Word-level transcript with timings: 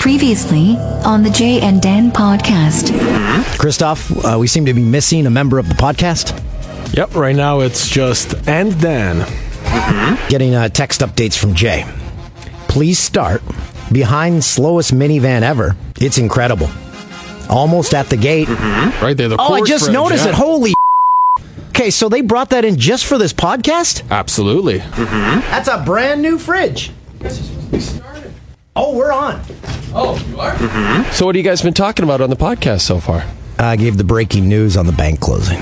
Previously 0.00 0.76
on 1.04 1.22
the 1.22 1.30
Jay 1.30 1.60
and 1.60 1.80
Dan 1.80 2.10
podcast. 2.10 2.90
Christoph, 3.58 4.10
uh, 4.24 4.36
we 4.38 4.46
seem 4.48 4.66
to 4.66 4.74
be 4.74 4.82
missing 4.82 5.26
a 5.26 5.30
member 5.30 5.58
of 5.58 5.68
the 5.68 5.74
podcast. 5.74 6.32
Yep, 6.96 7.14
right 7.14 7.36
now 7.36 7.60
it's 7.60 7.88
just 7.88 8.34
and 8.48 8.78
Dan. 8.80 9.18
Getting 10.28 10.54
uh, 10.56 10.68
text 10.70 11.02
updates 11.02 11.38
from 11.38 11.54
Jay. 11.54 11.84
Please 12.68 12.98
start 12.98 13.42
behind 13.92 14.42
slowest 14.42 14.92
minivan 14.92 15.42
ever. 15.42 15.76
It's 16.00 16.18
incredible. 16.18 16.68
Almost 17.48 17.94
at 17.94 18.06
the 18.08 18.16
gate. 18.16 18.48
Right 18.48 19.16
there, 19.16 19.28
the 19.28 19.36
Oh, 19.38 19.52
I 19.54 19.60
Coors 19.60 19.66
just 19.66 19.84
fridge, 19.84 19.94
noticed 19.94 20.24
yeah. 20.24 20.30
it. 20.30 20.34
Holy. 20.36 20.72
Okay, 21.70 21.90
so 21.90 22.08
they 22.08 22.22
brought 22.22 22.48
that 22.50 22.64
in 22.64 22.78
just 22.78 23.04
for 23.04 23.18
this 23.18 23.34
podcast? 23.34 24.02
Absolutely. 24.10 24.78
That's 24.78 25.68
a 25.68 25.82
brand 25.84 26.22
new 26.22 26.38
fridge. 26.38 26.90
Oh, 28.78 28.94
we're 28.94 29.10
on. 29.12 29.40
Oh, 29.94 30.22
you 30.28 30.38
are? 30.38 30.52
Mm-hmm. 30.52 31.10
So, 31.12 31.24
what 31.24 31.34
have 31.34 31.42
you 31.42 31.48
guys 31.50 31.62
been 31.62 31.72
talking 31.72 32.04
about 32.04 32.20
on 32.20 32.28
the 32.28 32.36
podcast 32.36 32.82
so 32.82 33.00
far? 33.00 33.24
I 33.58 33.76
gave 33.76 33.96
the 33.96 34.04
breaking 34.04 34.50
news 34.50 34.76
on 34.76 34.84
the 34.84 34.92
bank 34.92 35.18
closing. 35.20 35.56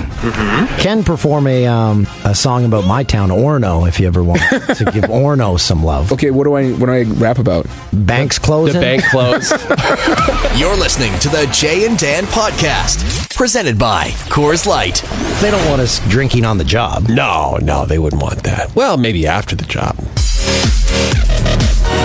Can 0.80 1.04
perform 1.04 1.46
a 1.46 1.64
um, 1.68 2.08
a 2.24 2.34
song 2.34 2.64
about 2.64 2.84
my 2.88 3.04
town, 3.04 3.28
Orono, 3.28 3.86
if 3.86 4.00
you 4.00 4.08
ever 4.08 4.24
want 4.24 4.40
to 4.40 4.84
give 4.92 5.04
Orono 5.04 5.60
some 5.60 5.84
love. 5.84 6.10
Okay, 6.10 6.32
what 6.32 6.42
do 6.42 6.54
I 6.54 6.72
what 6.72 6.86
do 6.86 6.92
I 6.92 7.02
rap 7.04 7.38
about? 7.38 7.66
Banks 7.92 8.36
closing. 8.36 8.80
The 8.80 9.00
closing. 9.12 9.60
bank 9.60 9.68
closed. 9.70 10.58
You're 10.58 10.76
listening 10.76 11.16
to 11.20 11.28
the 11.28 11.48
Jay 11.52 11.86
and 11.86 11.96
Dan 11.96 12.24
podcast, 12.24 13.32
presented 13.36 13.78
by 13.78 14.08
Coors 14.28 14.66
Light. 14.66 15.04
They 15.40 15.52
don't 15.52 15.68
want 15.70 15.80
us 15.80 16.00
drinking 16.08 16.44
on 16.44 16.58
the 16.58 16.64
job. 16.64 17.08
no, 17.08 17.58
no, 17.62 17.86
they 17.86 18.00
wouldn't 18.00 18.20
want 18.20 18.42
that. 18.42 18.74
Well, 18.74 18.96
maybe 18.96 19.24
after 19.28 19.54
the 19.54 19.64
job. 19.66 19.96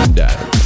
And, 0.06 0.20
uh, 0.20 0.59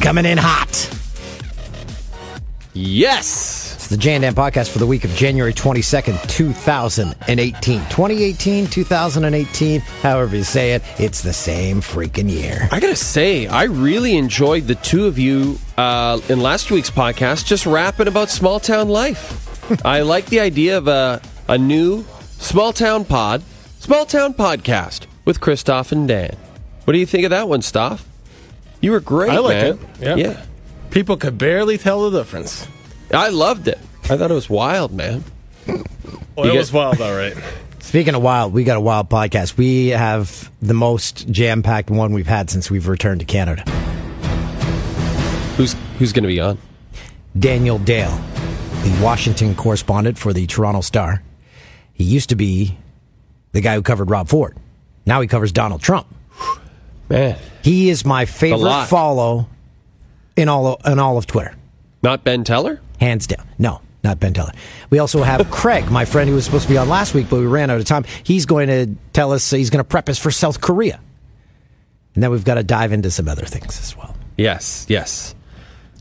Coming 0.00 0.24
in 0.26 0.38
hot. 0.38 0.90
yes. 2.74 3.74
It's 3.74 3.86
the 3.88 3.96
Jay 3.96 4.14
and 4.14 4.22
Dan 4.22 4.34
podcast 4.34 4.70
for 4.70 4.78
the 4.78 4.86
week 4.86 5.04
of 5.04 5.10
January 5.14 5.52
22nd, 5.54 6.28
2018. 6.28 7.80
2018, 7.88 8.66
2018, 8.66 9.80
however 9.80 10.36
you 10.36 10.44
say 10.44 10.72
it, 10.74 10.82
it's 10.98 11.22
the 11.22 11.32
same 11.32 11.80
freaking 11.80 12.30
year. 12.30 12.68
I 12.70 12.80
gotta 12.80 12.96
say, 12.96 13.46
I 13.46 13.64
really 13.64 14.16
enjoyed 14.16 14.66
the 14.66 14.74
two 14.74 15.06
of 15.06 15.18
you 15.18 15.58
uh, 15.76 16.20
in 16.28 16.40
last 16.40 16.70
week's 16.70 16.90
podcast 16.90 17.46
just 17.46 17.64
rapping 17.66 18.08
about 18.08 18.28
small 18.30 18.60
town 18.60 18.88
life. 18.88 19.46
I 19.86 20.00
like 20.02 20.26
the 20.26 20.40
idea 20.40 20.76
of 20.78 20.88
a, 20.88 21.20
a 21.48 21.56
new 21.58 22.04
small 22.38 22.72
town 22.72 23.04
pod, 23.04 23.42
small 23.78 24.04
town 24.06 24.34
podcast 24.34 25.06
with 25.24 25.40
Christoph 25.40 25.92
and 25.92 26.08
Dan. 26.08 26.36
What 26.84 26.92
do 26.94 26.98
you 26.98 27.06
think 27.06 27.24
of 27.24 27.30
that 27.30 27.48
one, 27.48 27.62
Stoff? 27.62 28.07
You 28.80 28.92
were 28.92 29.00
great. 29.00 29.30
I 29.30 29.38
like 29.38 29.56
man. 29.56 29.66
it. 29.66 29.78
Yeah. 30.00 30.14
yeah. 30.16 30.42
People 30.90 31.16
could 31.16 31.36
barely 31.38 31.78
tell 31.78 32.10
the 32.10 32.18
difference. 32.18 32.66
I 33.12 33.28
loved 33.30 33.68
it. 33.68 33.78
I 34.04 34.16
thought 34.16 34.30
it 34.30 34.34
was 34.34 34.48
wild, 34.48 34.92
man. 34.92 35.24
Well, 35.66 35.76
You 36.46 36.50
it 36.50 36.52
get- 36.52 36.58
was 36.58 36.72
wild, 36.72 37.00
all 37.00 37.14
right. 37.14 37.34
Speaking 37.80 38.14
of 38.14 38.22
wild, 38.22 38.52
we 38.52 38.64
got 38.64 38.76
a 38.76 38.80
wild 38.80 39.08
podcast. 39.08 39.56
We 39.56 39.88
have 39.88 40.50
the 40.60 40.74
most 40.74 41.28
jam 41.30 41.62
packed 41.62 41.90
one 41.90 42.12
we've 42.12 42.26
had 42.26 42.50
since 42.50 42.70
we've 42.70 42.86
returned 42.86 43.20
to 43.20 43.26
Canada. 43.26 43.62
Who's 45.56 45.74
who's 45.98 46.12
going 46.12 46.22
to 46.24 46.28
be 46.28 46.38
on? 46.38 46.58
Daniel 47.38 47.78
Dale, 47.78 48.10
the 48.82 49.00
Washington 49.02 49.54
correspondent 49.54 50.18
for 50.18 50.32
the 50.32 50.46
Toronto 50.46 50.80
Star. 50.82 51.22
He 51.94 52.04
used 52.04 52.28
to 52.28 52.36
be 52.36 52.76
the 53.52 53.60
guy 53.60 53.74
who 53.74 53.82
covered 53.82 54.10
Rob 54.10 54.28
Ford. 54.28 54.56
Now 55.06 55.20
he 55.20 55.26
covers 55.26 55.50
Donald 55.50 55.80
Trump. 55.80 56.06
Man, 57.08 57.38
He 57.68 57.90
is 57.90 58.04
my 58.06 58.24
favorite 58.24 58.86
follow 58.86 59.46
in 60.36 60.48
all 60.48 60.66
of, 60.74 60.86
in 60.90 60.98
all 60.98 61.18
of 61.18 61.26
Twitter, 61.26 61.54
not 62.02 62.24
Ben 62.24 62.42
Teller. 62.44 62.80
hands 62.98 63.26
down. 63.26 63.46
No, 63.58 63.82
not 64.02 64.18
Ben 64.20 64.32
Teller. 64.32 64.52
We 64.88 65.00
also 65.00 65.22
have 65.22 65.50
Craig, 65.50 65.90
my 65.90 66.04
friend 66.06 66.28
who 66.30 66.34
was 66.34 66.46
supposed 66.46 66.64
to 66.64 66.70
be 66.70 66.78
on 66.78 66.88
last 66.88 67.12
week, 67.12 67.26
but 67.28 67.38
we 67.40 67.46
ran 67.46 67.68
out 67.70 67.78
of 67.78 67.84
time. 67.84 68.04
He's 68.22 68.46
going 68.46 68.68
to 68.68 68.94
tell 69.12 69.32
us 69.32 69.50
he's 69.50 69.68
going 69.70 69.84
to 69.84 69.88
prep 69.88 70.08
us 70.08 70.18
for 70.18 70.30
South 70.30 70.60
Korea, 70.62 70.98
and 72.14 72.22
then 72.22 72.30
we've 72.30 72.44
got 72.44 72.54
to 72.54 72.62
dive 72.62 72.92
into 72.92 73.10
some 73.10 73.28
other 73.28 73.44
things 73.44 73.78
as 73.80 73.96
well. 73.96 74.16
Yes, 74.38 74.86
yes. 74.88 75.34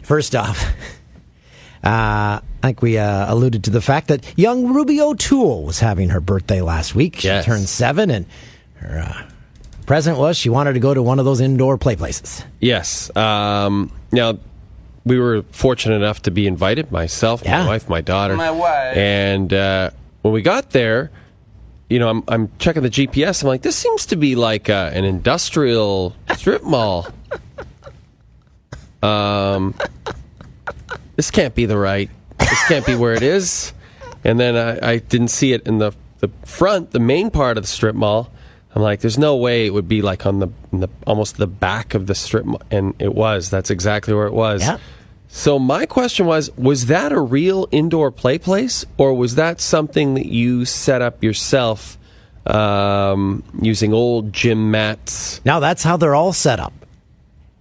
First 0.04 0.36
off, 0.36 0.64
uh, 1.84 2.40
I 2.40 2.42
think 2.62 2.82
we 2.82 2.98
uh, 2.98 3.34
alluded 3.34 3.66
to 3.66 3.72
the 3.72 3.82
fact 3.82 4.08
that 4.08 4.24
young 4.38 4.74
Ruby 4.74 5.02
O'Toole 5.02 5.64
was 5.66 5.80
having 5.80 6.10
her 6.10 6.22
birthday 6.22 6.62
last 6.62 6.96
week. 6.96 7.18
She 7.18 7.28
Yes. 7.28 7.44
turned 7.46 7.68
seven, 7.68 8.10
and 8.10 8.26
her 8.76 9.00
uh, 9.00 9.30
present 9.88 10.20
was 10.20 10.38
she 10.38 10.50
wanted 10.50 10.74
to 10.74 10.80
go 10.80 10.94
to 10.94 11.02
one 11.02 11.18
of 11.18 11.26
those 11.26 11.42
indoor 11.42 11.80
play 11.80 11.96
places. 11.96 12.44
Yes. 12.60 13.10
Um, 13.18 13.92
now, 14.12 14.38
we 15.06 15.18
were 15.20 15.42
fortunate 15.52 15.96
enough 15.96 16.22
to 16.24 16.32
be 16.32 16.46
invited, 16.46 16.92
myself, 16.92 17.42
Yeah. 17.44 17.64
my 17.64 17.68
wife, 17.70 17.90
my 17.90 18.02
daughter. 18.02 18.36
My 18.36 18.52
wife. 18.52 18.96
And 18.96 19.52
uh, 19.52 19.90
when 20.22 20.34
we 20.34 20.44
got 20.44 20.70
there, 20.72 21.10
you 21.90 21.98
know, 21.98 22.10
I'm, 22.10 22.24
I'm 22.28 22.52
checking 22.60 22.84
the 22.84 22.90
GPS. 22.90 23.42
I'm 23.42 23.48
like, 23.48 23.62
this 23.64 23.76
seems 23.78 24.06
to 24.08 24.18
be 24.18 24.36
like 24.36 24.70
uh, 24.70 24.92
an 24.94 25.06
industrial 25.06 26.14
strip 26.36 26.62
mall. 26.64 27.08
Um, 29.04 29.76
this 31.16 31.30
can't 31.30 31.54
be 31.54 31.68
the 31.68 31.78
right. 31.78 32.10
This 32.40 32.68
can't 32.68 32.84
be 32.86 32.96
where 32.96 33.14
it 33.14 33.22
is. 33.22 33.72
And 34.24 34.40
then 34.40 34.56
I, 34.56 34.94
I 34.94 34.98
didn't 34.98 35.28
see 35.30 35.54
it 35.54 35.68
in 35.68 35.78
the 35.78 35.92
the 36.20 36.30
front, 36.46 36.92
the 36.92 37.00
main 37.00 37.30
part 37.30 37.58
of 37.58 37.64
the 37.64 37.68
strip 37.68 37.96
mall. 37.96 38.32
I'm 38.76 38.82
like, 38.82 39.00
there's 39.00 39.18
no 39.18 39.36
way 39.36 39.66
it 39.66 39.74
would 39.74 39.88
be 39.88 40.02
like 40.02 40.26
on 40.26 40.40
the, 40.40 40.50
in 40.72 40.82
the 40.82 40.90
almost 41.08 41.38
the 41.38 41.48
back 41.48 41.94
of 41.94 42.08
the 42.08 42.16
strip 42.16 42.46
and 42.70 42.94
it 43.00 43.16
was. 43.16 43.50
That's 43.50 43.70
exactly 43.70 44.14
where 44.14 44.28
it 44.28 44.34
was. 44.34 44.62
Yeah. 44.62 44.78
So 45.30 45.60
my 45.60 45.86
question 45.86 46.26
was, 46.26 46.56
was 46.58 46.86
that 46.86 47.12
a 47.12 47.20
real 47.20 47.68
indoor 47.72 48.12
play 48.12 48.38
place, 48.38 48.86
or 48.98 49.14
was 49.14 49.36
that 49.36 49.60
something 49.60 50.14
that 50.14 50.26
you 50.26 50.64
set 50.64 51.02
up 51.02 51.22
yourself 51.24 51.98
um, 52.46 53.44
using 53.62 53.94
old 53.94 54.32
gym 54.32 54.72
mats? 54.72 55.42
Now 55.44 55.60
that's 55.60 55.84
how 55.84 55.98
they're 55.98 56.16
all 56.16 56.34
set 56.34 56.60
up. 56.60 56.74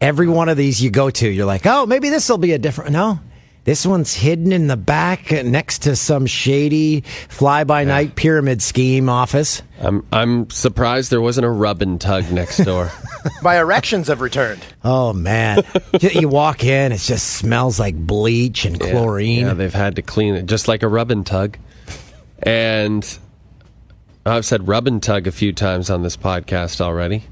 Every 0.00 0.28
one 0.28 0.48
of 0.48 0.56
these 0.56 0.82
you 0.82 0.90
go 0.90 1.10
to, 1.10 1.28
you're 1.28 1.46
like, 1.46 1.66
oh, 1.66 1.86
maybe 1.86 2.08
this 2.08 2.28
will 2.28 2.38
be 2.38 2.52
a 2.52 2.58
different. 2.58 2.92
No, 2.92 3.18
this 3.66 3.84
one's 3.84 4.14
hidden 4.14 4.52
in 4.52 4.68
the 4.68 4.76
back 4.76 5.32
next 5.32 5.80
to 5.80 5.96
some 5.96 6.24
shady 6.24 7.00
fly 7.00 7.64
by 7.64 7.82
night 7.82 8.14
pyramid 8.14 8.62
scheme 8.62 9.08
office. 9.08 9.60
I'm 9.80 10.06
I'm 10.12 10.48
surprised 10.50 11.10
there 11.10 11.20
wasn't 11.20 11.46
a 11.46 11.50
rub 11.50 11.82
and 11.82 12.00
tug 12.00 12.30
next 12.30 12.58
door. 12.58 12.92
My 13.42 13.58
erections 13.58 14.06
have 14.06 14.20
returned. 14.20 14.64
Oh 14.84 15.12
man, 15.12 15.64
you 16.00 16.28
walk 16.28 16.62
in, 16.62 16.92
it 16.92 17.00
just 17.00 17.26
smells 17.26 17.80
like 17.80 17.96
bleach 17.96 18.64
and 18.64 18.78
chlorine. 18.78 19.46
Yeah, 19.46 19.54
they've 19.54 19.74
had 19.74 19.96
to 19.96 20.02
clean 20.02 20.36
it 20.36 20.46
just 20.46 20.68
like 20.68 20.84
a 20.84 20.88
rub 20.88 21.10
and 21.10 21.26
tug. 21.26 21.58
And 22.44 23.18
I've 24.24 24.46
said 24.46 24.68
rub 24.68 24.86
and 24.86 25.02
tug 25.02 25.26
a 25.26 25.32
few 25.32 25.52
times 25.52 25.90
on 25.90 26.04
this 26.04 26.16
podcast 26.16 26.80
already. 26.80 27.24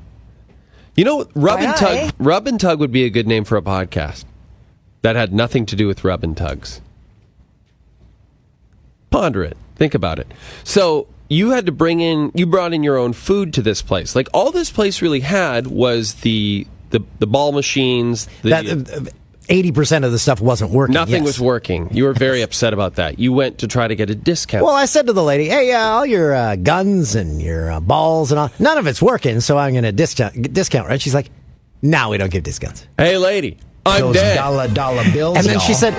You 0.96 1.04
know, 1.04 1.28
rub 1.36 1.60
and 1.60 1.76
tug. 1.76 2.12
Rub 2.18 2.48
and 2.48 2.58
tug 2.58 2.80
would 2.80 2.92
be 2.92 3.04
a 3.04 3.10
good 3.10 3.28
name 3.28 3.44
for 3.44 3.56
a 3.56 3.62
podcast 3.62 4.24
that 5.04 5.16
had 5.16 5.34
nothing 5.34 5.66
to 5.66 5.76
do 5.76 5.86
with 5.86 6.02
rub 6.02 6.24
and 6.24 6.34
tugs. 6.34 6.80
Ponder 9.10 9.44
it. 9.44 9.54
Think 9.76 9.92
about 9.92 10.18
it. 10.18 10.32
So 10.64 11.08
you 11.28 11.50
had 11.50 11.66
to 11.66 11.72
bring 11.72 12.00
in. 12.00 12.32
You 12.34 12.46
brought 12.46 12.72
in 12.72 12.82
your 12.82 12.96
own 12.96 13.12
food 13.12 13.52
to 13.52 13.62
this 13.62 13.82
place. 13.82 14.16
Like 14.16 14.28
all 14.32 14.50
this 14.50 14.70
place 14.70 15.02
really 15.02 15.20
had 15.20 15.66
was 15.66 16.14
the 16.14 16.66
the, 16.88 17.02
the 17.18 17.26
ball 17.26 17.52
machines. 17.52 18.28
The, 18.40 18.48
That 18.48 19.12
eighty 19.50 19.72
percent 19.72 20.06
of 20.06 20.12
the 20.12 20.18
stuff 20.18 20.40
wasn't 20.40 20.70
working. 20.70 20.94
Nothing 20.94 21.16
yes. 21.16 21.24
was 21.24 21.40
working. 21.40 21.90
You 21.92 22.04
were 22.04 22.14
very 22.14 22.40
upset 22.40 22.72
about 22.72 22.94
that. 22.94 23.18
You 23.18 23.34
went 23.34 23.58
to 23.58 23.68
try 23.68 23.86
to 23.86 23.94
get 23.94 24.08
a 24.08 24.14
discount. 24.14 24.64
Well, 24.64 24.74
I 24.74 24.86
said 24.86 25.06
to 25.08 25.12
the 25.12 25.22
lady, 25.22 25.50
"Hey, 25.50 25.70
uh, 25.70 25.80
all 25.80 26.06
your 26.06 26.34
uh, 26.34 26.56
guns 26.56 27.14
and 27.14 27.42
your 27.42 27.72
uh, 27.72 27.80
balls 27.80 28.32
and 28.32 28.38
all, 28.38 28.50
none 28.58 28.78
of 28.78 28.86
it's 28.86 29.02
working, 29.02 29.40
so 29.40 29.58
I'm 29.58 29.72
going 29.74 29.84
to 29.84 29.92
discount 29.92 30.54
discount." 30.54 30.88
Right? 30.88 31.00
She's 31.00 31.14
like, 31.14 31.30
"No, 31.82 32.08
we 32.08 32.16
don't 32.16 32.30
give 32.30 32.42
discounts." 32.42 32.86
hey, 32.96 33.18
lady, 33.18 33.58
I'm 33.86 34.00
Those 34.00 34.14
dead. 34.16 34.36
dollar 34.36 34.68
dollar 34.68 35.04
bills. 35.12 35.36
And 35.38 35.46
then 35.46 35.60
she 35.60 35.72
y'all. 35.72 35.92
said, 35.92 35.94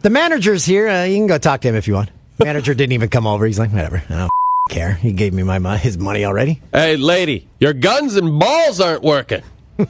"The 0.00 0.10
manager's 0.10 0.64
here. 0.64 0.88
Uh, 0.88 1.04
you 1.04 1.16
can 1.16 1.26
go 1.26 1.38
talk 1.38 1.60
to 1.62 1.68
him 1.68 1.74
if 1.74 1.86
you 1.88 1.94
want." 1.94 2.10
Manager 2.38 2.74
didn't 2.74 2.92
even 2.92 3.08
come 3.08 3.26
over. 3.26 3.46
He's 3.46 3.58
like, 3.58 3.70
"Whatever. 3.72 4.02
I 4.08 4.14
don't 4.18 4.30
care. 4.70 4.94
He 4.94 5.12
gave 5.12 5.32
me 5.34 5.42
my 5.42 5.58
mo- 5.58 5.76
his 5.76 5.98
money 5.98 6.24
already." 6.24 6.60
Hey, 6.72 6.96
lady, 6.96 7.48
your 7.60 7.72
guns 7.74 8.16
and 8.16 8.38
balls 8.38 8.80
aren't 8.80 9.02
working. 9.02 9.42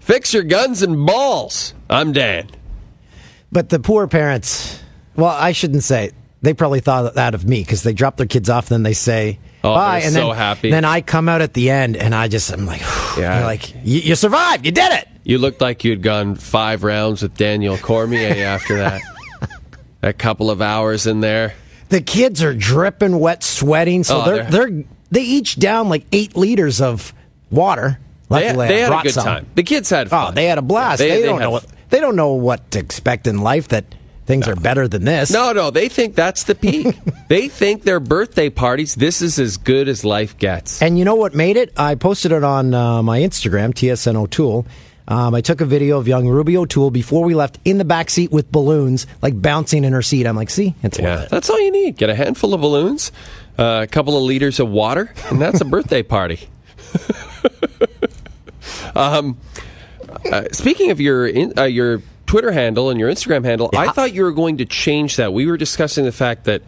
Fix 0.00 0.34
your 0.34 0.42
guns 0.42 0.82
and 0.82 1.06
balls. 1.06 1.74
I'm 1.88 2.12
Dan. 2.12 2.48
But 3.52 3.68
the 3.68 3.80
poor 3.80 4.06
parents, 4.06 4.80
well, 5.16 5.28
I 5.28 5.52
shouldn't 5.52 5.84
say. 5.84 6.12
They 6.42 6.54
probably 6.54 6.80
thought 6.80 7.14
that 7.16 7.34
of 7.34 7.46
me 7.46 7.60
because 7.60 7.82
they 7.82 7.92
drop 7.92 8.16
their 8.16 8.26
kids 8.26 8.48
off, 8.48 8.70
then 8.70 8.82
they 8.82 8.94
say 8.94 9.38
Oh, 9.62 9.74
bye, 9.74 10.00
and 10.00 10.14
so 10.14 10.28
then, 10.28 10.36
happy. 10.36 10.70
Then 10.70 10.86
I 10.86 11.02
come 11.02 11.28
out 11.28 11.42
at 11.42 11.52
the 11.52 11.68
end, 11.68 11.98
and 11.98 12.14
I 12.14 12.28
just 12.28 12.50
I'm 12.50 12.64
like, 12.64 12.80
Yeah. 13.18 13.36
They're 13.36 13.44
like 13.44 13.74
you, 13.84 14.00
you 14.00 14.14
survived, 14.14 14.64
you 14.64 14.72
did 14.72 14.90
it. 14.92 15.06
You 15.24 15.38
looked 15.38 15.60
like 15.60 15.84
you'd 15.84 16.02
gone 16.02 16.34
five 16.34 16.82
rounds 16.82 17.22
with 17.22 17.36
Daniel 17.36 17.76
Cormier 17.76 18.28
after 18.46 18.76
that. 18.78 19.00
a 20.02 20.12
couple 20.12 20.50
of 20.50 20.62
hours 20.62 21.06
in 21.06 21.20
there. 21.20 21.54
The 21.90 22.00
kids 22.00 22.42
are 22.42 22.54
dripping 22.54 23.18
wet, 23.18 23.42
sweating, 23.42 24.04
so 24.04 24.22
Oh, 24.22 24.24
they're, 24.24 24.44
they're- 24.50 24.70
they're 24.70 24.84
they 25.12 25.22
each 25.22 25.58
down 25.58 25.88
like 25.88 26.06
eight 26.12 26.36
liters 26.36 26.80
of 26.80 27.12
water. 27.50 27.98
They, 28.28 28.46
Luckily, 28.46 28.68
they 28.68 28.84
I 28.84 28.88
had 28.88 29.00
a 29.00 29.02
good 29.02 29.12
some. 29.12 29.24
time. 29.24 29.46
The 29.56 29.64
kids 29.64 29.90
had 29.90 30.06
Oh, 30.06 30.10
fun. 30.10 30.34
they 30.36 30.44
had 30.44 30.58
a 30.58 30.62
blast. 30.62 31.00
Yeah, 31.02 31.08
they, 31.08 31.20
they 31.22 31.26
don't 31.26 31.40
know 31.40 31.50
what 31.50 31.66
they 31.88 31.98
don't 31.98 32.14
know 32.14 32.34
what 32.34 32.70
to 32.70 32.78
expect 32.78 33.26
in 33.26 33.38
life. 33.42 33.66
That 33.68 33.92
things 34.26 34.46
are 34.46 34.54
better 34.54 34.86
than 34.86 35.04
this. 35.04 35.32
No, 35.32 35.52
no, 35.52 35.72
they 35.72 35.88
think 35.88 36.14
that's 36.14 36.44
the 36.44 36.54
peak. 36.54 36.96
they 37.28 37.48
think 37.48 37.82
their 37.82 37.98
birthday 37.98 38.50
parties, 38.50 38.94
this 38.94 39.20
is 39.20 39.40
as 39.40 39.56
good 39.56 39.88
as 39.88 40.04
life 40.04 40.38
gets. 40.38 40.80
And 40.80 40.96
you 40.96 41.04
know 41.04 41.16
what 41.16 41.34
made 41.34 41.56
it? 41.56 41.72
I 41.76 41.96
posted 41.96 42.30
it 42.30 42.44
on 42.44 42.72
uh, 42.72 43.02
my 43.02 43.18
Instagram, 43.18 43.70
TSN 43.74 44.14
O'Toole. 44.14 44.64
Um, 45.10 45.34
I 45.34 45.40
took 45.40 45.60
a 45.60 45.64
video 45.64 45.98
of 45.98 46.06
young 46.06 46.28
Ruby 46.28 46.56
O'Toole 46.56 46.92
before 46.92 47.24
we 47.24 47.34
left 47.34 47.58
in 47.64 47.78
the 47.78 47.84
back 47.84 48.10
seat 48.10 48.30
with 48.30 48.52
balloons, 48.52 49.08
like 49.20 49.42
bouncing 49.42 49.82
in 49.82 49.92
her 49.92 50.02
seat. 50.02 50.24
I'm 50.24 50.36
like, 50.36 50.50
see, 50.50 50.76
it's 50.84 51.00
Yeah, 51.00 51.22
it. 51.24 51.30
that's 51.30 51.50
all 51.50 51.60
you 51.60 51.72
need. 51.72 51.96
Get 51.96 52.10
a 52.10 52.14
handful 52.14 52.54
of 52.54 52.60
balloons, 52.60 53.10
uh, 53.58 53.80
a 53.82 53.86
couple 53.88 54.16
of 54.16 54.22
liters 54.22 54.60
of 54.60 54.68
water, 54.68 55.12
and 55.28 55.40
that's 55.40 55.60
a 55.60 55.64
birthday 55.74 56.04
party. 56.04 56.48
um, 58.94 59.36
uh, 60.30 60.44
speaking 60.52 60.92
of 60.92 61.00
your 61.00 61.26
in, 61.26 61.58
uh, 61.58 61.64
your 61.64 62.02
Twitter 62.26 62.52
handle 62.52 62.88
and 62.90 63.00
your 63.00 63.10
Instagram 63.10 63.44
handle, 63.44 63.68
I 63.76 63.90
thought 63.90 64.14
you 64.14 64.22
were 64.22 64.30
going 64.32 64.58
to 64.58 64.64
change 64.64 65.16
that. 65.16 65.32
We 65.32 65.46
were 65.46 65.56
discussing 65.56 66.04
the 66.04 66.12
fact 66.12 66.44
that 66.44 66.62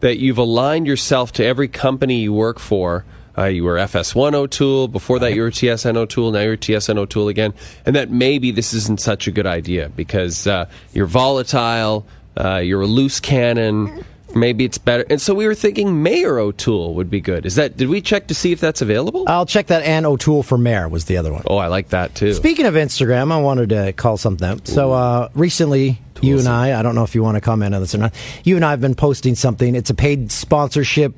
that 0.00 0.16
you've 0.18 0.38
aligned 0.38 0.86
yourself 0.86 1.32
to 1.32 1.44
every 1.44 1.68
company 1.68 2.20
you 2.22 2.32
work 2.32 2.58
for. 2.58 3.04
Uh, 3.36 3.44
you 3.44 3.64
were 3.64 3.76
FS1 3.76 4.34
O'Toole. 4.34 4.88
Before 4.88 5.18
that, 5.18 5.34
you 5.34 5.42
were 5.42 5.50
TSN 5.50 5.96
O'Toole. 5.96 6.32
Now 6.32 6.40
you're 6.40 6.56
TSN 6.56 6.98
O'Toole 6.98 7.28
again. 7.28 7.54
And 7.86 7.96
that 7.96 8.10
maybe 8.10 8.50
this 8.50 8.74
isn't 8.74 9.00
such 9.00 9.26
a 9.26 9.30
good 9.30 9.46
idea 9.46 9.88
because 9.90 10.46
uh, 10.46 10.66
you're 10.92 11.06
volatile, 11.06 12.06
uh, 12.36 12.58
you're 12.58 12.82
a 12.82 12.86
loose 12.86 13.20
cannon. 13.20 14.04
Maybe 14.34 14.64
it's 14.64 14.78
better. 14.78 15.04
And 15.10 15.20
so 15.20 15.34
we 15.34 15.46
were 15.46 15.54
thinking 15.54 16.02
Mayor 16.02 16.38
O'Toole 16.38 16.94
would 16.94 17.10
be 17.10 17.20
good. 17.20 17.44
Is 17.44 17.56
that? 17.56 17.76
Did 17.76 17.90
we 17.90 18.00
check 18.00 18.28
to 18.28 18.34
see 18.34 18.50
if 18.50 18.60
that's 18.60 18.80
available? 18.80 19.24
I'll 19.28 19.44
check 19.44 19.66
that. 19.66 19.82
And 19.82 20.06
O'Toole 20.06 20.42
for 20.42 20.56
mayor 20.56 20.88
was 20.88 21.04
the 21.04 21.18
other 21.18 21.30
one. 21.30 21.42
oh, 21.46 21.58
I 21.58 21.66
like 21.66 21.90
that 21.90 22.14
too. 22.14 22.32
Speaking 22.32 22.64
of 22.64 22.72
Instagram, 22.74 23.30
I 23.30 23.40
wanted 23.40 23.68
to 23.70 23.92
call 23.92 24.16
something 24.16 24.48
out. 24.48 24.66
So 24.66 24.92
uh, 24.92 25.28
recently, 25.34 26.00
you 26.22 26.38
and 26.38 26.48
I, 26.48 26.78
I 26.78 26.82
don't 26.82 26.94
know 26.94 27.04
if 27.04 27.14
you 27.14 27.22
want 27.22 27.34
to 27.34 27.42
comment 27.42 27.74
on 27.74 27.82
this 27.82 27.94
or 27.94 27.98
not, 27.98 28.14
you 28.44 28.56
and 28.56 28.64
I 28.64 28.70
have 28.70 28.80
been 28.80 28.94
posting 28.94 29.34
something. 29.34 29.74
It's 29.74 29.90
a 29.90 29.94
paid 29.94 30.32
sponsorship. 30.32 31.14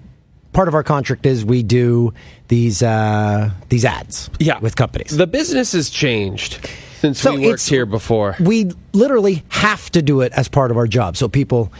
Part 0.54 0.68
of 0.68 0.74
our 0.74 0.82
contract 0.84 1.26
is 1.26 1.44
we 1.44 1.62
do 1.62 2.14
these 2.48 2.80
uh, 2.82 3.50
these 3.68 3.84
ads 3.84 4.30
yeah, 4.38 4.58
with 4.60 4.76
companies. 4.76 5.10
The 5.16 5.26
business 5.26 5.72
has 5.72 5.90
changed 5.90 6.70
since 7.00 7.20
So 7.20 7.34
we 7.34 7.46
worked 7.48 7.68
here 7.68 7.84
before. 7.86 8.36
we 8.40 8.70
literally 8.92 9.42
have 9.48 9.90
to 9.90 10.00
do 10.00 10.20
it 10.22 10.32
as 10.32 10.48
part 10.48 10.70
of 10.70 10.76
our 10.76 10.86
job. 10.86 11.16
So 11.16 11.28
people, 11.28 11.72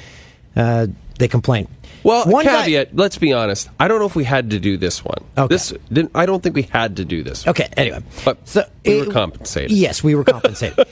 uh, 0.56 0.88
they 1.18 1.28
complain. 1.28 1.68
Well, 2.02 2.26
one 2.26 2.44
guy- 2.44 2.64
caveat. 2.64 2.96
let's 2.96 3.16
be 3.16 3.32
honest. 3.32 3.70
I 3.80 3.88
don't 3.88 3.98
know 4.00 4.06
if 4.06 4.16
we 4.16 4.24
had 4.24 4.50
to 4.50 4.60
do 4.60 4.76
this 4.76 5.02
one. 5.04 5.24
Okay. 5.38 5.54
This 5.54 5.72
didn't. 5.90 6.10
I 6.14 6.26
don't 6.26 6.42
think 6.42 6.54
we 6.54 6.62
had 6.62 6.96
to 6.96 7.04
do 7.04 7.22
this. 7.22 7.46
One. 7.46 7.50
Okay, 7.52 7.68
anyway. 7.76 8.02
But 8.24 8.46
so 8.46 8.64
we 8.84 9.00
were 9.06 9.12
compensated. 9.12 9.70
Yes, 9.70 10.04
we 10.04 10.14
were 10.14 10.24
compensated. 10.24 10.86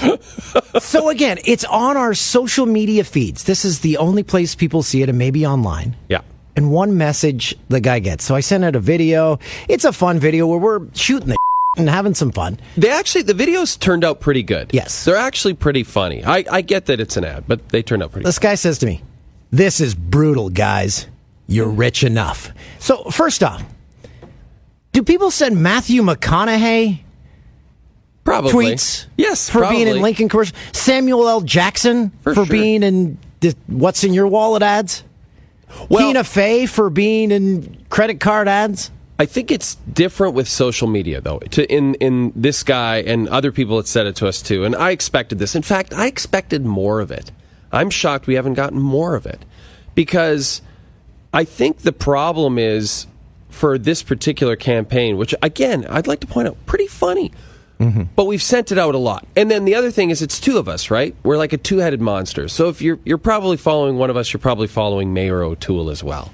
so 0.80 1.08
again, 1.10 1.38
it's 1.44 1.64
on 1.64 1.96
our 1.96 2.14
social 2.14 2.66
media 2.66 3.04
feeds. 3.04 3.44
This 3.44 3.64
is 3.64 3.80
the 3.80 3.98
only 3.98 4.22
place 4.22 4.54
people 4.54 4.82
see 4.82 5.02
it 5.02 5.08
and 5.08 5.18
maybe 5.18 5.46
online. 5.46 5.94
Yeah. 6.08 6.22
And 6.56 6.70
one 6.70 6.96
message 6.96 7.56
the 7.68 7.80
guy 7.80 7.98
gets. 7.98 8.24
So 8.24 8.34
I 8.34 8.40
sent 8.40 8.64
out 8.64 8.76
a 8.76 8.80
video. 8.80 9.38
It's 9.68 9.84
a 9.84 9.92
fun 9.92 10.18
video 10.20 10.46
where 10.46 10.58
we're 10.58 10.86
shooting 10.94 11.28
the 11.30 11.36
and 11.76 11.88
having 11.88 12.14
some 12.14 12.30
fun. 12.30 12.60
They 12.76 12.90
actually 12.90 13.22
the 13.22 13.32
videos 13.32 13.78
turned 13.78 14.04
out 14.04 14.20
pretty 14.20 14.42
good. 14.44 14.70
Yes. 14.72 15.04
they're 15.04 15.16
actually 15.16 15.54
pretty 15.54 15.82
funny. 15.82 16.24
I, 16.24 16.44
I 16.50 16.60
get 16.60 16.86
that 16.86 17.00
it's 17.00 17.16
an 17.16 17.24
ad, 17.24 17.44
but 17.48 17.68
they 17.70 17.82
turned 17.82 18.02
out 18.02 18.12
pretty. 18.12 18.24
This 18.24 18.38
guy 18.38 18.54
says 18.54 18.78
to 18.78 18.86
me, 18.86 19.02
This 19.50 19.80
is 19.80 19.94
brutal, 19.94 20.48
guys. 20.50 21.08
You're 21.48 21.68
rich 21.68 22.04
enough. 22.04 22.52
So, 22.78 23.04
first 23.10 23.42
off, 23.42 23.62
do 24.92 25.02
people 25.02 25.30
send 25.30 25.60
Matthew 25.60 26.02
McConaughey 26.02 27.00
Probably 28.24 28.52
tweets 28.52 29.06
Yes, 29.18 29.50
for 29.50 29.60
being 29.68 29.82
in 29.82 29.86
probably. 29.88 30.00
Lincoln 30.00 30.28
commercial? 30.30 30.56
Samuel 30.72 31.28
L. 31.28 31.40
Jackson 31.42 32.10
For 32.22 32.34
for, 32.34 32.46
sure. 32.46 32.52
being 32.52 32.82
in 32.82 33.18
the 33.40 33.54
What's 33.66 34.02
in 34.04 34.14
Your 34.14 34.26
Wallet 34.26 34.62
ads? 34.62 35.04
Well- 35.88 36.06
Tina 36.08 36.24
Fey 36.24 36.66
for 36.66 36.90
being 36.90 37.30
in 37.30 37.76
credit 37.90 38.20
card 38.20 38.48
ads? 38.48 38.90
I 39.18 39.26
think 39.26 39.52
it's 39.52 39.76
different 39.92 40.34
with 40.34 40.48
social 40.48 40.88
media, 40.88 41.20
though. 41.20 41.38
To 41.38 41.72
in 41.72 41.94
in 41.94 42.32
this 42.34 42.64
guy 42.64 42.96
and 42.96 43.28
other 43.28 43.52
people 43.52 43.76
that 43.76 43.86
said 43.86 44.06
it 44.06 44.16
to 44.16 44.26
us 44.26 44.42
too, 44.42 44.64
and 44.64 44.74
I 44.74 44.90
expected 44.90 45.38
this. 45.38 45.54
In 45.54 45.62
fact, 45.62 45.94
I 45.94 46.06
expected 46.06 46.64
more 46.66 47.00
of 47.00 47.12
it. 47.12 47.30
I'm 47.70 47.90
shocked 47.90 48.26
we 48.26 48.34
haven't 48.34 48.54
gotten 48.54 48.80
more 48.80 49.14
of 49.14 49.24
it 49.24 49.44
because 49.94 50.62
I 51.32 51.44
think 51.44 51.78
the 51.78 51.92
problem 51.92 52.58
is 52.58 53.06
for 53.48 53.78
this 53.78 54.02
particular 54.02 54.56
campaign, 54.56 55.16
which 55.16 55.32
again 55.42 55.86
I'd 55.88 56.08
like 56.08 56.20
to 56.20 56.26
point 56.26 56.48
out, 56.48 56.56
pretty 56.66 56.88
funny. 56.88 57.30
But 57.78 58.24
we've 58.24 58.42
sent 58.42 58.72
it 58.72 58.78
out 58.78 58.94
a 58.94 58.98
lot. 58.98 59.26
And 59.36 59.50
then 59.50 59.64
the 59.66 59.74
other 59.74 59.90
thing 59.90 60.08
is 60.10 60.22
it's 60.22 60.40
two 60.40 60.56
of 60.56 60.68
us, 60.68 60.90
right? 60.90 61.14
We're 61.22 61.36
like 61.36 61.52
a 61.52 61.58
two-headed 61.58 62.00
monster. 62.00 62.48
So 62.48 62.68
if 62.70 62.80
you're 62.80 62.98
you're 63.04 63.18
probably 63.18 63.56
following 63.58 63.96
one 63.98 64.08
of 64.08 64.16
us, 64.16 64.32
you're 64.32 64.40
probably 64.40 64.68
following 64.68 65.12
Mayor 65.12 65.42
O'Toole 65.42 65.90
as 65.90 66.02
well. 66.02 66.32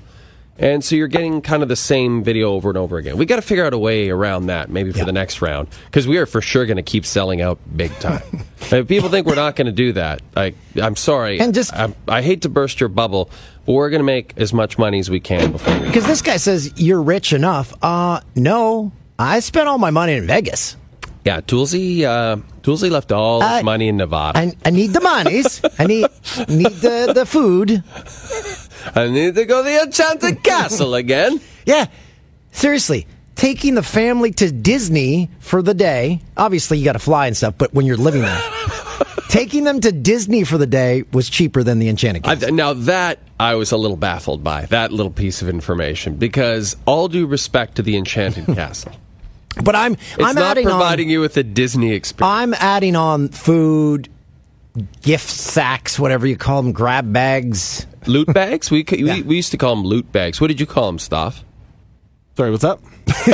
And 0.58 0.84
so 0.84 0.94
you're 0.94 1.08
getting 1.08 1.40
kind 1.40 1.62
of 1.62 1.70
the 1.70 1.76
same 1.76 2.22
video 2.22 2.52
over 2.52 2.68
and 2.68 2.76
over 2.76 2.98
again. 2.98 3.16
We 3.16 3.24
got 3.24 3.36
to 3.36 3.42
figure 3.42 3.64
out 3.64 3.72
a 3.72 3.78
way 3.78 4.10
around 4.10 4.46
that, 4.48 4.68
maybe 4.68 4.92
for 4.92 5.06
the 5.06 5.12
next 5.12 5.40
round, 5.40 5.68
because 5.86 6.06
we 6.06 6.18
are 6.18 6.26
for 6.26 6.42
sure 6.42 6.66
going 6.66 6.76
to 6.76 6.82
keep 6.82 7.06
selling 7.06 7.40
out 7.40 7.58
big 7.74 7.90
time. 7.98 8.20
if 8.60 8.86
people 8.86 9.08
think 9.08 9.26
we're 9.26 9.36
not 9.36 9.56
going 9.56 9.66
to 9.66 9.72
do 9.72 9.92
that, 9.94 10.20
I, 10.36 10.52
I'm 10.76 10.96
sorry. 10.96 11.40
And 11.40 11.54
just- 11.54 11.72
I, 11.72 11.94
I 12.06 12.20
hate 12.20 12.42
to 12.42 12.50
burst 12.50 12.78
your 12.78 12.90
bubble, 12.90 13.30
but 13.64 13.72
we're 13.72 13.88
going 13.88 14.00
to 14.00 14.04
make 14.04 14.34
as 14.36 14.52
much 14.52 14.76
money 14.76 14.98
as 14.98 15.08
we 15.08 15.18
can 15.18 15.52
before. 15.52 15.80
Because 15.80 16.04
this 16.04 16.20
guy 16.20 16.36
says 16.36 16.74
you're 16.76 17.00
rich 17.02 17.32
enough. 17.32 17.72
Uh, 17.82 18.20
no, 18.36 18.92
I 19.18 19.40
spent 19.40 19.66
all 19.66 19.78
my 19.78 19.90
money 19.90 20.12
in 20.12 20.26
Vegas. 20.26 20.76
Yeah, 21.24 21.40
Toolsy, 21.42 22.02
uh, 22.04 22.36
Toolsy 22.62 22.90
left 22.90 23.12
all 23.12 23.40
his 23.42 23.50
I- 23.50 23.62
money 23.62 23.88
in 23.88 23.96
Nevada. 23.98 24.38
I, 24.38 24.52
I 24.64 24.70
need 24.70 24.88
the 24.92 25.00
monies. 25.00 25.60
I 25.78 25.86
need 25.86 26.06
need 26.48 26.72
the, 26.80 27.12
the 27.14 27.26
food. 27.26 27.82
I 28.94 29.08
need 29.08 29.34
to 29.34 29.44
go 29.44 29.62
to 29.62 29.68
the 29.68 29.82
Enchanted 29.82 30.42
Castle 30.42 30.94
again. 30.94 31.40
Yeah, 31.66 31.86
seriously. 32.52 33.06
Taking 33.36 33.74
the 33.74 33.82
family 33.82 34.32
to 34.32 34.50
Disney 34.52 35.30
for 35.40 35.62
the 35.62 35.72
day. 35.74 36.20
Obviously, 36.36 36.78
you 36.78 36.84
got 36.84 36.92
to 36.92 36.98
fly 36.98 37.26
and 37.26 37.36
stuff, 37.36 37.54
but 37.56 37.72
when 37.72 37.86
you're 37.86 37.96
living 37.96 38.20
there, 38.22 38.40
taking 39.28 39.64
them 39.64 39.80
to 39.80 39.92
Disney 39.92 40.44
for 40.44 40.58
the 40.58 40.66
day 40.66 41.04
was 41.12 41.28
cheaper 41.30 41.62
than 41.62 41.78
the 41.78 41.88
Enchanted 41.88 42.22
Castle. 42.22 42.48
I, 42.48 42.50
now 42.50 42.72
that 42.74 43.18
I 43.38 43.54
was 43.54 43.72
a 43.72 43.78
little 43.78 43.96
baffled 43.96 44.44
by 44.44 44.66
that 44.66 44.92
little 44.92 45.12
piece 45.12 45.40
of 45.40 45.48
information 45.48 46.16
because 46.16 46.76
all 46.86 47.08
due 47.08 47.26
respect 47.26 47.76
to 47.76 47.82
the 47.82 47.96
Enchanted 47.96 48.44
Castle, 48.54 48.92
but 49.62 49.74
I'm 49.74 49.94
it's 49.94 50.16
I'm 50.20 50.34
not 50.34 50.52
adding 50.52 50.64
providing 50.64 51.06
on. 51.08 51.10
you 51.12 51.20
with 51.20 51.36
a 51.36 51.42
Disney 51.42 51.92
experience. 51.92 52.32
I'm 52.32 52.54
adding 52.54 52.96
on 52.96 53.28
food, 53.28 54.08
gift 55.02 55.28
sacks, 55.28 55.98
whatever 55.98 56.26
you 56.26 56.36
call 56.36 56.62
them, 56.62 56.72
grab 56.72 57.12
bags. 57.12 57.86
loot 58.06 58.32
bags. 58.32 58.70
We, 58.70 58.84
Yeah. 58.88 59.16
we 59.16 59.22
we 59.22 59.36
used 59.36 59.50
to 59.52 59.56
call 59.58 59.74
them 59.76 59.84
loot 59.84 60.10
bags. 60.12 60.40
What 60.40 60.48
did 60.48 60.60
you 60.60 60.66
call 60.66 60.86
them, 60.86 60.98
Stoff? 60.98 61.44
Sorry, 62.36 62.50
what's 62.50 62.64
up? 62.64 62.80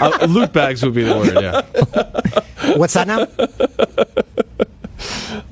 uh, 0.00 0.26
loot 0.28 0.52
bags 0.52 0.82
would 0.84 0.94
be 0.94 1.04
the 1.04 1.16
word, 1.16 1.34
yeah. 1.40 2.76
What's 2.76 2.94
that 2.94 3.06
now? 3.06 3.26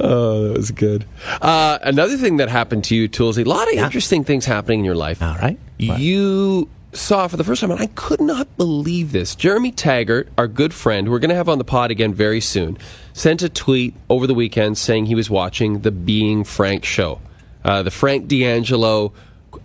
Oh, 0.00 0.48
that 0.48 0.56
was 0.56 0.70
good. 0.70 1.06
Uh, 1.42 1.78
another 1.82 2.16
thing 2.16 2.36
that 2.36 2.48
happened 2.48 2.84
to 2.84 2.94
you, 2.94 3.08
Toolsy, 3.08 3.44
a 3.44 3.48
lot 3.48 3.66
of 3.68 3.74
Yeah. 3.74 3.84
interesting 3.84 4.22
things 4.22 4.44
happening 4.44 4.80
in 4.80 4.84
your 4.84 4.94
life. 4.94 5.20
All 5.22 5.34
right. 5.36 5.58
What? 5.80 5.98
You 5.98 6.68
saw 6.92 7.28
for 7.28 7.36
the 7.36 7.44
first 7.44 7.60
time, 7.60 7.70
and 7.70 7.80
I 7.80 7.86
could 7.86 8.20
not 8.20 8.56
believe 8.56 9.12
this. 9.12 9.34
Jeremy 9.34 9.72
Taggart, 9.72 10.28
our 10.38 10.48
good 10.48 10.72
friend, 10.72 11.06
who 11.06 11.12
we're 11.12 11.18
going 11.18 11.30
to 11.30 11.36
have 11.36 11.48
on 11.48 11.58
the 11.58 11.64
pod 11.64 11.90
again 11.90 12.14
very 12.14 12.40
soon, 12.40 12.78
sent 13.12 13.42
a 13.42 13.48
tweet 13.48 13.94
over 14.08 14.26
the 14.26 14.34
weekend 14.34 14.78
saying 14.78 15.06
he 15.06 15.14
was 15.14 15.28
watching 15.28 15.80
the 15.80 15.90
Being 15.90 16.44
Frank 16.44 16.84
show. 16.84 17.20
Uh, 17.64 17.82
the 17.82 17.90
Frank 17.90 18.28
D'Angelo, 18.28 19.12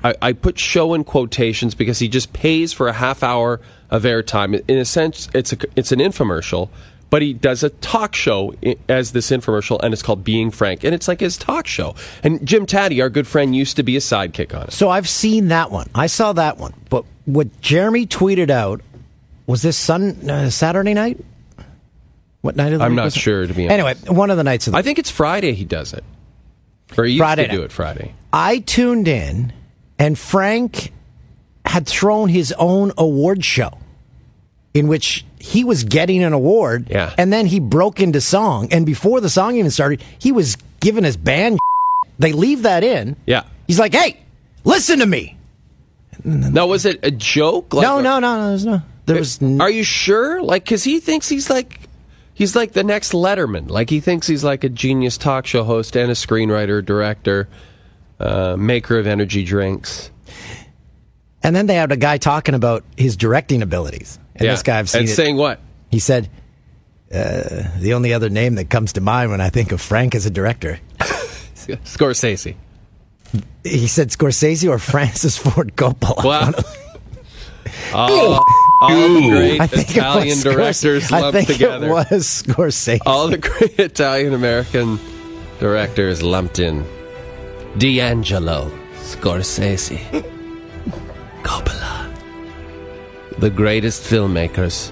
I, 0.03 0.15
I 0.22 0.34
put 0.34 0.60
show 0.60 0.94
in 0.94 1.03
quotations 1.03 1.75
because 1.75 2.00
he 2.00 2.08
just 2.08 2.34
pays 2.34 2.74
for 2.74 2.88
a 2.88 2.94
half 2.94 3.24
hour 3.24 3.62
of 3.89 4.03
airtime. 4.03 4.62
In 4.68 4.77
a 4.77 4.86
sense, 4.86 5.30
it's, 5.34 5.53
a, 5.53 5.58
it's 5.75 5.92
an 5.92 6.00
infomercial. 6.00 6.70
But 7.10 7.22
he 7.22 7.32
does 7.32 7.62
a 7.62 7.70
talk 7.70 8.15
show 8.15 8.56
as 8.89 9.12
this 9.12 9.30
infomercial, 9.30 9.80
and 9.84 9.94
it's 9.94 10.01
called 10.01 10.24
Being 10.24 10.50
Frank, 10.50 10.84
and 10.84 10.96
it's 10.96 11.08
like 11.08 11.20
his 11.20 11.38
talk 11.38 11.68
show. 11.68 11.94
And 12.24 12.44
Jim 12.44 12.65
Taddy, 12.65 13.03
our 13.03 13.10
good 13.10 13.27
friend, 13.27 13.56
used 13.56 13.75
to 13.75 13.84
be 13.84 13.96
a 13.96 14.00
sidekick 14.00 14.58
on 14.58 14.63
it. 14.63 14.74
So 14.74 14.89
I've 14.89 15.08
seen 15.08 15.50
that 15.50 15.70
one. 15.70 15.92
I 15.94 16.08
saw 16.08 16.34
that 16.34 16.58
one. 16.58 16.74
But 16.89 17.06
what 17.25 17.62
Jeremy 17.62 18.06
tweeted 18.06 18.50
out 18.50 18.82
was 19.46 19.62
this 19.62 19.77
Sun 19.77 20.30
uh, 20.30 20.50
Saturday 20.50 20.94
night. 20.94 21.24
What 22.42 22.56
night 22.56 22.74
of 22.74 22.80
the 22.80 22.86
I'm 22.86 22.96
not 22.96 23.13
sure, 23.13 23.48
to 23.48 23.53
be 23.53 23.70
honest. 23.70 24.03
Anyway, 24.06 24.15
one 24.15 24.30
of 24.30 24.38
the 24.38 24.44
nights 24.44 24.68
of 24.68 24.74
the 24.74 24.80
I 24.80 24.82
think 24.82 25.00
it's 25.00 25.10
Friday 25.10 25.53
he 25.53 25.63
does 25.63 25.94
it. 25.94 26.03
Or 26.98 27.06
he 27.06 27.13
used 27.13 27.22
Friday 27.22 27.48
to 27.48 27.51
do 27.51 27.63
it 27.63 27.72
Friday. 27.72 28.13
I 28.34 28.60
tuned 28.60 29.08
in, 29.08 29.53
and 29.98 30.20
Frank 30.20 30.92
had 31.65 31.88
thrown 31.88 32.30
his 32.30 32.53
own 32.58 32.92
award 32.98 33.46
show 33.46 33.77
in 34.74 34.88
which 34.88 35.25
he 35.39 35.63
was 35.63 35.84
getting 35.84 36.24
an 36.24 36.34
award. 36.34 36.89
Yeah. 36.89 37.13
And 37.18 37.32
then 37.32 37.46
he 37.46 37.60
broke 37.60 38.00
into 38.00 38.20
song. 38.22 38.70
And 38.72 38.86
before 38.86 39.22
the 39.22 39.30
song 39.30 39.56
even 39.56 39.72
started, 39.72 40.03
he 40.20 40.32
was 40.32 40.58
giving 40.80 41.03
his 41.03 41.18
band. 41.18 41.60
They 42.20 42.32
leave 42.32 42.62
that 42.62 42.84
in. 42.84 43.15
Yeah. 43.25 43.44
He's 43.65 43.80
like, 43.80 43.92
hey, 43.94 44.20
listen 44.63 45.00
to 45.00 45.06
me. 45.06 45.36
Now, 46.24 46.67
was 46.67 46.86
it 46.86 47.00
a 47.03 47.12
joke? 47.12 47.74
Like, 47.74 47.84
no, 47.84 48.01
no, 48.01 48.20
no, 48.20 48.38
no. 48.38 48.48
There's 48.50 48.65
no. 48.65 48.82
There 49.05 49.17
was. 49.17 49.41
n- 49.41 49.60
Are 49.62 49.70
you 49.70 49.84
sure? 49.84 50.41
Like, 50.41 50.63
because 50.63 50.84
he 50.84 51.00
thinks 51.00 51.29
he's 51.29 51.50
like. 51.50 51.79
He's 52.36 52.55
like 52.55 52.74
the 52.74 52.84
next 52.84 53.12
Letterman. 53.12 53.70
Like 53.70 53.91
he 53.91 54.00
thinks 54.00 54.25
he's 54.25 54.43
like 54.43 54.63
a 54.63 54.70
genius 54.70 55.20
talk 55.20 55.46
show 55.46 55.63
host 55.63 55.96
and 55.96 56.10
a 56.10 56.15
screenwriter, 56.15 56.84
director, 56.84 57.48
uh, 58.20 58.55
maker 58.58 58.98
of 58.98 59.05
energy 59.05 59.43
drinks. 59.43 60.10
And 61.43 61.55
then 61.55 61.67
they 61.67 61.75
had 61.75 61.91
a 61.91 61.96
guy 61.96 62.17
talking 62.17 62.55
about 62.55 62.84
his 62.98 63.17
directing 63.17 63.62
abilities. 63.62 64.17
And 64.36 64.50
this 64.50 64.63
guy, 64.63 64.79
I've 64.79 64.89
seen 64.89 65.01
and 65.01 65.10
it. 65.10 65.13
saying 65.13 65.38
what? 65.38 65.60
He 65.91 66.00
said, 66.00 66.27
uh, 67.13 67.70
"The 67.77 67.93
only 67.93 68.13
other 68.13 68.29
name 68.29 68.55
that 68.55 68.67
comes 68.67 68.93
to 68.93 69.01
mind 69.01 69.29
when 69.29 69.39
I 69.39 69.50
think 69.50 69.72
of 69.72 69.79
Frank 69.79 70.15
as 70.15 70.25
a 70.25 70.32
director." 70.32 70.79
Scorsese. 71.55 72.55
He 73.63 73.88
said 73.88 74.10
Scorsese 74.10 74.70
or 74.70 74.78
Francis 74.78 75.38
Ford 75.38 75.75
Coppola. 75.75 76.24
Wow. 76.24 76.52
all, 77.94 78.46
all 78.82 78.90
the 78.90 79.30
great 79.30 79.62
I 79.62 79.68
think 79.68 79.92
it 79.92 79.98
Italian 79.98 80.40
directors 80.40 81.08
Scors- 81.08 81.12
I 81.13 81.22
lumped 81.22 81.38
think 81.38 81.48
together. 81.48 81.88
It 81.88 81.90
was 81.90 82.44
Scorsese. 82.44 83.00
All 83.06 83.28
the 83.28 83.38
great 83.38 83.80
Italian 83.80 84.34
American 84.34 85.00
directors 85.60 86.22
lumped 86.22 86.60
in. 86.60 86.86
D'Angelo, 87.78 88.72
Scorsese, 88.98 89.98
Coppola. 91.44 92.13
The 93.40 93.50
greatest 93.50 94.04
filmmakers 94.04 94.92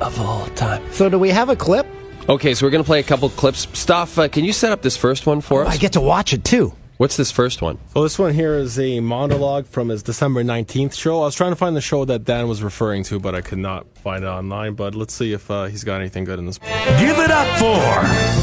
of 0.00 0.20
all 0.20 0.46
time. 0.48 0.82
So, 0.92 1.08
do 1.08 1.18
we 1.18 1.30
have 1.30 1.48
a 1.48 1.56
clip? 1.56 1.86
Okay, 2.28 2.54
so 2.54 2.64
we're 2.64 2.70
going 2.70 2.84
to 2.84 2.86
play 2.86 3.00
a 3.00 3.04
couple 3.04 3.28
clips. 3.30 3.66
Stoff, 3.76 4.16
uh, 4.18 4.28
can 4.28 4.44
you 4.44 4.52
set 4.52 4.70
up 4.70 4.82
this 4.82 4.96
first 4.96 5.26
one 5.26 5.40
for 5.40 5.64
us? 5.64 5.74
I 5.74 5.76
get 5.76 5.94
to 5.94 6.00
watch 6.00 6.32
it 6.32 6.44
too. 6.44 6.72
What's 7.00 7.16
this 7.16 7.30
first 7.30 7.62
one? 7.62 7.78
So 7.94 8.02
this 8.02 8.18
one 8.18 8.34
here 8.34 8.56
is 8.56 8.78
a 8.78 9.00
monologue 9.00 9.64
from 9.66 9.88
his 9.88 10.02
December 10.02 10.44
19th 10.44 10.92
show. 10.92 11.22
I 11.22 11.24
was 11.24 11.34
trying 11.34 11.52
to 11.52 11.56
find 11.56 11.74
the 11.74 11.80
show 11.80 12.04
that 12.04 12.24
Dan 12.24 12.46
was 12.46 12.62
referring 12.62 13.04
to, 13.04 13.18
but 13.18 13.34
I 13.34 13.40
could 13.40 13.56
not 13.56 13.86
find 14.00 14.22
it 14.22 14.26
online. 14.26 14.74
But 14.74 14.94
let's 14.94 15.14
see 15.14 15.32
if 15.32 15.50
uh, 15.50 15.64
he's 15.64 15.82
got 15.82 15.98
anything 15.98 16.24
good 16.24 16.38
in 16.38 16.44
this. 16.44 16.58
Give 16.58 17.18
it 17.18 17.30
up 17.30 17.48
for 17.58 17.80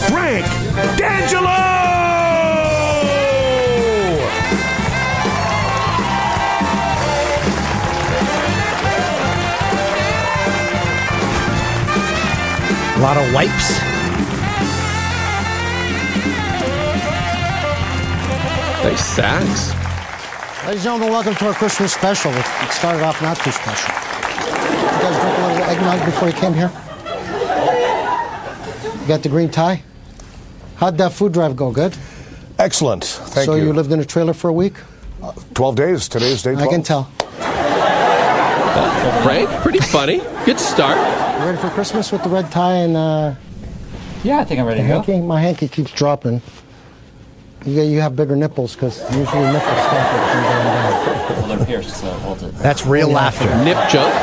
Frank 0.09 0.43
D'Angelo! 0.97 1.45
A 12.95 13.01
lot 13.03 13.17
of 13.17 13.31
wipes. 13.35 13.96
Nice 18.87 19.05
sax. 19.05 20.63
Ladies 20.63 20.75
and 20.75 20.81
gentlemen, 20.81 21.09
welcome 21.09 21.35
to 21.35 21.47
our 21.47 21.53
Christmas 21.53 21.91
special. 21.91 22.31
It 22.31 22.45
it 22.61 22.71
started 22.71 23.03
off 23.03 23.21
not 23.21 23.35
too 23.35 23.51
special. 23.51 23.93
You 23.93 25.01
guys 25.01 25.19
drink 25.19 25.37
a 25.37 25.41
little 25.41 25.63
eggnog 25.63 26.05
before 26.05 26.29
you 26.29 26.33
came 26.33 26.53
here? 26.53 26.71
You 29.01 29.05
got 29.05 29.23
the 29.23 29.27
green 29.27 29.49
tie? 29.49 29.83
How'd 30.77 30.97
that 30.99 31.11
food 31.11 31.33
drive 31.33 31.57
go? 31.57 31.69
Good? 31.69 31.97
Excellent. 32.59 33.03
Thank 33.03 33.47
so 33.47 33.55
you. 33.55 33.61
So 33.61 33.65
you 33.65 33.73
lived 33.73 33.91
in 33.91 33.99
a 33.99 34.05
trailer 34.05 34.31
for 34.31 34.47
a 34.47 34.53
week? 34.53 34.75
12 35.53 35.75
days. 35.75 36.07
Today's 36.07 36.41
day 36.41 36.53
12. 36.53 36.65
I 36.65 36.71
can 36.71 36.81
tell. 36.81 37.11
Frank, 39.21 39.49
pretty 39.63 39.79
funny. 39.79 40.19
Good 40.45 40.61
start. 40.61 40.95
You 41.41 41.45
ready 41.45 41.57
for 41.57 41.69
Christmas 41.71 42.13
with 42.13 42.23
the 42.23 42.29
red 42.29 42.49
tie 42.53 42.75
and 42.75 42.95
uh, 42.95 43.35
Yeah, 44.23 44.39
I 44.39 44.45
think 44.45 44.61
I'm 44.61 44.65
ready 44.65 44.81
to 44.81 44.87
go. 44.87 45.21
My 45.23 45.41
hanky 45.41 45.67
keeps 45.67 45.91
dropping. 45.91 46.41
You, 47.67 47.83
you 47.83 48.01
have 48.01 48.15
bigger 48.15 48.35
nipples 48.35 48.73
because 48.73 49.01
usually 49.15 49.43
nipples 49.43 49.61
stop 49.61 50.13
it 50.13 50.31
from 50.31 50.43
going 50.43 50.65
down. 50.65 51.47
Well, 51.47 51.57
they're 51.57 51.65
pierced, 51.65 51.97
so 51.97 52.07
it 52.07 52.19
holds 52.21 52.41
it. 52.41 52.55
That's 52.55 52.85
real 52.85 53.09
laughter. 53.09 53.45
Nip 53.63 53.89
joke. 53.89 54.13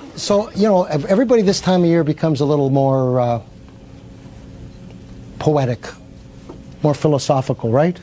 So, 0.16 0.50
you 0.52 0.62
know, 0.62 0.84
everybody 0.84 1.42
this 1.42 1.60
time 1.60 1.82
of 1.82 1.88
year 1.88 2.02
becomes 2.02 2.40
a 2.40 2.46
little 2.46 2.70
more 2.70 3.20
uh, 3.20 3.42
poetic, 5.38 5.86
more 6.82 6.94
philosophical, 6.94 7.70
right? 7.70 8.00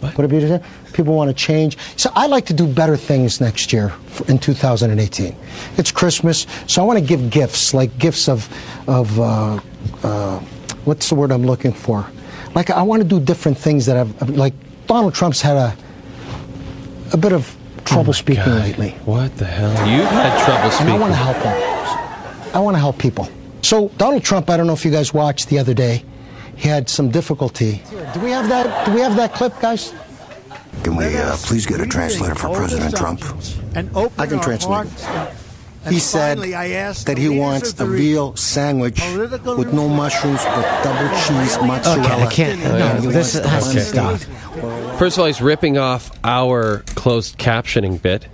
Would 0.00 0.20
it 0.20 0.28
be 0.28 0.38
the? 0.38 0.64
People 0.92 1.14
want 1.14 1.28
to 1.28 1.34
change. 1.34 1.76
So 1.96 2.10
I 2.14 2.26
like 2.26 2.46
to 2.46 2.54
do 2.54 2.66
better 2.66 2.96
things 2.96 3.40
next 3.40 3.72
year 3.72 3.90
for, 4.06 4.26
in 4.30 4.38
2018. 4.38 5.36
It's 5.76 5.90
Christmas, 5.90 6.46
so 6.68 6.82
I 6.82 6.84
want 6.84 7.00
to 7.00 7.04
give 7.04 7.30
gifts, 7.30 7.74
like 7.74 7.98
gifts 7.98 8.28
of, 8.28 8.48
of 8.88 9.18
uh, 9.18 9.60
uh, 10.04 10.38
what's 10.84 11.08
the 11.08 11.16
word 11.16 11.32
I'm 11.32 11.44
looking 11.44 11.72
for? 11.72 12.06
Like 12.54 12.70
I 12.70 12.82
want 12.82 13.02
to 13.02 13.08
do 13.08 13.20
different 13.20 13.58
things 13.58 13.86
that 13.86 13.96
I've, 13.96 14.30
like 14.30 14.54
Donald 14.86 15.14
Trump's 15.14 15.40
had 15.40 15.56
a, 15.56 15.76
a 17.12 17.16
bit 17.16 17.32
of 17.32 17.56
trouble 17.84 18.12
speaking 18.12 18.54
lately. 18.54 18.90
What 19.04 19.36
the 19.36 19.44
hell? 19.44 19.70
You've 19.88 20.06
had 20.06 20.44
trouble 20.44 20.70
speaking. 20.70 20.94
And 20.94 20.96
I 20.96 21.00
want 21.00 21.12
to 21.12 21.16
help 21.16 21.36
him. 21.36 22.54
I 22.54 22.58
want 22.60 22.74
to 22.74 22.80
help 22.80 22.98
people. 22.98 23.28
So 23.62 23.88
Donald 23.98 24.24
Trump, 24.24 24.50
I 24.50 24.56
don't 24.56 24.66
know 24.66 24.72
if 24.72 24.84
you 24.84 24.90
guys 24.90 25.14
watched 25.14 25.48
the 25.48 25.58
other 25.58 25.74
day. 25.74 26.04
He 26.56 26.68
had 26.68 26.88
some 26.88 27.10
difficulty. 27.10 27.82
Do 28.12 28.20
we 28.20 28.30
have 28.30 28.48
that? 28.48 28.86
Do 28.86 28.92
we 28.92 29.00
have 29.00 29.16
that 29.16 29.32
clip, 29.34 29.58
guys? 29.60 29.94
Can 30.82 30.96
we 30.96 31.16
uh, 31.16 31.36
please 31.38 31.66
get 31.66 31.80
a 31.80 31.86
translator 31.86 32.34
for 32.34 32.54
President 32.54 32.96
Trump? 32.96 33.22
And 33.74 33.94
open 33.94 34.20
I 34.20 34.26
can 34.26 34.40
translate. 34.40 34.88
It. 35.84 35.92
He 35.92 35.98
said 35.98 36.38
that 36.38 37.18
he 37.18 37.28
wants 37.28 37.78
a 37.80 37.86
veal 37.86 38.36
sandwich 38.36 39.00
with 39.16 39.72
no 39.72 39.88
mushrooms 39.88 40.44
but 40.44 40.82
double 40.82 41.08
cheese 41.20 41.58
mozzarella. 41.62 42.00
Okay, 42.00 42.22
I 42.22 42.26
can't. 42.30 42.60
and 42.60 43.04
No, 43.04 43.10
this 43.10 43.34
has 43.34 43.72
to 43.72 43.80
stop. 43.80 44.20
First 44.98 45.16
of 45.16 45.20
all, 45.20 45.26
he's 45.26 45.40
ripping 45.40 45.78
off 45.78 46.10
our 46.24 46.78
closed 46.94 47.38
captioning 47.38 48.00
bit. 48.00 48.26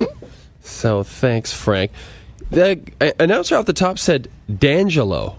so 0.62 1.02
thanks, 1.02 1.52
Frank. 1.52 1.90
The 2.50 2.80
announcer 3.18 3.56
off 3.56 3.66
the 3.66 3.72
top 3.72 3.98
said 3.98 4.28
D'Angelo. 4.52 5.36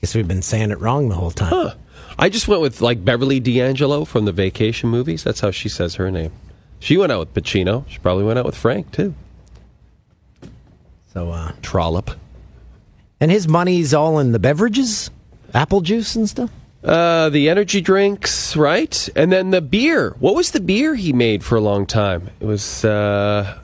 Guess 0.00 0.14
we've 0.14 0.28
been 0.28 0.42
saying 0.42 0.70
it 0.70 0.80
wrong 0.80 1.08
the 1.08 1.16
whole 1.16 1.30
time. 1.30 1.50
Huh. 1.50 1.74
I 2.18 2.28
just 2.28 2.48
went 2.48 2.62
with 2.62 2.80
like 2.80 3.04
Beverly 3.04 3.40
D'Angelo 3.40 4.04
from 4.04 4.24
the 4.24 4.32
vacation 4.32 4.88
movies. 4.88 5.22
That's 5.22 5.40
how 5.40 5.50
she 5.50 5.68
says 5.68 5.96
her 5.96 6.10
name. 6.10 6.32
She 6.80 6.96
went 6.96 7.12
out 7.12 7.20
with 7.20 7.34
Pacino. 7.34 7.88
She 7.88 7.98
probably 7.98 8.24
went 8.24 8.38
out 8.38 8.44
with 8.44 8.56
Frank 8.56 8.92
too. 8.92 9.14
So, 11.18 11.32
uh, 11.32 11.50
Trollop. 11.62 12.16
and 13.18 13.28
his 13.28 13.48
money's 13.48 13.92
all 13.92 14.20
in 14.20 14.30
the 14.30 14.38
beverages, 14.38 15.10
apple 15.52 15.80
juice 15.80 16.14
and 16.14 16.28
stuff. 16.28 16.48
Uh, 16.84 17.28
the 17.28 17.48
energy 17.48 17.80
drinks, 17.80 18.54
right? 18.54 19.08
And 19.16 19.32
then 19.32 19.50
the 19.50 19.60
beer. 19.60 20.14
What 20.20 20.36
was 20.36 20.52
the 20.52 20.60
beer 20.60 20.94
he 20.94 21.12
made 21.12 21.42
for 21.42 21.56
a 21.56 21.60
long 21.60 21.86
time? 21.86 22.30
It 22.38 22.44
was 22.44 22.84
uh, 22.84 23.58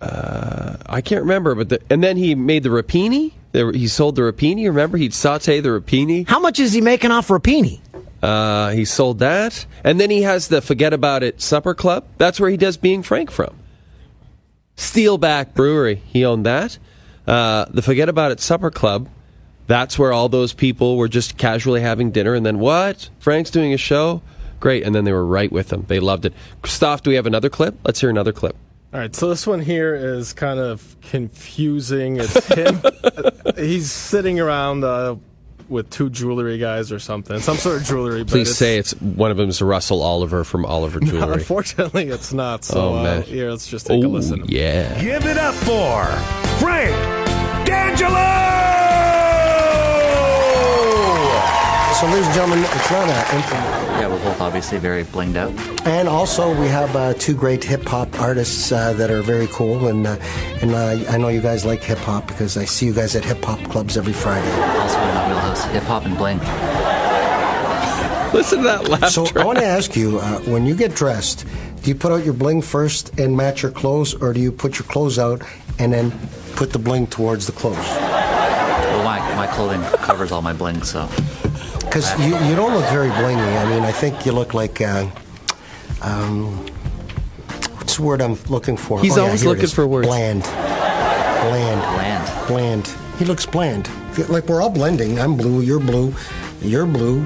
uh, 0.00 0.76
I 0.86 1.00
can't 1.00 1.20
remember, 1.22 1.54
but 1.54 1.68
the, 1.68 1.80
and 1.88 2.02
then 2.02 2.16
he 2.16 2.34
made 2.34 2.64
the 2.64 2.70
rapini. 2.70 3.30
The, 3.52 3.70
he 3.72 3.86
sold 3.86 4.16
the 4.16 4.22
rapini. 4.22 4.66
Remember, 4.66 4.98
he'd 4.98 5.14
saute 5.14 5.60
the 5.60 5.68
rapini. 5.68 6.28
How 6.28 6.40
much 6.40 6.58
is 6.58 6.72
he 6.72 6.80
making 6.80 7.12
off 7.12 7.28
rapini? 7.28 7.78
Uh, 8.20 8.70
he 8.70 8.84
sold 8.84 9.20
that, 9.20 9.66
and 9.84 10.00
then 10.00 10.10
he 10.10 10.22
has 10.22 10.48
the 10.48 10.60
Forget 10.60 10.92
About 10.92 11.22
It 11.22 11.40
Supper 11.40 11.74
Club. 11.74 12.08
That's 12.18 12.40
where 12.40 12.50
he 12.50 12.56
does 12.56 12.76
Being 12.76 13.04
Frank 13.04 13.30
from. 13.30 13.54
Steelback 14.78 15.54
Brewery. 15.54 15.96
He 16.06 16.24
owned 16.24 16.46
that. 16.46 16.78
Uh, 17.28 17.66
the 17.70 17.82
Forget 17.82 18.08
About 18.08 18.32
It 18.32 18.40
Supper 18.40 18.70
Club. 18.70 19.08
That's 19.66 19.98
where 19.98 20.12
all 20.14 20.30
those 20.30 20.54
people 20.54 20.96
were 20.96 21.08
just 21.08 21.36
casually 21.36 21.82
having 21.82 22.10
dinner, 22.10 22.34
and 22.34 22.44
then 22.46 22.58
what? 22.58 23.10
Frank's 23.18 23.50
doing 23.50 23.74
a 23.74 23.76
show. 23.76 24.22
Great, 24.60 24.82
and 24.82 24.94
then 24.94 25.04
they 25.04 25.12
were 25.12 25.26
right 25.26 25.52
with 25.52 25.70
him. 25.72 25.84
They 25.88 26.00
loved 26.00 26.24
it. 26.24 26.32
Christoph, 26.62 27.02
do 27.02 27.10
we 27.10 27.16
have 27.16 27.26
another 27.26 27.50
clip? 27.50 27.76
Let's 27.84 28.00
hear 28.00 28.08
another 28.10 28.32
clip. 28.32 28.56
All 28.94 28.98
right, 29.00 29.14
so 29.14 29.28
this 29.28 29.46
one 29.46 29.60
here 29.60 29.94
is 29.94 30.32
kind 30.32 30.58
of 30.58 30.96
confusing. 31.02 32.16
It's 32.16 32.46
him. 32.46 32.80
He's 33.56 33.92
sitting 33.92 34.40
around 34.40 34.82
uh, 34.84 35.16
with 35.68 35.90
two 35.90 36.08
jewelry 36.08 36.56
guys 36.56 36.90
or 36.90 36.98
something, 36.98 37.38
some 37.40 37.58
sort 37.58 37.82
of 37.82 37.86
jewelry. 37.86 38.24
Please 38.24 38.48
it's- 38.48 38.56
say 38.56 38.78
it's 38.78 38.92
one 39.02 39.30
of 39.30 39.36
them 39.36 39.50
is 39.50 39.60
Russell 39.60 40.00
Oliver 40.02 40.42
from 40.44 40.64
Oliver 40.64 40.98
Jewelry. 41.04 41.34
Unfortunately, 41.34 42.08
it's 42.08 42.32
not. 42.32 42.64
So 42.64 42.80
Oh, 42.94 43.02
man. 43.02 43.18
Uh, 43.18 43.22
here, 43.22 43.50
let's 43.50 43.68
just 43.68 43.86
take 43.86 44.02
a 44.02 44.06
Oh, 44.06 44.08
listen. 44.08 44.44
yeah. 44.48 44.98
Give 45.02 45.26
it 45.26 45.36
up 45.36 45.54
for 45.56 46.06
Frank 46.58 47.17
D'Angelo! 47.68 48.16
So, 52.00 52.06
ladies 52.06 52.26
and 52.26 52.34
gentlemen, 52.34 52.64
it's 52.64 52.90
not 52.90 53.08
an 53.10 53.36
implement. 53.36 54.00
Yeah, 54.00 54.08
we're 54.08 54.24
both 54.24 54.40
obviously 54.40 54.78
very 54.78 55.04
blinged 55.04 55.36
out. 55.36 55.52
And 55.86 56.08
also, 56.08 56.58
we 56.58 56.66
have 56.68 56.96
uh, 56.96 57.12
two 57.14 57.34
great 57.34 57.62
hip 57.62 57.84
hop 57.84 58.18
artists 58.20 58.72
uh, 58.72 58.94
that 58.94 59.10
are 59.10 59.20
very 59.20 59.48
cool, 59.48 59.88
and 59.88 60.06
uh, 60.06 60.16
and 60.62 60.70
uh, 60.70 61.12
I 61.12 61.18
know 61.18 61.28
you 61.28 61.42
guys 61.42 61.66
like 61.66 61.82
hip 61.82 61.98
hop 61.98 62.26
because 62.26 62.56
I 62.56 62.64
see 62.64 62.86
you 62.86 62.94
guys 62.94 63.14
at 63.14 63.24
hip 63.24 63.44
hop 63.44 63.58
clubs 63.70 63.98
every 63.98 64.14
Friday. 64.14 64.50
Also 64.78 64.98
in 65.00 65.14
my 65.14 65.28
wheelhouse, 65.28 65.64
hip 65.64 65.82
hop 65.82 66.06
and 66.06 66.16
bling. 66.16 66.38
Listen 68.32 68.58
to 68.58 68.64
that 68.64 68.88
laughter. 68.88 69.10
So 69.10 69.26
I 69.38 69.44
want 69.44 69.58
to 69.58 69.66
ask 69.66 69.94
you, 69.94 70.20
uh, 70.20 70.38
when 70.40 70.64
you 70.64 70.74
get 70.74 70.94
dressed, 70.94 71.44
do 71.82 71.90
you 71.90 71.94
put 71.94 72.12
out 72.12 72.24
your 72.24 72.34
bling 72.34 72.62
first 72.62 73.18
and 73.18 73.36
match 73.36 73.62
your 73.62 73.72
clothes, 73.72 74.14
or 74.14 74.32
do 74.32 74.40
you 74.40 74.52
put 74.52 74.78
your 74.78 74.86
clothes 74.86 75.18
out 75.18 75.42
and 75.78 75.92
then 75.92 76.12
put 76.58 76.72
the 76.72 76.78
bling 76.78 77.06
towards 77.06 77.46
the 77.46 77.52
clothes? 77.52 77.76
Well, 77.76 79.04
my, 79.04 79.20
my 79.36 79.46
clothing 79.46 79.80
covers 80.02 80.32
all 80.32 80.42
my 80.42 80.52
bling, 80.52 80.82
so. 80.82 81.08
Because 81.78 82.18
you, 82.18 82.36
you 82.48 82.56
don't 82.56 82.74
look 82.74 82.84
very 82.90 83.10
blingy. 83.10 83.64
I 83.64 83.70
mean, 83.70 83.84
I 83.84 83.92
think 83.92 84.26
you 84.26 84.32
look 84.32 84.54
like 84.54 84.80
uh, 84.80 85.08
um, 86.02 86.66
the 87.96 88.02
word 88.02 88.20
I'm 88.20 88.34
looking 88.48 88.76
for? 88.76 89.00
He's 89.00 89.16
Oh, 89.16 89.24
always 89.26 89.40
here 89.42 89.50
it 89.52 89.54
looking 89.54 89.68
for 89.68 89.86
words. 89.86 90.08
Bland. 90.08 90.42
Bland. 90.42 91.80
Bland. 91.94 92.48
Bland. 92.48 92.94
He 93.18 93.24
looks 93.24 93.46
bland. 93.46 93.88
Like 94.28 94.48
we're 94.48 94.60
all 94.60 94.70
blending. 94.70 95.20
I'm 95.20 95.36
blue. 95.36 95.60
You're 95.62 95.80
blue. 95.80 96.12
You're 96.60 96.86
blue. 96.86 97.20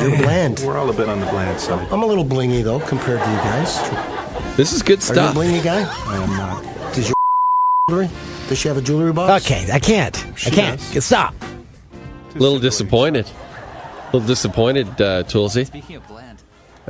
you're 0.00 0.16
bland. 0.18 0.60
We're 0.60 0.78
all 0.78 0.88
a 0.88 0.92
bit 0.94 1.08
on 1.10 1.20
the 1.20 1.26
bland 1.26 1.60
side. 1.60 1.86
I'm 1.92 2.02
a 2.02 2.06
little 2.06 2.24
blingy 2.24 2.64
though 2.64 2.80
compared 2.80 3.22
to 3.22 3.30
you 3.30 3.36
guys. 3.36 4.56
This 4.56 4.72
is 4.72 4.82
good 4.82 5.02
stuff. 5.02 5.16
Are 5.18 5.32
stuff. 5.32 5.34
you 5.36 5.40
a 5.42 5.44
blingy 5.44 5.62
guy? 5.64 5.82
I 6.06 6.16
am 6.22 6.30
not. 6.30 6.79
Does 7.90 8.08
jewelry? 8.08 8.48
Does 8.48 8.58
she 8.58 8.68
have 8.68 8.76
a 8.76 8.82
jewelry 8.82 9.12
box? 9.12 9.44
Okay, 9.44 9.68
I 9.72 9.78
can't. 9.78 10.16
I 10.46 10.50
can't. 10.50 10.80
Stop. 10.80 11.34
A 12.34 12.38
little 12.38 12.58
disappointed. 12.60 13.26
A 13.26 14.16
little 14.16 14.26
disappointed, 14.26 14.86
uh, 15.00 15.24
Toolsy. 15.24 15.66
Speaking 15.66 15.96
of 15.96 16.06
bland. 16.06 16.42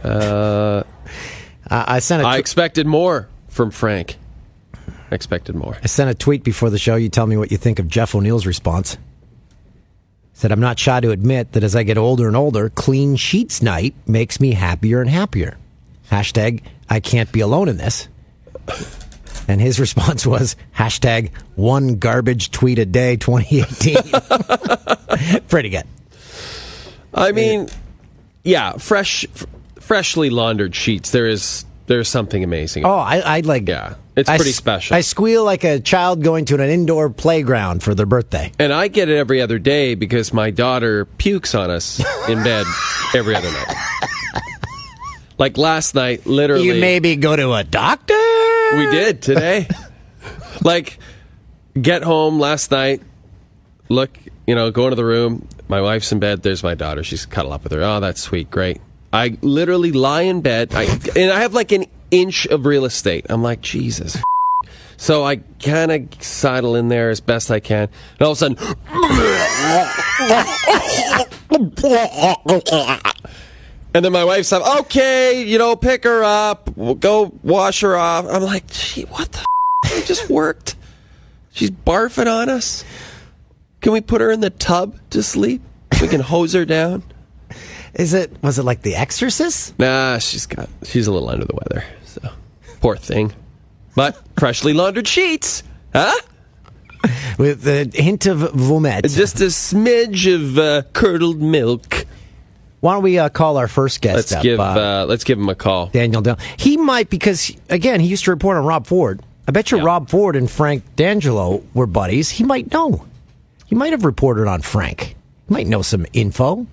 Uh, 0.03 0.83
I, 1.69 1.97
I 1.97 1.99
sent 2.01 2.23
a 2.23 2.27
I 2.27 2.37
tw- 2.37 2.41
expected 2.41 2.87
more 2.87 3.29
from 3.49 3.71
Frank. 3.71 4.17
I 5.11 5.15
expected 5.15 5.55
more. 5.55 5.77
I 5.83 5.87
sent 5.87 6.11
a 6.11 6.15
tweet 6.15 6.45
before 6.45 6.71
the 6.71 6.79
show. 6.79 6.97
You 6.97 7.09
tell 7.09 7.27
me 7.27 7.37
what 7.37 7.51
you 7.51 7.57
think 7.57 7.79
of 7.79 7.89
Jeff 7.89 8.15
O'Neill's 8.15 8.47
response. 8.47 8.97
Said, 10.35 10.53
I'm 10.53 10.61
not 10.61 10.79
shy 10.79 11.01
to 11.01 11.11
admit 11.11 11.53
that 11.53 11.65
as 11.65 11.75
I 11.75 11.83
get 11.83 11.99
older 11.99 12.27
and 12.27 12.37
older, 12.37 12.71
clean 12.71 13.17
sheets 13.17 13.61
night 13.61 13.95
makes 14.07 14.41
me 14.41 14.53
happier 14.53 15.01
and 15.01 15.11
happier. 15.11 15.59
Hashtag, 16.11 16.63
I 16.89 17.01
can't 17.01 17.31
be 17.33 17.41
alone 17.41 17.69
in 17.69 17.77
this. 17.77 18.09
And 19.51 19.61
his 19.61 19.81
response 19.81 20.25
was, 20.25 20.55
hashtag, 20.77 21.33
one 21.57 21.97
garbage 21.97 22.53
tweet 22.53 22.79
a 22.79 22.87
day 22.87 23.17
2018. 23.17 23.97
Pretty 25.49 25.71
good. 25.71 25.85
I 27.13 27.33
mean, 27.33 27.69
yeah, 28.45 28.75
fresh, 28.75 29.25
f- 29.35 29.47
freshly 29.81 30.31
laundered 30.31 30.77
sheets. 30.77 31.11
There 31.11 31.27
is 31.27 31.65
there's 31.87 32.09
something 32.09 32.45
amazing. 32.45 32.85
Oh, 32.85 32.95
I, 32.95 33.19
I 33.19 33.41
like. 33.41 33.67
Yeah, 33.67 33.97
it's 34.15 34.29
I 34.29 34.37
pretty 34.37 34.51
s- 34.51 34.57
special. 34.57 34.95
I 34.95 35.01
squeal 35.01 35.45
like 35.45 35.65
a 35.65 35.81
child 35.81 36.23
going 36.23 36.45
to 36.45 36.55
an 36.55 36.71
indoor 36.71 37.11
playground 37.11 37.83
for 37.83 37.97
their 37.97 38.07
birthday. 38.07 38.53
And 38.61 38.73
I 38.73 38.87
get 38.87 39.09
it 39.09 39.17
every 39.17 39.43
other 39.43 39.59
day 39.59 39.97
because 39.97 40.33
my 40.33 40.53
daughter 40.53 41.07
pukes 41.07 41.53
on 41.57 41.69
us 41.69 41.99
in 42.29 42.45
bed 42.45 42.65
every 43.13 43.35
other 43.35 43.51
night. 43.51 43.75
Like 45.41 45.57
last 45.57 45.95
night, 45.95 46.27
literally. 46.27 46.67
You 46.67 46.75
maybe 46.75 47.17
go 47.17 47.35
to 47.35 47.55
a 47.55 47.65
doctor? 47.65 48.13
We 48.77 48.91
did 48.91 49.23
today. 49.23 49.69
like, 50.65 50.99
get 51.81 52.03
home 52.03 52.39
last 52.39 52.71
night, 52.71 53.03
look, 53.89 54.19
you 54.47 54.55
know, 54.55 54.71
go 54.71 54.85
into 54.85 54.97
the 54.97 55.05
room. 55.05 55.49
My 55.69 55.81
wife's 55.81 56.11
in 56.13 56.19
bed. 56.19 56.43
There's 56.43 56.63
my 56.63 56.75
daughter. 56.75 57.05
She's 57.05 57.27
cuddle 57.27 57.53
up 57.53 57.63
with 57.63 57.73
her. 57.73 57.83
Oh, 57.83 58.01
that's 58.01 58.21
sweet. 58.21 58.51
Great. 58.51 58.81
I 59.13 59.37
literally 59.43 59.93
lie 59.93 60.23
in 60.23 60.41
bed, 60.41 60.73
I, 60.75 60.85
and 61.17 61.33
I 61.33 61.41
have 61.41 61.53
like 61.53 61.73
an 61.73 61.87
inch 62.11 62.47
of 62.47 62.65
real 62.65 62.85
estate. 62.85 63.27
I'm 63.29 63.43
like, 63.43 63.61
Jesus. 63.61 64.17
So 64.97 65.25
I 65.25 65.37
kind 65.63 65.91
of 65.91 66.23
sidle 66.23 66.77
in 66.77 66.89
there 66.89 67.11
as 67.11 67.21
best 67.21 67.51
I 67.51 67.59
can. 67.59 67.89
And 68.19 68.23
all 68.23 68.33
of 68.33 68.37
a 68.37 68.37
sudden, 68.37 68.57
and 73.95 74.05
then 74.05 74.13
my 74.13 74.25
wife's 74.25 74.53
like, 74.53 74.81
okay, 74.81 75.43
you 75.43 75.59
know, 75.59 75.77
pick 75.77 76.05
her 76.05 76.23
up, 76.23 76.77
we'll 76.77 76.95
go 76.95 77.33
wash 77.43 77.81
her 77.81 77.97
off. 77.97 78.27
I'm 78.27 78.43
like, 78.43 78.67
gee, 78.69 79.03
what 79.05 79.31
the? 79.33 79.45
F-? 79.85 80.07
Just 80.07 80.31
worked. 80.31 80.77
She's 81.53 81.71
barfing 81.71 82.27
on 82.27 82.49
us. 82.49 82.85
Can 83.81 83.93
we 83.93 84.01
put 84.01 84.21
her 84.21 84.31
in 84.31 84.41
the 84.41 84.51
tub 84.51 84.99
to 85.11 85.23
sleep? 85.23 85.63
We 86.01 86.09
can 86.09 86.21
hose 86.21 86.53
her 86.53 86.65
down. 86.65 87.03
Is 87.95 88.15
it? 88.15 88.33
Was 88.43 88.59
it 88.59 88.63
like 88.63 88.83
The 88.83 88.95
Exorcist? 88.95 89.79
Nah, 89.79 90.19
she's 90.19 90.47
got. 90.47 90.69
She's 90.85 91.07
a 91.07 91.13
little 91.13 91.29
under 91.29 91.45
the 91.45 91.55
weather. 91.55 91.85
So 92.05 92.31
poor 92.81 92.97
thing. 92.97 93.33
But 93.97 94.21
freshly 94.39 94.73
laundered 94.73 95.09
sheets, 95.09 95.63
huh? 95.93 96.15
With 97.39 97.67
a 97.67 97.91
hint 97.93 98.27
of 98.27 98.53
vomit. 98.53 99.07
Just 99.07 99.41
a 99.41 99.47
smidge 99.47 100.33
of 100.33 100.59
uh, 100.59 100.83
curdled 100.93 101.41
milk. 101.41 102.00
Why 102.81 102.95
don't 102.95 103.03
we 103.03 103.19
uh, 103.19 103.29
call 103.29 103.57
our 103.59 103.69
first 103.69 104.01
guest 104.01 104.17
Let's 104.17 104.33
up, 104.33 104.43
give. 104.43 104.59
uh, 104.59 104.63
Uh, 104.63 105.07
let's 105.09 105.25
give 105.25 105.39
him 105.39 105.49
a 105.49 105.55
call. 105.55 105.87
Daniel 105.89 106.23
Dale. 106.23 106.39
He 106.57 106.77
might 106.77 107.11
because 107.11 107.55
again 107.69 108.01
he 108.01 108.07
used 108.09 108.25
to 108.25 108.31
report 108.31 108.57
on 108.57 108.65
Rob 108.65 108.87
Ford. 108.87 109.21
I 109.47 109.53
bet 109.53 109.71
you 109.71 109.79
Yeah. 109.79 109.85
Rob 109.85 110.09
Ford 110.09 110.37
and 110.37 110.51
Frank 110.51 110.85
D'Angelo 110.97 111.63
were 111.75 111.87
buddies. 111.87 112.31
He 112.31 112.45
might 112.45 112.73
know. 112.73 113.05
He 113.67 113.75
might 113.75 113.93
have 113.93 114.05
reported 114.05 114.49
on 114.49 114.63
Frank. 114.63 115.15
He 115.49 115.55
might 115.55 115.67
know 115.67 115.83
some 115.83 116.07
info. 116.13 116.67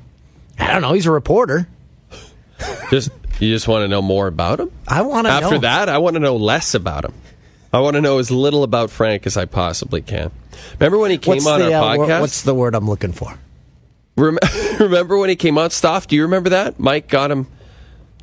I 0.60 0.72
don't 0.74 0.82
know. 0.82 0.94
He's 0.94 1.06
a 1.06 1.12
reporter. 1.12 1.68
Just 2.90 3.10
you 3.40 3.54
just 3.54 3.68
want 3.68 3.84
to 3.84 3.88
know 3.88 4.02
more 4.02 4.26
about 4.26 4.60
him. 4.60 4.72
I 4.88 5.04
want 5.04 5.28
to 5.28 5.40
know. 5.40 5.46
After 5.48 5.60
that, 5.60 5.90
I 5.90 6.00
want 6.00 6.16
to 6.16 6.20
know 6.20 6.38
less 6.38 6.74
about 6.74 7.06
him. 7.06 7.14
I 7.72 7.82
want 7.82 7.94
to 7.96 8.02
know 8.02 8.18
as 8.18 8.32
little 8.32 8.64
about 8.64 8.90
Frank 8.90 9.28
as 9.28 9.38
I 9.38 9.46
possibly 9.46 10.02
can. 10.02 10.32
Remember 10.80 10.98
when 10.98 11.12
he 11.12 11.20
came 11.20 11.36
what's 11.36 11.46
on 11.46 11.60
the, 11.60 11.74
our 11.74 11.94
uh, 11.96 11.98
podcast? 11.98 12.22
what's 12.22 12.42
the 12.42 12.56
word 12.56 12.74
I'm 12.74 12.88
looking 12.90 13.12
for? 13.12 13.38
Rem- 14.18 14.40
remember 14.80 15.18
when 15.18 15.30
he 15.30 15.36
came 15.36 15.58
on 15.58 15.70
Stoff? 15.70 16.08
Do 16.08 16.16
you 16.16 16.24
remember 16.24 16.50
that? 16.50 16.80
Mike 16.80 17.08
got 17.08 17.32
him. 17.32 17.48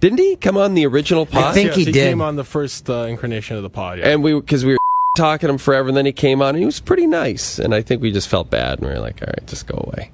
Didn't 0.00 0.18
he 0.18 0.36
come 0.36 0.56
on 0.56 0.74
the 0.74 0.86
original 0.86 1.24
pod? 1.24 1.44
I 1.44 1.52
think 1.52 1.68
yes, 1.68 1.76
he 1.76 1.84
he 1.86 1.92
did. 1.92 2.08
came 2.08 2.20
on 2.20 2.36
the 2.36 2.44
first 2.44 2.90
uh, 2.90 3.04
incarnation 3.04 3.56
of 3.56 3.62
the 3.62 3.70
pod. 3.70 3.98
Yeah. 3.98 4.08
and 4.10 4.22
we 4.22 4.34
because 4.34 4.64
we 4.64 4.72
were 4.72 4.78
talking 5.16 5.46
to 5.46 5.52
him 5.52 5.58
forever, 5.58 5.88
and 5.88 5.96
then 5.96 6.04
he 6.04 6.12
came 6.12 6.42
on 6.42 6.50
and 6.50 6.58
he 6.58 6.66
was 6.66 6.80
pretty 6.80 7.06
nice, 7.06 7.58
and 7.58 7.74
I 7.74 7.80
think 7.80 8.02
we 8.02 8.10
just 8.12 8.28
felt 8.28 8.50
bad, 8.50 8.80
and 8.80 8.88
we 8.88 8.94
were 8.94 9.00
like, 9.00 9.22
all 9.22 9.28
right, 9.28 9.46
just 9.46 9.66
go 9.66 9.78
away. 9.86 10.10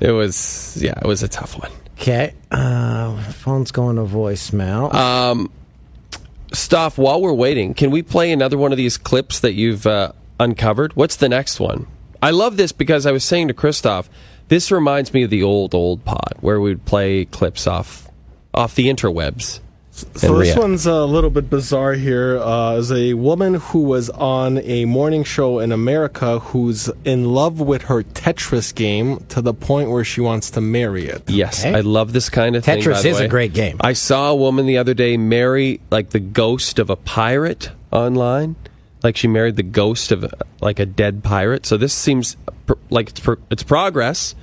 It 0.00 0.10
was 0.10 0.76
yeah, 0.80 0.98
it 0.98 1.06
was 1.06 1.22
a 1.22 1.28
tough 1.28 1.58
one. 1.58 1.70
Okay. 2.00 2.34
Uh, 2.50 3.22
phone's 3.32 3.70
going 3.70 3.96
to 3.96 4.02
voicemail. 4.02 4.92
Uh, 4.92 5.46
Stoff, 6.52 6.98
while 6.98 7.20
we're 7.20 7.32
waiting, 7.32 7.74
can 7.74 7.90
we 7.90 8.02
play 8.02 8.32
another 8.32 8.56
one 8.58 8.72
of 8.72 8.78
these 8.78 8.96
clips 8.96 9.40
that 9.40 9.52
you've 9.54 9.86
uh, 9.86 10.12
uncovered? 10.40 10.94
What's 10.96 11.16
the 11.16 11.28
next 11.28 11.60
one? 11.60 11.86
I 12.22 12.30
love 12.30 12.56
this 12.56 12.72
because 12.72 13.06
I 13.06 13.12
was 13.12 13.22
saying 13.24 13.48
to 13.48 13.54
Christoph, 13.54 14.08
this 14.48 14.70
reminds 14.70 15.12
me 15.12 15.22
of 15.24 15.30
the 15.30 15.42
old 15.42 15.74
old 15.74 16.04
pod 16.04 16.34
where 16.40 16.60
we'd 16.60 16.84
play 16.84 17.24
clips 17.26 17.66
off 17.66 18.08
off 18.52 18.74
the 18.74 18.88
interwebs. 18.88 19.60
So 19.90 20.08
this 20.38 20.48
react. 20.48 20.58
one's 20.58 20.86
a 20.86 21.04
little 21.04 21.30
bit 21.30 21.48
bizarre 21.48 21.92
here. 21.92 22.38
Uh, 22.40 22.74
is 22.78 22.90
a 22.90 23.14
woman 23.14 23.54
who 23.54 23.82
was 23.84 24.10
on 24.10 24.58
a 24.58 24.86
morning 24.86 25.22
show 25.22 25.60
in 25.60 25.70
America 25.70 26.40
who's 26.40 26.90
in 27.04 27.26
love 27.32 27.60
with 27.60 27.82
her 27.82 28.02
Tetris 28.02 28.74
game 28.74 29.18
to 29.28 29.40
the 29.40 29.54
point 29.54 29.90
where 29.90 30.02
she 30.02 30.20
wants 30.20 30.50
to 30.50 30.60
marry 30.60 31.06
it. 31.06 31.22
Yes, 31.30 31.64
Okay. 31.64 31.76
I 31.76 31.80
love 31.82 32.12
this 32.12 32.28
kind 32.28 32.56
of 32.56 32.64
thing. 32.64 32.80
Tetris 32.82 32.94
by 32.94 33.02
the 33.02 33.08
is 33.10 33.20
a 33.20 33.28
great 33.28 33.52
game. 33.54 33.76
I 33.82 33.92
saw 33.92 34.30
a 34.30 34.34
woman 34.34 34.66
the 34.66 34.78
other 34.78 34.94
day 34.94 35.16
marry 35.16 35.80
like 35.92 36.10
the 36.10 36.18
ghost 36.18 36.80
of 36.80 36.90
a 36.90 36.96
pirate 36.96 37.70
online. 37.92 38.56
Like 39.04 39.16
she 39.16 39.28
married 39.28 39.54
the 39.54 39.62
ghost 39.62 40.10
of 40.10 40.34
like 40.60 40.80
a 40.80 40.86
dead 40.86 41.22
pirate. 41.22 41.66
So 41.66 41.76
this 41.76 41.94
seems 41.94 42.34
pr- 42.34 42.53
like 42.90 43.10
it's, 43.10 43.20
pr- 43.20 43.34
it's 43.50 43.62
progress 43.62 44.34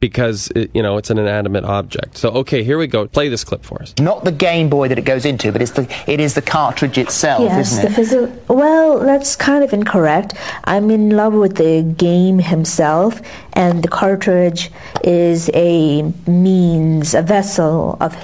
because 0.00 0.50
it, 0.56 0.70
you 0.72 0.82
know 0.82 0.96
it's 0.96 1.10
an 1.10 1.18
inanimate 1.18 1.64
object. 1.64 2.16
So 2.16 2.30
okay, 2.30 2.62
here 2.64 2.78
we 2.78 2.86
go. 2.86 3.06
Play 3.06 3.28
this 3.28 3.44
clip 3.44 3.64
for 3.64 3.82
us. 3.82 3.94
Not 4.00 4.24
the 4.24 4.32
Game 4.32 4.70
Boy 4.70 4.88
that 4.88 4.98
it 4.98 5.04
goes 5.04 5.24
into, 5.26 5.52
but 5.52 5.60
it's 5.60 5.72
the 5.72 5.86
it 6.06 6.20
is 6.20 6.34
the 6.34 6.42
cartridge 6.42 6.96
itself, 6.96 7.42
Yes, 7.42 7.72
isn't 7.72 7.84
the 7.84 7.90
it? 7.90 7.94
physical. 7.94 8.56
Well, 8.56 9.00
that's 9.00 9.36
kind 9.36 9.62
of 9.62 9.72
incorrect. 9.74 10.34
I'm 10.64 10.90
in 10.90 11.10
love 11.10 11.34
with 11.34 11.56
the 11.56 11.82
game 11.98 12.38
himself, 12.38 13.20
and 13.52 13.82
the 13.82 13.88
cartridge 13.88 14.70
is 15.04 15.50
a 15.52 16.02
means, 16.26 17.12
a 17.14 17.20
vessel 17.22 17.98
of 18.00 18.16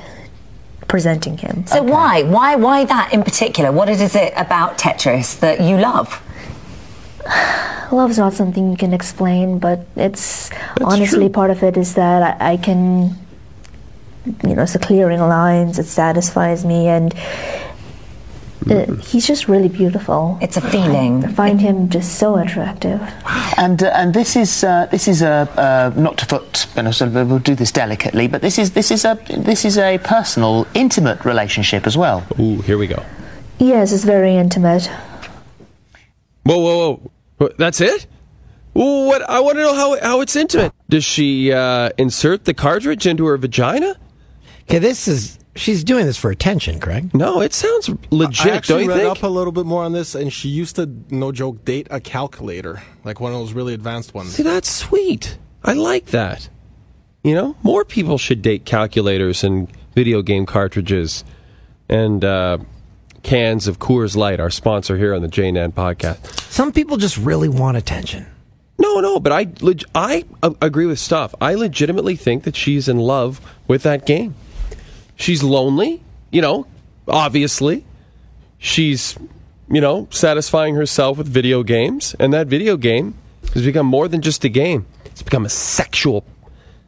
presenting 0.89 1.37
him. 1.37 1.67
So 1.67 1.83
why? 1.83 2.23
Why 2.23 2.57
why 2.57 2.85
that 2.87 3.13
in 3.13 3.23
particular? 3.23 3.71
What 3.71 3.89
is 3.91 4.15
it 4.15 4.33
about 4.37 4.79
Tetris 4.79 5.39
that 5.41 5.61
you 5.61 5.77
love? 5.77 6.23
Love's 7.93 8.19
not 8.19 8.33
something 8.33 8.71
you 8.71 8.77
can 8.77 8.93
explain, 8.93 9.59
but 9.59 9.87
it's 9.97 10.51
honestly 10.81 11.29
part 11.29 11.51
of 11.51 11.63
it 11.63 11.77
is 11.77 11.95
that 11.95 12.41
I, 12.41 12.53
I 12.53 12.57
can, 12.57 13.17
you 14.45 14.55
know, 14.55 14.63
it's 14.63 14.73
the 14.73 14.79
clearing 14.79 15.21
lines. 15.21 15.79
It 15.79 15.87
satisfies 15.87 16.65
me, 16.65 16.89
and 16.89 17.15
uh, 18.71 18.95
he's 18.97 19.27
just 19.27 19.49
really 19.49 19.69
beautiful. 19.69 20.39
It's 20.41 20.57
a 20.57 20.61
feeling. 20.61 21.25
I 21.25 21.33
find 21.33 21.61
him 21.61 21.89
just 21.89 22.19
so 22.19 22.37
attractive. 22.37 23.01
And 23.57 23.83
uh, 23.83 23.93
and 23.95 24.13
this 24.13 24.35
is 24.35 24.65
uh, 24.65 24.87
this 24.91 25.07
is 25.07 25.23
a 25.23 25.49
uh, 25.57 25.93
not 26.01 26.19
to 26.19 26.27
put 26.27 26.67
you 26.77 26.83
know, 26.83 26.91
sort 26.91 27.15
of, 27.15 27.29
we'll 27.29 27.39
do 27.39 27.55
this 27.55 27.71
delicately, 27.71 28.27
but 28.27 28.43
this 28.43 28.59
is 28.59 28.73
this 28.73 28.91
is 28.91 29.05
a 29.05 29.19
this 29.31 29.65
is 29.65 29.79
a 29.79 29.99
personal, 29.99 30.67
intimate 30.75 31.25
relationship 31.25 31.87
as 31.87 31.97
well. 31.97 32.27
Ooh, 32.41 32.61
here 32.63 32.79
we 32.79 32.89
go. 32.89 33.03
Yes, 33.59 33.93
it's 33.93 34.05
very 34.05 34.35
intimate. 34.35 34.91
Whoa, 36.43 36.59
whoa, 36.59 36.79
whoa! 36.79 37.11
What, 37.39 37.57
That's 37.59 37.81
it? 37.81 38.07
Ooh, 38.77 39.07
what? 39.07 39.29
I 39.29 39.41
want 39.41 39.57
to 39.57 39.63
know 39.63 39.75
how 39.75 39.99
how 40.01 40.21
it's 40.21 40.37
intimate. 40.37 40.73
Does 40.89 41.05
she 41.05 41.51
uh, 41.51 41.91
insert 41.97 42.45
the 42.45 42.53
cartridge 42.53 43.07
into 43.07 43.25
her 43.25 43.39
vagina? 43.39 43.97
Okay, 44.65 44.79
this 44.79 45.09
is 45.09 45.39
she's 45.55 45.83
doing 45.83 46.05
this 46.05 46.19
for 46.19 46.31
attention, 46.31 46.79
Craig. 46.79 47.15
No, 47.15 47.41
it 47.41 47.55
sounds 47.55 47.89
legit. 47.89 48.13
I 48.13 48.17
legit. 48.17 48.47
actually 48.53 48.75
don't 48.75 48.85
you 48.85 48.91
read 48.91 49.07
think? 49.07 49.19
up 49.19 49.23
a 49.23 49.29
little 49.33 49.53
bit 49.53 49.65
more 49.65 49.83
on 49.83 49.93
this, 49.93 50.15
and 50.15 50.31
she 50.31 50.49
used 50.49 50.77
to, 50.77 50.91
no 51.11 51.33
joke, 51.33 51.65
date 51.65 51.87
a 51.91 52.01
calculator, 52.01 52.83
like 53.05 53.19
one 53.19 53.33
of 53.33 53.39
those 53.39 53.55
really 53.55 53.73
advanced 53.73 54.13
ones. 54.13 54.35
See, 54.35 54.43
that's 54.43 54.71
sweet. 54.71 55.39
I 55.65 55.73
like 55.73 56.07
that. 56.07 56.49
You 57.25 57.35
know, 57.35 57.57
more 57.63 57.85
people 57.85 58.19
should 58.19 58.43
date 58.43 58.67
calculators 58.67 59.43
and 59.43 59.69
video 59.95 60.21
game 60.21 60.47
cartridges 60.47 61.25
and 61.89 62.25
uh, 62.25 62.59
cans 63.27 63.67
of 63.67 63.81
Coors 63.81 64.17
Light, 64.17 64.39
our 64.39 64.51
sponsor 64.51 64.97
here 64.97 65.13
on 65.13 65.21
the 65.21 65.29
Jane 65.29 65.57
Ann 65.57 65.73
podcast. 65.73 66.25
Some 66.49 66.73
people 66.73 66.97
just 66.97 67.19
really 67.19 67.49
want 67.49 67.77
attention. 67.77 68.25
No, 68.79 69.01
no, 69.01 69.19
but 69.19 69.33
I 69.33 69.49
leg- 69.61 69.85
I 69.95 70.25
uh, 70.45 70.53
agree 70.63 70.87
with 70.87 71.01
stuff. 71.01 71.35
I 71.41 71.55
legitimately 71.55 72.15
think 72.15 72.45
that 72.45 72.55
she's 72.55 72.89
in 72.89 72.99
love 72.99 73.41
with 73.67 73.83
that 73.83 74.07
game. 74.07 74.37
She's 75.17 75.43
lonely, 75.43 76.03
you 76.31 76.41
know, 76.41 76.67
obviously. 77.09 77.85
She's, 78.59 79.19
you 79.69 79.81
know, 79.81 80.07
satisfying 80.11 80.77
herself 80.77 81.19
with 81.19 81.27
video 81.27 81.65
games, 81.65 82.15
and 82.21 82.33
that 82.33 82.47
video 82.47 82.77
game 82.77 83.15
has 83.55 83.65
become 83.65 83.87
more 83.87 84.07
than 84.07 84.23
just 84.23 84.45
a 84.45 84.49
game. 84.49 84.87
It's 85.07 85.23
become 85.23 85.45
a 85.45 85.51
sexual 85.51 86.25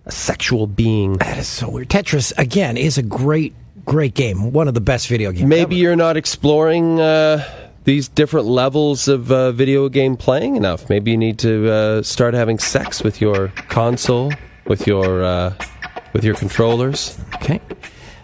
a 0.06 0.12
sexual 0.12 0.66
being. 0.66 1.14
That 1.14 1.36
is 1.36 1.48
so 1.48 1.68
weird. 1.68 1.88
Tetris 1.90 2.32
again 2.38 2.76
is 2.76 2.96
a 2.96 3.02
great 3.02 3.54
great 3.88 4.14
game. 4.14 4.52
One 4.52 4.68
of 4.68 4.74
the 4.74 4.80
best 4.80 5.08
video 5.08 5.32
games. 5.32 5.48
Maybe 5.48 5.76
you're 5.76 5.96
not 5.96 6.16
exploring 6.16 7.00
uh, 7.00 7.42
these 7.84 8.06
different 8.06 8.46
levels 8.46 9.08
of 9.08 9.32
uh, 9.32 9.50
video 9.52 9.88
game 9.88 10.16
playing 10.16 10.56
enough. 10.56 10.88
Maybe 10.88 11.10
you 11.10 11.16
need 11.16 11.38
to 11.40 11.70
uh, 11.70 12.02
start 12.02 12.34
having 12.34 12.58
sex 12.58 13.02
with 13.02 13.20
your 13.20 13.48
console, 13.68 14.30
with 14.66 14.86
your 14.86 15.24
uh, 15.24 15.54
with 16.12 16.22
your 16.22 16.34
controllers. 16.34 17.18
Okay. 17.36 17.60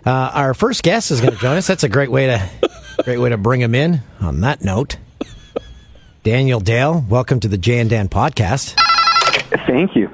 Uh, 0.07 0.31
our 0.35 0.53
first 0.53 0.83
guest 0.83 1.11
is 1.11 1.21
going 1.21 1.33
to 1.33 1.41
join 1.41 1.57
us. 1.57 1.67
That's 1.67 1.83
a 1.83 1.89
great 1.89 2.11
way 2.11 2.27
to 2.27 2.51
great 3.03 3.19
way 3.19 3.31
to 3.31 3.39
bring 3.39 3.61
him 3.61 3.75
in. 3.75 4.03
On 4.21 4.43
that 4.43 4.63
note, 4.63 4.99
Daniel 6.23 6.61
Dale, 6.61 7.05
welcome 7.09 7.41
to 7.41 7.49
the 7.49 7.59
Jay 7.59 7.79
and 7.79 7.89
Dan 7.89 8.09
podcast. 8.09 8.75
Thank 9.67 9.97
you. 9.97 10.11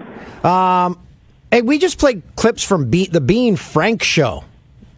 Um, 0.48 0.98
hey, 1.50 1.62
we 1.62 1.78
just 1.78 1.98
played 1.98 2.22
clips 2.36 2.62
from 2.62 2.88
Be- 2.88 3.06
the 3.06 3.20
Being 3.20 3.56
Frank 3.56 4.04
show. 4.04 4.44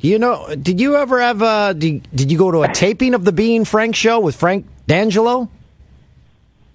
You 0.03 0.19
know, 0.19 0.55
did 0.57 0.81
you 0.81 0.97
ever 0.97 1.21
have? 1.21 1.43
Uh, 1.43 1.73
did, 1.73 2.09
did 2.15 2.31
you 2.31 2.37
go 2.37 2.51
to 2.51 2.63
a 2.63 2.73
taping 2.73 3.15
of 3.15 3.25
the 3.25 3.31
Being 3.33 3.65
Frank 3.65 3.95
show 3.95 4.19
with 4.19 4.35
Frank 4.35 4.67
D'Angelo? 4.89 5.49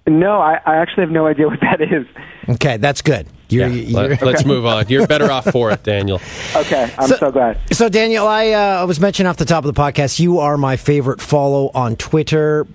No, 0.06 0.40
I, 0.40 0.58
I 0.64 0.76
actually 0.76 1.02
have 1.02 1.10
no 1.10 1.26
idea 1.26 1.46
what 1.46 1.60
that 1.60 1.82
is. 1.82 2.06
Okay, 2.48 2.78
that's 2.78 3.02
good. 3.02 3.26
You're, 3.50 3.68
Yeah, 3.68 4.06
you're- 4.06 4.16
let, 4.22 4.34
us 4.36 4.44
move 4.46 4.64
on. 4.64 4.88
You're 4.88 5.06
better 5.06 5.30
off 5.30 5.44
for 5.50 5.70
it, 5.70 5.82
Daniel. 5.82 6.20
Okay, 6.56 6.90
I'm 6.96 7.08
so, 7.08 7.30
glad. 7.30 7.58
So, 7.72 7.90
Daniel, 7.90 8.26
I 8.26 8.50
uh, 8.52 8.86
was 8.86 8.98
mentioning 8.98 9.28
off 9.28 9.36
the 9.36 9.44
top 9.44 9.66
of 9.66 9.74
the 9.74 9.78
podcast, 9.78 10.18
you 10.18 10.38
are 10.38 10.56
my 10.56 10.76
favorite 10.76 11.20
follow 11.20 11.70
on 11.74 11.96
Twitter, 11.96 12.66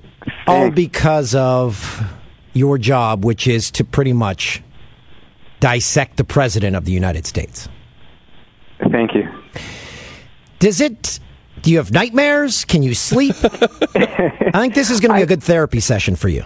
all 0.46 0.70
because 0.70 1.34
of 1.34 2.04
your 2.54 2.78
job, 2.78 3.26
which 3.26 3.48
is 3.48 3.72
to 3.72 3.84
pretty 3.84 4.14
much 4.14 4.62
dissect 5.60 6.18
the 6.18 6.24
president 6.24 6.76
of 6.76 6.86
the 6.86 6.92
United 6.92 7.26
States. 7.26 7.68
Thank 8.92 9.16
you. 9.16 9.28
Does 10.64 10.80
it? 10.80 11.20
Do 11.62 11.72
you 11.72 11.78
have 11.78 11.92
nightmares? 11.92 12.64
Can 12.64 12.84
you 12.84 12.94
sleep? 12.94 13.36
I 13.44 14.52
think 14.54 14.76
this 14.76 14.90
is 14.90 15.02
going 15.02 15.10
to 15.10 15.18
be 15.18 15.22
a 15.22 15.26
good 15.26 15.44
therapy 15.44 15.82
session 15.82 16.16
for 16.16 16.30
you. 16.30 16.46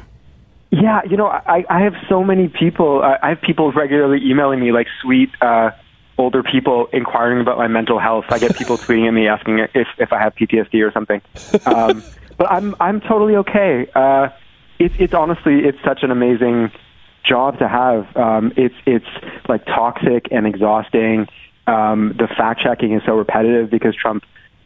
Yeah, 0.72 1.02
you 1.08 1.18
know, 1.18 1.28
I, 1.28 1.64
I 1.70 1.82
have 1.82 1.94
so 2.10 2.24
many 2.24 2.48
people. 2.48 3.04
Uh, 3.04 3.20
I 3.22 3.30
have 3.30 3.42
people 3.42 3.72
regularly 3.72 4.20
emailing 4.26 4.60
me, 4.60 4.72
like 4.72 4.88
sweet 5.04 5.30
uh, 5.40 5.70
older 6.18 6.42
people 6.42 6.88
inquiring 6.94 7.42
about 7.42 7.60
my 7.60 7.68
mental 7.68 8.00
health. 8.00 8.26
I 8.30 8.40
get 8.40 8.58
people 8.58 8.76
tweeting 8.80 9.08
at 9.08 9.12
me 9.12 9.28
asking 9.28 9.60
if 9.76 9.88
if 10.00 10.12
I 10.12 10.20
have 10.20 10.34
PTSD 10.34 10.84
or 10.84 10.92
something. 10.92 11.22
Um, 11.68 12.04
but 12.40 12.52
I'm 12.52 12.76
I'm 12.80 13.02
totally 13.02 13.36
okay. 13.36 13.88
Uh, 13.94 14.30
it's 14.80 14.96
it's 14.98 15.14
honestly 15.14 15.60
it's 15.60 15.78
such 15.86 16.02
an 16.02 16.10
amazing 16.10 16.72
job 17.24 17.60
to 17.60 17.68
have. 17.68 18.18
Um, 18.18 18.52
it's 18.58 18.76
it's 18.88 19.06
like 19.48 19.64
toxic 19.68 20.30
and 20.32 20.48
exhausting. 20.48 21.28
Um, 21.68 22.16
the 22.18 22.28
fact 22.28 22.62
checking 22.62 22.94
is 22.94 23.04
so 23.06 23.14
repetitive 23.16 23.70
because 23.70 23.96
Trump 23.96 24.24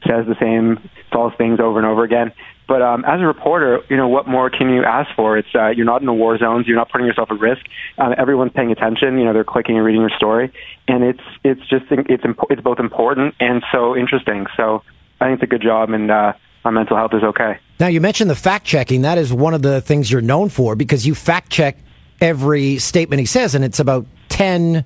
says 0.08 0.26
the 0.28 0.36
same 0.40 0.90
false 1.12 1.34
things 1.38 1.60
over 1.60 1.78
and 1.78 1.88
over 1.88 2.04
again. 2.04 2.32
But 2.68 2.82
um, 2.82 3.04
as 3.06 3.20
a 3.20 3.26
reporter, 3.26 3.82
you 3.90 3.98
know 3.98 4.08
what 4.08 4.28
more 4.28 4.50
can 4.50 4.70
you 4.70 4.84
ask 4.84 5.14
for? 5.16 5.38
It's 5.38 5.54
uh, 5.54 5.70
you're 5.70 5.86
not 5.86 6.02
in 6.02 6.08
the 6.08 6.14
war 6.14 6.38
zones. 6.38 6.68
You're 6.68 6.78
not 6.78 6.90
putting 6.90 7.06
yourself 7.06 7.30
at 7.30 7.40
risk. 7.40 7.66
Uh, 7.98 8.16
everyone's 8.18 8.54
paying 8.54 8.72
attention. 8.72 9.18
You 9.18 9.26
know 9.26 9.34
they're 9.34 9.44
clicking 9.44 9.76
and 9.76 9.86
reading 9.86 10.02
your 10.02 10.12
story, 10.12 10.54
and 10.88 11.04
it's 11.04 11.24
it's 11.44 11.62
just 11.68 11.86
it's 11.90 12.24
imp- 12.24 12.50
it's 12.50 12.62
both 12.62 12.80
important 12.80 13.36
and 13.40 13.64
so 13.72 13.98
interesting. 13.98 14.46
So 14.56 14.84
I 15.20 15.26
think 15.26 15.36
it's 15.36 15.44
a 15.44 15.48
good 15.48 15.62
job, 15.62 15.90
and 15.90 16.10
uh, 16.10 16.34
my 16.64 16.72
mental 16.72 16.96
health 16.96 17.14
is 17.14 17.24
okay. 17.24 17.60
Now, 17.80 17.88
you 17.88 18.00
mentioned 18.00 18.30
the 18.30 18.36
fact 18.36 18.66
checking. 18.66 19.02
That 19.02 19.18
is 19.18 19.34
one 19.34 19.54
of 19.54 19.62
the 19.62 19.82
things 19.82 20.12
you're 20.12 20.22
known 20.22 20.50
for 20.50 20.76
because 20.76 21.06
you 21.06 21.16
fact 21.16 21.50
check 21.50 21.78
every 22.22 22.78
statement 22.78 23.20
he 23.20 23.26
says, 23.26 23.56
and 23.56 23.66
it's 23.66 23.80
about 23.80 24.06
10 24.30 24.86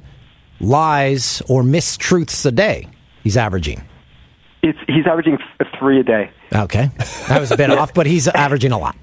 lies 0.60 1.41
or 1.48 1.63
mistruths 1.63 2.46
a 2.46 2.52
day 2.52 2.88
he's 3.26 3.36
averaging. 3.36 3.84
It's 4.63 4.80
he's 4.88 5.06
averaging 5.06 5.39
three 5.78 6.00
a 6.00 6.04
day. 6.04 6.32
Okay. 6.54 6.89
That 7.28 7.41
was 7.41 7.52
a 7.52 7.58
bit 7.58 7.70
off, 7.78 7.94
but 7.94 8.06
he's 8.06 8.30
averaging 8.30 8.72
a 8.72 8.78
lot. 8.78 8.96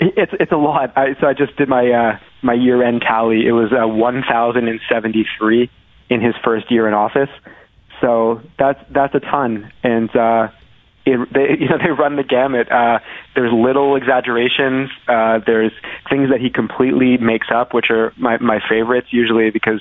It's 0.00 0.32
it's 0.40 0.50
a 0.50 0.56
lot. 0.56 0.92
I, 0.96 1.14
so 1.20 1.28
I 1.28 1.34
just 1.34 1.54
did 1.56 1.68
my 1.68 1.88
uh, 1.88 2.18
my 2.42 2.54
year 2.54 2.82
end 2.82 3.02
tally. 3.02 3.46
It 3.46 3.52
was 3.52 3.72
uh, 3.72 3.86
one 3.86 4.24
thousand 4.28 4.66
and 4.66 4.80
seventy 4.88 5.24
three 5.38 5.70
in 6.10 6.20
his 6.20 6.34
first 6.42 6.70
year 6.70 6.88
in 6.88 6.94
office. 6.94 7.30
So 8.00 8.42
that's 8.58 8.80
that's 8.90 9.14
a 9.14 9.20
ton, 9.20 9.72
and 9.82 10.14
uh, 10.14 10.48
it, 11.06 11.32
they 11.32 11.56
you 11.60 11.68
know 11.68 11.78
they 11.78 11.90
run 11.90 12.16
the 12.16 12.24
gamut. 12.24 12.70
Uh, 12.70 12.98
there's 13.34 13.52
little 13.52 13.94
exaggerations. 13.94 14.90
Uh, 15.06 15.38
there's 15.46 15.72
things 16.10 16.30
that 16.30 16.40
he 16.40 16.50
completely 16.50 17.16
makes 17.16 17.46
up, 17.54 17.72
which 17.72 17.90
are 17.90 18.12
my 18.16 18.36
my 18.38 18.60
favorites 18.68 19.08
usually 19.10 19.50
because 19.50 19.80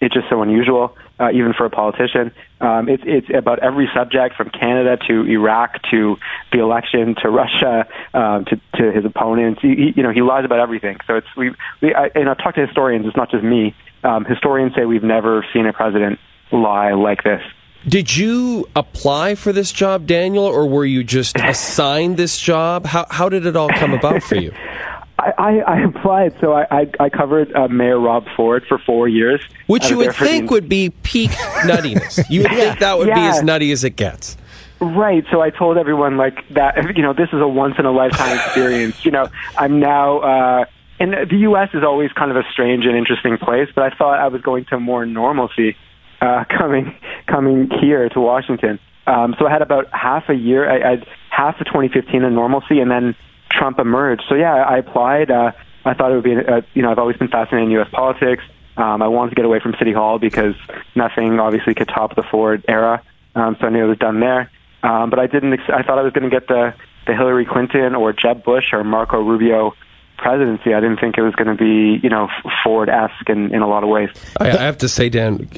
it's 0.00 0.14
just 0.14 0.28
so 0.28 0.42
unusual, 0.42 0.96
uh, 1.18 1.30
even 1.32 1.54
for 1.54 1.64
a 1.66 1.70
politician. 1.70 2.32
Um, 2.60 2.88
it's 2.88 3.02
it's 3.06 3.28
about 3.34 3.60
every 3.60 3.88
subject 3.94 4.36
from 4.36 4.50
Canada 4.50 4.98
to 5.08 5.24
Iraq 5.26 5.82
to 5.90 6.16
the 6.52 6.60
election 6.60 7.14
to 7.22 7.30
Russia 7.30 7.86
um, 8.12 8.44
to 8.46 8.60
to 8.76 8.92
his 8.92 9.04
opponents. 9.04 9.60
He, 9.62 9.68
he, 9.68 9.92
you 9.96 10.02
know, 10.02 10.10
he 10.10 10.22
lies 10.22 10.44
about 10.44 10.60
everything. 10.60 10.98
So 11.06 11.16
it's 11.16 11.26
we 11.36 11.54
we 11.80 11.94
I, 11.94 12.10
and 12.14 12.28
I've 12.28 12.38
talked 12.38 12.56
to 12.56 12.66
historians. 12.66 13.06
It's 13.06 13.16
not 13.16 13.30
just 13.30 13.44
me. 13.44 13.74
Um, 14.02 14.24
historians 14.24 14.74
say 14.74 14.84
we've 14.84 15.02
never 15.02 15.46
seen 15.52 15.66
a 15.66 15.72
president 15.72 16.18
lie 16.52 16.92
like 16.92 17.22
this. 17.22 17.42
Did 17.86 18.16
you 18.16 18.66
apply 18.74 19.34
for 19.34 19.52
this 19.52 19.70
job, 19.70 20.06
Daniel, 20.06 20.44
or 20.44 20.66
were 20.66 20.86
you 20.86 21.04
just 21.04 21.36
assigned 21.42 22.16
this 22.16 22.38
job? 22.38 22.86
How 22.86 23.06
how 23.10 23.28
did 23.28 23.46
it 23.46 23.56
all 23.56 23.68
come 23.68 23.92
about 23.92 24.22
for 24.22 24.36
you? 24.36 24.52
I, 25.24 25.32
I, 25.38 25.58
I 25.76 25.80
applied, 25.82 26.34
so 26.40 26.52
I, 26.52 26.66
I, 26.70 26.90
I 27.00 27.08
covered 27.08 27.54
uh, 27.54 27.68
Mayor 27.68 27.98
Rob 27.98 28.26
Ford 28.36 28.64
for 28.68 28.78
four 28.78 29.08
years. 29.08 29.40
Which 29.66 29.88
you 29.90 29.96
would 29.98 30.14
think 30.14 30.48
the- 30.48 30.54
would 30.54 30.68
be 30.68 30.90
peak 31.02 31.30
nuttiness. 31.64 32.24
You 32.28 32.42
would 32.42 32.50
think 32.52 32.78
that 32.80 32.98
would 32.98 33.06
be 33.06 33.12
as 33.12 33.42
nutty 33.42 33.72
as 33.72 33.84
it 33.84 33.96
gets. 33.96 34.36
Right. 34.80 35.24
So 35.30 35.40
I 35.40 35.50
told 35.50 35.78
everyone 35.78 36.16
like 36.16 36.46
that. 36.50 36.96
You 36.96 37.02
know, 37.02 37.12
this 37.14 37.28
is 37.32 37.40
a 37.40 37.48
once 37.48 37.76
in 37.78 37.86
a 37.86 37.92
lifetime 37.92 38.36
experience. 38.44 39.04
You 39.04 39.12
know, 39.12 39.28
I'm 39.56 39.78
now. 39.80 40.18
uh 40.18 40.64
and 41.00 41.12
the 41.28 41.36
U.S. 41.38 41.70
is 41.74 41.82
always 41.82 42.12
kind 42.12 42.30
of 42.30 42.36
a 42.36 42.44
strange 42.52 42.86
and 42.86 42.96
interesting 42.96 43.36
place, 43.36 43.68
but 43.74 43.82
I 43.92 43.96
thought 43.96 44.20
I 44.20 44.28
was 44.28 44.42
going 44.42 44.64
to 44.66 44.78
more 44.78 45.04
normalcy 45.04 45.76
uh, 46.20 46.44
coming 46.56 46.94
coming 47.26 47.68
here 47.80 48.08
to 48.10 48.20
Washington. 48.20 48.78
Um, 49.06 49.34
so 49.38 49.46
I 49.46 49.50
had 49.50 49.60
about 49.60 49.86
half 49.92 50.28
a 50.28 50.34
year. 50.34 50.70
I, 50.70 50.76
I 50.86 50.90
had 50.96 51.06
half 51.30 51.60
of 51.60 51.66
2015 51.66 52.22
in 52.22 52.34
normalcy, 52.34 52.78
and 52.78 52.90
then 52.90 53.16
Trump 53.56 53.78
emerged. 53.78 54.24
So 54.28 54.34
yeah, 54.34 54.54
I 54.54 54.78
applied. 54.78 55.30
Uh, 55.30 55.52
I 55.84 55.94
thought 55.94 56.12
it 56.12 56.14
would 56.14 56.24
be. 56.24 56.36
Uh, 56.36 56.62
you 56.74 56.82
know, 56.82 56.90
I've 56.90 56.98
always 56.98 57.16
been 57.16 57.28
fascinated 57.28 57.68
in 57.68 57.72
U.S. 57.72 57.88
politics. 57.92 58.42
Um, 58.76 59.02
I 59.02 59.08
wanted 59.08 59.30
to 59.30 59.36
get 59.36 59.44
away 59.44 59.60
from 59.60 59.74
City 59.78 59.92
Hall 59.92 60.18
because 60.18 60.54
nothing 60.94 61.38
obviously 61.38 61.74
could 61.74 61.88
top 61.88 62.16
the 62.16 62.24
Ford 62.24 62.64
era. 62.68 63.02
Um, 63.34 63.56
so 63.60 63.66
I 63.66 63.70
knew 63.70 63.84
it 63.84 63.88
was 63.88 63.98
done 63.98 64.20
there. 64.20 64.50
Um, 64.82 65.10
but 65.10 65.18
I 65.18 65.26
didn't. 65.26 65.52
Ex- 65.54 65.70
I 65.72 65.82
thought 65.82 65.98
I 65.98 66.02
was 66.02 66.12
going 66.12 66.28
to 66.28 66.30
get 66.30 66.48
the 66.48 66.74
the 67.06 67.14
Hillary 67.14 67.44
Clinton 67.44 67.94
or 67.94 68.12
Jeb 68.12 68.44
Bush 68.44 68.72
or 68.72 68.82
Marco 68.84 69.20
Rubio 69.22 69.74
presidency. 70.18 70.74
I 70.74 70.80
didn't 70.80 70.98
think 70.98 71.18
it 71.18 71.22
was 71.22 71.34
going 71.34 71.48
to 71.48 71.54
be 71.54 72.00
you 72.02 72.10
know 72.10 72.28
Ford 72.62 72.88
esque 72.88 73.28
in, 73.28 73.54
in 73.54 73.62
a 73.62 73.68
lot 73.68 73.82
of 73.82 73.88
ways. 73.88 74.10
I, 74.40 74.50
I 74.50 74.62
have 74.62 74.78
to 74.78 74.88
say, 74.88 75.08
Dan, 75.08 75.48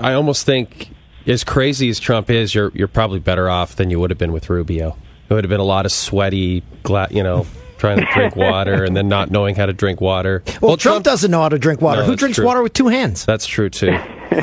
I 0.00 0.14
almost 0.14 0.46
think 0.46 0.90
as 1.26 1.44
crazy 1.44 1.88
as 1.88 1.98
Trump 2.00 2.30
is, 2.30 2.54
you're 2.54 2.72
you're 2.74 2.88
probably 2.88 3.20
better 3.20 3.48
off 3.48 3.76
than 3.76 3.90
you 3.90 4.00
would 4.00 4.10
have 4.10 4.18
been 4.18 4.32
with 4.32 4.50
Rubio. 4.50 4.96
It 5.28 5.34
would 5.34 5.44
have 5.44 5.48
been 5.48 5.60
a 5.60 5.64
lot 5.64 5.86
of 5.86 5.92
sweaty, 5.92 6.62
gla- 6.82 7.08
you 7.10 7.22
know, 7.22 7.46
trying 7.78 7.98
to 7.98 8.06
drink 8.12 8.36
water 8.36 8.84
and 8.84 8.96
then 8.96 9.08
not 9.08 9.30
knowing 9.30 9.54
how 9.54 9.66
to 9.66 9.72
drink 9.72 10.00
water. 10.00 10.42
Well, 10.60 10.76
Trump, 10.76 11.04
doesn't 11.04 11.30
know 11.30 11.40
how 11.42 11.48
to 11.48 11.58
drink 11.58 11.80
water. 11.80 12.02
No, 12.02 12.06
Who 12.06 12.16
drinks 12.16 12.36
true. 12.36 12.44
water 12.46 12.62
with 12.62 12.72
two 12.74 12.88
hands? 12.88 13.24
That's 13.24 13.46
true 13.46 13.70
too. 13.70 13.98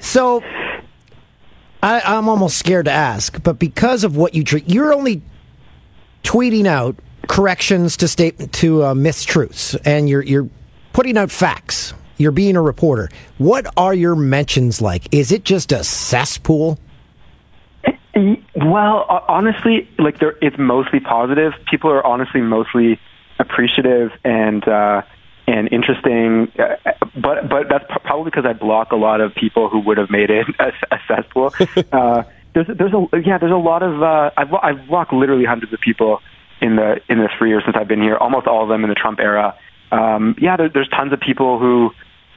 So, 0.00 0.42
I, 1.82 2.00
I'm 2.04 2.28
almost 2.28 2.56
scared 2.56 2.84
to 2.84 2.90
ask, 2.92 3.42
but 3.42 3.58
because 3.58 4.04
of 4.04 4.16
what 4.16 4.34
you 4.34 4.44
treat, 4.44 4.68
you're 4.68 4.92
only 4.94 5.22
tweeting 6.22 6.66
out 6.66 6.96
corrections 7.28 7.96
to 7.98 8.08
state 8.08 8.52
to 8.54 8.82
uh, 8.84 8.94
mistruths, 8.94 9.76
and 9.84 10.08
you're 10.08 10.22
you're 10.22 10.48
putting 10.92 11.16
out 11.18 11.30
facts. 11.32 11.94
You're 12.16 12.32
being 12.32 12.56
a 12.56 12.62
reporter. 12.62 13.08
What 13.38 13.66
are 13.76 13.94
your 13.94 14.14
mentions 14.16 14.80
like? 14.80 15.12
Is 15.12 15.30
it 15.32 15.44
just 15.44 15.72
a 15.72 15.82
cesspool? 15.84 16.78
Well, 18.54 19.24
honestly, 19.28 19.88
like 19.98 20.18
there, 20.18 20.36
it's 20.40 20.58
mostly 20.58 21.00
positive. 21.00 21.52
People 21.70 21.90
are 21.90 22.04
honestly 22.04 22.40
mostly 22.40 22.98
appreciative 23.38 24.12
and 24.24 24.66
uh, 24.66 25.02
and 25.46 25.72
interesting. 25.72 26.52
Uh, 26.58 26.76
but 27.14 27.48
but 27.48 27.68
that's 27.68 27.84
probably 28.04 28.30
because 28.30 28.44
I 28.44 28.52
block 28.52 28.92
a 28.92 28.96
lot 28.96 29.20
of 29.20 29.34
people 29.34 29.68
who 29.68 29.80
would 29.80 29.98
have 29.98 30.10
made 30.10 30.30
it 30.30 30.46
a, 30.58 30.72
a 30.90 30.98
uh, 31.96 32.22
there's 32.54 32.66
there's 32.66 32.92
a 32.92 33.06
yeah 33.24 33.38
there's 33.38 33.52
a 33.52 33.56
lot 33.56 33.82
of 33.82 34.02
uh, 34.02 34.30
I've 34.36 34.54
I've 34.54 34.88
walked 34.88 35.12
literally 35.12 35.44
hundreds 35.44 35.72
of 35.72 35.80
people 35.80 36.20
in 36.60 36.76
the 36.76 37.00
in 37.08 37.18
the 37.18 37.28
three 37.38 37.50
years 37.50 37.62
since 37.64 37.76
I've 37.78 37.88
been 37.88 38.02
here. 38.02 38.16
Almost 38.16 38.46
all 38.46 38.62
of 38.62 38.68
them 38.68 38.84
in 38.84 38.90
the 38.90 38.96
Trump 38.96 39.20
era. 39.20 39.56
Um, 39.90 40.36
yeah, 40.38 40.56
there, 40.56 40.68
there's 40.68 40.88
tons 40.88 41.12
of 41.12 41.20
people 41.20 41.58
who 41.58 41.90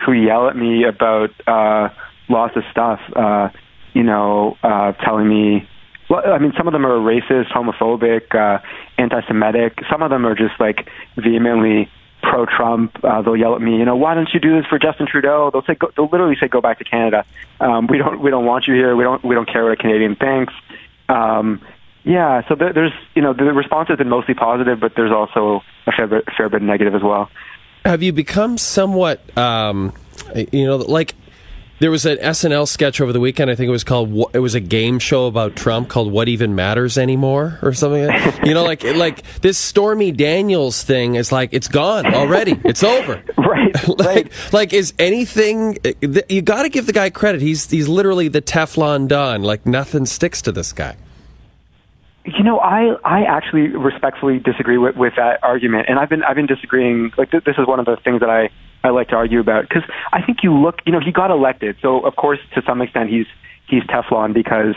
who 0.06 0.14
yell 0.14 0.48
at 0.48 0.56
me 0.56 0.86
about 0.86 1.32
uh, 1.48 1.90
lots 2.30 2.56
of 2.56 2.64
stuff. 2.72 3.00
Uh, 3.16 3.50
you 3.94 4.04
know, 4.04 4.58
uh, 4.64 4.94
telling 4.94 5.28
me. 5.28 5.68
Well, 6.10 6.22
I 6.26 6.40
mean, 6.40 6.52
some 6.58 6.68
of 6.68 6.74
them 6.74 6.86
are 6.86 7.00
racist, 7.00 7.52
homophobic, 7.54 8.36
uh, 8.36 8.62
anti-Semitic. 8.98 9.80
Some 9.90 10.02
of 10.02 10.10
them 10.10 10.26
are 10.26 10.36
just 10.36 10.60
like 10.60 10.90
vehemently 11.16 11.90
pro-Trump. 12.22 13.04
Uh, 13.04 13.22
they'll 13.22 13.38
yell 13.38 13.56
at 13.56 13.62
me, 13.62 13.78
you 13.78 13.86
know, 13.86 13.96
why 13.96 14.14
don't 14.14 14.30
you 14.34 14.40
do 14.40 14.58
this 14.58 14.66
for 14.68 14.78
Justin 14.78 15.08
Trudeau? 15.08 15.50
They'll 15.52 15.64
say, 15.64 15.76
go, 15.76 15.90
they'll 15.96 16.10
literally 16.10 16.36
say, 16.40 16.48
go 16.48 16.62
back 16.62 16.80
to 16.80 16.84
Canada. 16.84 17.26
Um, 17.60 17.88
we 17.88 17.98
don't, 17.98 18.22
we 18.22 18.30
don't 18.30 18.46
want 18.46 18.68
you 18.68 18.74
here. 18.74 18.96
We 18.96 19.04
don't, 19.04 19.24
we 19.24 19.36
don't 19.36 19.48
care 19.52 19.64
what 19.64 19.72
a 19.72 19.78
Canadian 19.78 20.16
thinks. 20.16 20.54
Um, 21.08 21.62
yeah, 22.04 22.48
so 22.48 22.56
there, 22.56 22.74
there's, 22.74 22.94
you 23.16 23.22
know, 23.22 23.34
the 23.34 23.46
response 23.46 23.90
has 23.90 23.98
been 23.98 24.10
mostly 24.10 24.34
positive, 24.34 24.80
but 24.80 24.94
there's 24.96 25.12
also 25.12 25.62
a 25.88 25.92
fair 25.92 26.08
bit, 26.08 26.26
fair 26.36 26.50
bit 26.50 26.62
negative 26.62 26.94
as 26.94 27.04
well. 27.04 27.30
Have 27.86 28.04
you 28.04 28.14
become 28.14 28.58
somewhat, 28.58 29.38
um, 29.38 29.94
you 30.52 30.66
know, 30.66 30.78
like 30.78 31.16
there 31.82 31.90
was 31.90 32.06
an 32.06 32.18
SNL 32.18 32.68
sketch 32.68 33.02
over 33.02 33.12
the 33.12 33.20
weekend. 33.20 33.50
I 33.50 33.56
think 33.56 33.68
it 33.68 33.72
was 33.72 33.84
called. 33.84 34.30
It 34.36 34.40
was 34.40 34.54
a 34.54 34.60
game 34.60 35.00
show 35.00 35.26
about 35.26 35.56
Trump 35.56 35.90
called 35.90 36.12
"What 36.12 36.30
Even 36.30 36.54
Matters 36.54 36.96
Anymore" 36.96 37.58
or 37.64 37.74
something. 37.74 38.06
Like 38.06 38.46
you 38.46 38.54
know, 38.54 38.64
like 38.64 38.84
like 38.84 39.24
this 39.42 39.58
Stormy 39.58 40.12
Daniels 40.12 40.84
thing 40.84 41.16
is 41.16 41.32
like 41.32 41.50
it's 41.54 41.68
gone 41.68 42.06
already. 42.14 42.60
It's 42.64 42.84
over. 42.84 43.24
right. 43.38 43.88
like 43.98 44.00
right. 44.00 44.54
like 44.54 44.74
is 44.74 44.94
anything? 45.00 45.80
You 46.30 46.44
got 46.44 46.64
to 46.64 46.70
give 46.70 46.86
the 46.86 46.94
guy 46.94 47.10
credit. 47.10 47.42
He's 47.42 47.68
he's 47.68 47.90
literally 47.90 48.28
the 48.28 48.44
Teflon 48.44 49.08
Don. 49.08 49.42
Like 49.42 49.66
nothing 49.66 50.06
sticks 50.06 50.44
to 50.44 50.52
this 50.52 50.74
guy. 50.74 50.96
You 52.24 52.44
know, 52.44 52.60
I 52.60 52.96
I 53.04 53.24
actually 53.24 53.70
respectfully 53.70 54.40
disagree 54.40 54.78
with, 54.78 54.96
with 54.96 55.14
that 55.18 55.40
argument, 55.44 55.88
and 55.90 55.98
I've 55.98 56.10
been 56.10 56.24
I've 56.24 56.36
been 56.36 56.46
disagreeing. 56.46 57.12
Like 57.18 57.32
th- 57.32 57.44
this 57.44 57.56
is 57.58 57.66
one 57.68 57.80
of 57.80 57.86
the 57.86 57.98
things 58.04 58.20
that 58.20 58.30
I 58.30 58.50
I 58.84 58.90
like 58.90 59.10
to 59.10 59.16
argue 59.16 59.40
about 59.40 59.68
because 59.68 59.84
I 60.14 60.22
think 60.22 60.44
you 60.44 60.54
look, 60.54 60.80
you 60.86 60.92
know, 60.92 61.00
he 61.00 61.12
got 61.12 61.32
elected, 61.32 61.78
so 61.82 62.02
of 62.02 62.16
course 62.16 62.40
to 62.56 62.62
some 62.62 62.82
extent 62.82 63.10
he's 63.10 63.26
he's 63.68 63.84
Teflon 63.84 64.34
because 64.34 64.76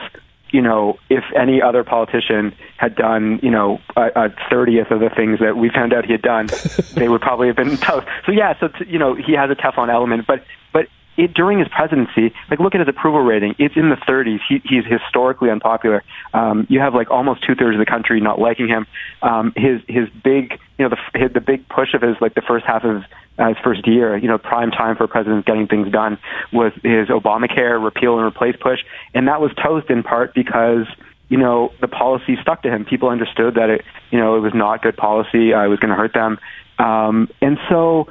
you 0.53 0.63
know 0.63 0.99
if 1.11 1.25
any 1.37 1.61
other 1.61 1.85
politician 1.85 2.55
had 2.79 2.97
done 2.97 3.41
you 3.43 3.51
know 3.51 3.79
a 3.97 4.31
thirtieth 4.49 4.91
of 4.91 5.01
the 5.01 5.11
things 5.11 5.39
that 5.41 5.57
we 5.57 5.69
found 5.69 5.93
out 5.93 6.07
he 6.07 6.13
had 6.13 6.23
done, 6.23 6.49
they 6.95 7.09
would 7.09 7.21
probably 7.21 7.49
have 7.49 7.57
been 7.57 7.77
toast. 7.77 8.07
So 8.25 8.33
yeah, 8.33 8.59
so 8.59 8.69
t- 8.69 8.87
you 8.89 8.99
know 8.99 9.15
he 9.15 9.33
has 9.33 9.51
a 9.51 9.55
Teflon 9.55 9.93
element, 9.93 10.27
but 10.27 10.45
but 10.73 10.87
it, 11.17 11.35
during 11.35 11.59
his 11.59 11.69
presidency, 11.69 12.35
like 12.51 12.59
look 12.59 12.75
at 12.75 12.81
his 12.81 12.89
approval 12.89 13.21
rating. 13.21 13.55
It's 13.59 13.77
in 13.77 13.91
the 13.91 13.97
30s. 13.97 14.41
He, 14.49 14.61
he's 14.65 14.85
historically 14.85 15.51
unpopular. 15.51 16.03
Um, 16.33 16.67
you 16.69 16.81
have 16.81 16.95
like 16.95 17.11
almost 17.11 17.45
two 17.45 17.55
thirds 17.55 17.75
of 17.75 17.79
the 17.79 17.91
country 17.91 18.21
not 18.21 18.39
liking 18.39 18.69
him. 18.69 18.87
Um, 19.23 19.53
his 19.57 19.81
his 19.89 20.09
big, 20.23 20.59
you 20.79 20.89
know, 20.89 20.91
the 20.91 21.29
the 21.29 21.41
big 21.41 21.69
push 21.69 21.95
of 21.95 22.03
his 22.03 22.17
like 22.21 22.35
the 22.35 22.43
first 22.43 22.67
half 22.67 22.85
of 22.85 23.05
uh, 23.39 23.49
his 23.49 23.57
first 23.63 23.87
year, 23.87 24.17
you 24.17 24.29
know, 24.29 24.39
prime 24.39 24.71
time 24.71 24.97
for 24.97 25.07
presidents 25.07 25.47
getting 25.47 25.67
things 25.67 25.91
done 25.91 26.19
was 26.53 26.73
his 26.83 27.09
Obamacare 27.09 27.83
repeal 27.83 28.19
and 28.19 28.27
replace 28.27 28.57
push, 28.61 28.81
and 29.15 29.29
that 29.29 29.41
was 29.41 29.51
toast 29.63 29.91
in 29.91 30.03
part 30.03 30.35
because 30.35 30.87
you 31.29 31.39
know 31.39 31.73
the 31.81 31.89
policy 31.89 32.37
stuck 32.43 32.63
to 32.63 32.71
him. 32.71 32.85
People 32.85 33.09
understood 33.09 33.55
that 33.55 33.71
it, 33.71 33.85
you 34.11 34.19
know, 34.19 34.37
it 34.37 34.41
was 34.41 34.53
not 34.55 34.83
good 34.83 34.97
policy. 34.97 35.53
Uh, 35.53 35.65
it 35.65 35.69
was 35.69 35.79
going 35.79 35.91
to 35.91 35.97
hurt 35.97 36.15
them, 36.15 36.39
um, 36.79 37.29
and 37.41 37.59
so 37.69 38.09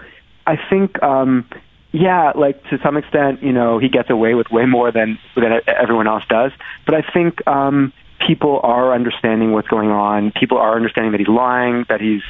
I 0.48 0.58
think. 0.70 1.02
Um, 1.04 1.50
yeah, 1.94 2.32
like 2.34 2.62
to 2.70 2.80
some 2.82 2.98
extent, 2.98 3.44
you 3.44 3.54
know, 3.54 3.78
he 3.78 3.88
gets 3.88 4.10
away 4.10 4.34
with 4.34 4.50
way 4.50 4.66
more 4.66 4.92
than 4.92 5.20
than 5.36 5.62
everyone 5.68 6.08
else 6.08 6.24
does. 6.28 6.52
But 6.86 6.96
I 6.96 7.02
think 7.14 7.48
um, 7.48 7.94
people 8.20 8.60
are 8.64 8.94
understanding 8.94 9.52
what's 9.52 9.68
going 9.68 9.92
on. 9.92 10.32
People 10.32 10.58
are 10.58 10.76
understanding 10.76 11.12
that 11.12 11.20
he's 11.20 11.30
lying, 11.30 11.86
that 11.90 12.02
he's 12.02 12.24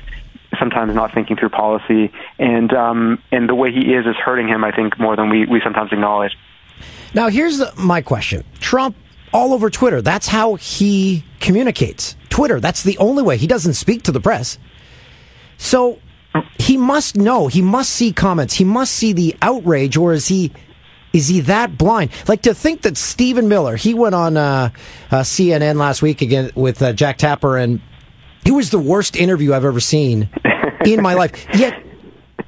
sometimes 0.59 0.93
not 0.93 1.13
thinking 1.13 1.37
through 1.37 1.49
policy, 1.49 2.11
and 2.37 2.73
um, 2.73 3.23
and 3.31 3.47
the 3.47 3.55
way 3.55 3.71
he 3.71 3.93
is 3.93 4.05
is 4.05 4.17
hurting 4.17 4.49
him. 4.49 4.65
I 4.65 4.71
think 4.71 4.99
more 4.99 5.15
than 5.15 5.29
we 5.29 5.45
we 5.45 5.61
sometimes 5.61 5.93
acknowledge. 5.93 6.37
Now, 7.13 7.29
here's 7.29 7.61
my 7.77 8.01
question: 8.01 8.43
Trump 8.59 8.97
all 9.31 9.53
over 9.53 9.69
Twitter. 9.69 10.01
That's 10.01 10.27
how 10.27 10.55
he 10.55 11.23
communicates. 11.39 12.17
Twitter. 12.27 12.59
That's 12.59 12.83
the 12.83 12.97
only 12.97 13.23
way. 13.23 13.37
He 13.37 13.47
doesn't 13.47 13.75
speak 13.75 14.03
to 14.03 14.11
the 14.11 14.19
press. 14.19 14.57
So 15.57 15.99
he 16.57 16.77
must 16.77 17.15
know. 17.15 17.47
He 17.47 17.61
must 17.61 17.91
see 17.91 18.11
comments. 18.13 18.55
He 18.55 18.63
must 18.63 18.93
see 18.93 19.13
the 19.13 19.35
outrage, 19.41 19.97
or 19.97 20.13
is 20.13 20.27
he? 20.27 20.51
Is 21.11 21.27
he 21.27 21.41
that 21.41 21.77
blind? 21.77 22.09
Like 22.27 22.41
to 22.43 22.55
think 22.55 22.81
that 22.81 22.97
Stephen 22.97 23.47
Miller, 23.47 23.75
he 23.75 23.93
went 23.93 24.15
on 24.15 24.35
uh, 24.35 24.71
uh, 25.11 25.21
CNN 25.21 25.75
last 25.75 26.01
week 26.01 26.21
again 26.21 26.51
with 26.55 26.81
uh, 26.81 26.93
Jake 26.93 27.17
Tapper, 27.17 27.57
and 27.57 27.81
it 28.45 28.51
was 28.51 28.71
the 28.71 28.79
worst 28.79 29.15
interview 29.15 29.53
I've 29.53 29.65
ever 29.65 29.79
seen 29.79 30.29
in 30.85 31.03
my 31.03 31.13
life. 31.13 31.45
Yet 31.53 31.83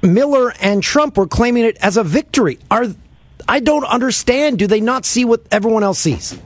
Miller 0.02 0.52
and 0.60 0.82
Trump 0.82 1.18
were 1.18 1.28
claiming 1.28 1.64
it 1.64 1.78
as 1.78 1.98
a 1.98 2.04
victory. 2.04 2.58
Are 2.72 2.86
I 3.48 3.60
don't 3.60 3.86
understand. 3.86 4.58
Do 4.58 4.66
they 4.66 4.82
not 4.82 5.06
see 5.06 5.26
what 5.26 5.44
everyone 5.52 5.84
else 5.84 6.00
sees? 6.00 6.40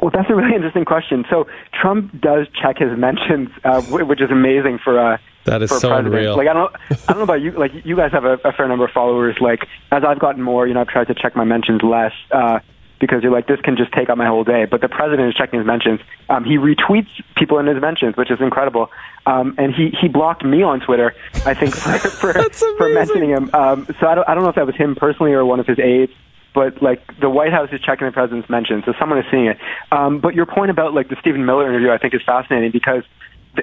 Well, 0.00 0.10
that's 0.12 0.28
a 0.28 0.34
really 0.34 0.54
interesting 0.54 0.84
question. 0.84 1.24
So 1.30 1.46
Trump 1.72 2.20
does 2.20 2.46
check 2.60 2.78
his 2.78 2.96
mentions, 2.96 3.48
uh, 3.64 3.80
which 3.82 4.20
is 4.20 4.30
amazing 4.30 4.78
for 4.84 4.98
a 4.98 5.20
that 5.44 5.62
is 5.62 5.70
for 5.70 5.78
so 5.78 5.88
president. 5.88 6.14
unreal. 6.14 6.36
Like 6.36 6.48
I 6.48 6.52
don't, 6.52 6.74
I 6.90 7.12
don't 7.12 7.18
know 7.18 7.24
about 7.24 7.40
you. 7.42 7.52
Like 7.52 7.72
you 7.84 7.96
guys 7.96 8.12
have 8.12 8.24
a, 8.24 8.34
a 8.44 8.52
fair 8.52 8.68
number 8.68 8.84
of 8.84 8.90
followers. 8.90 9.36
Like 9.40 9.66
as 9.90 10.02
I've 10.04 10.18
gotten 10.18 10.42
more, 10.42 10.66
you 10.66 10.74
know, 10.74 10.80
I've 10.80 10.88
tried 10.88 11.08
to 11.08 11.14
check 11.14 11.36
my 11.36 11.44
mentions 11.44 11.82
less 11.82 12.12
uh, 12.30 12.60
because 13.00 13.22
you're 13.22 13.32
like 13.32 13.46
this 13.46 13.60
can 13.60 13.76
just 13.76 13.92
take 13.92 14.08
up 14.08 14.16
my 14.16 14.26
whole 14.26 14.44
day. 14.44 14.64
But 14.64 14.80
the 14.80 14.88
president 14.88 15.28
is 15.28 15.34
checking 15.34 15.58
his 15.58 15.66
mentions. 15.66 16.00
Um, 16.28 16.44
he 16.44 16.56
retweets 16.56 17.08
people 17.36 17.58
in 17.58 17.66
his 17.66 17.80
mentions, 17.80 18.16
which 18.16 18.30
is 18.30 18.40
incredible. 18.40 18.90
Um, 19.26 19.54
and 19.58 19.74
he 19.74 19.90
he 20.00 20.08
blocked 20.08 20.44
me 20.44 20.62
on 20.62 20.80
Twitter. 20.80 21.14
I 21.44 21.54
think 21.54 21.74
for 21.76 21.98
for, 21.98 22.32
for 22.78 22.88
mentioning 22.88 23.30
him. 23.30 23.50
Um, 23.52 23.86
so 24.00 24.06
I 24.06 24.14
don't 24.14 24.28
I 24.28 24.34
don't 24.34 24.42
know 24.44 24.50
if 24.50 24.56
that 24.56 24.66
was 24.66 24.76
him 24.76 24.94
personally 24.94 25.32
or 25.32 25.44
one 25.44 25.60
of 25.60 25.66
his 25.66 25.78
aides 25.78 26.12
but 26.54 26.80
like 26.80 27.02
the 27.20 27.28
White 27.28 27.52
House 27.52 27.68
is 27.72 27.80
checking 27.80 28.06
the 28.06 28.12
president's 28.12 28.48
mentions, 28.48 28.84
so 28.84 28.94
someone 28.98 29.18
is 29.18 29.24
seeing 29.30 29.46
it. 29.46 29.58
Um, 29.90 30.20
but 30.20 30.34
your 30.34 30.46
point 30.46 30.70
about 30.70 30.94
like 30.94 31.08
the 31.08 31.16
Stephen 31.20 31.44
Miller 31.44 31.68
interview, 31.68 31.90
I 31.90 31.98
think, 31.98 32.14
is 32.14 32.22
fascinating 32.24 32.70
because 32.70 33.02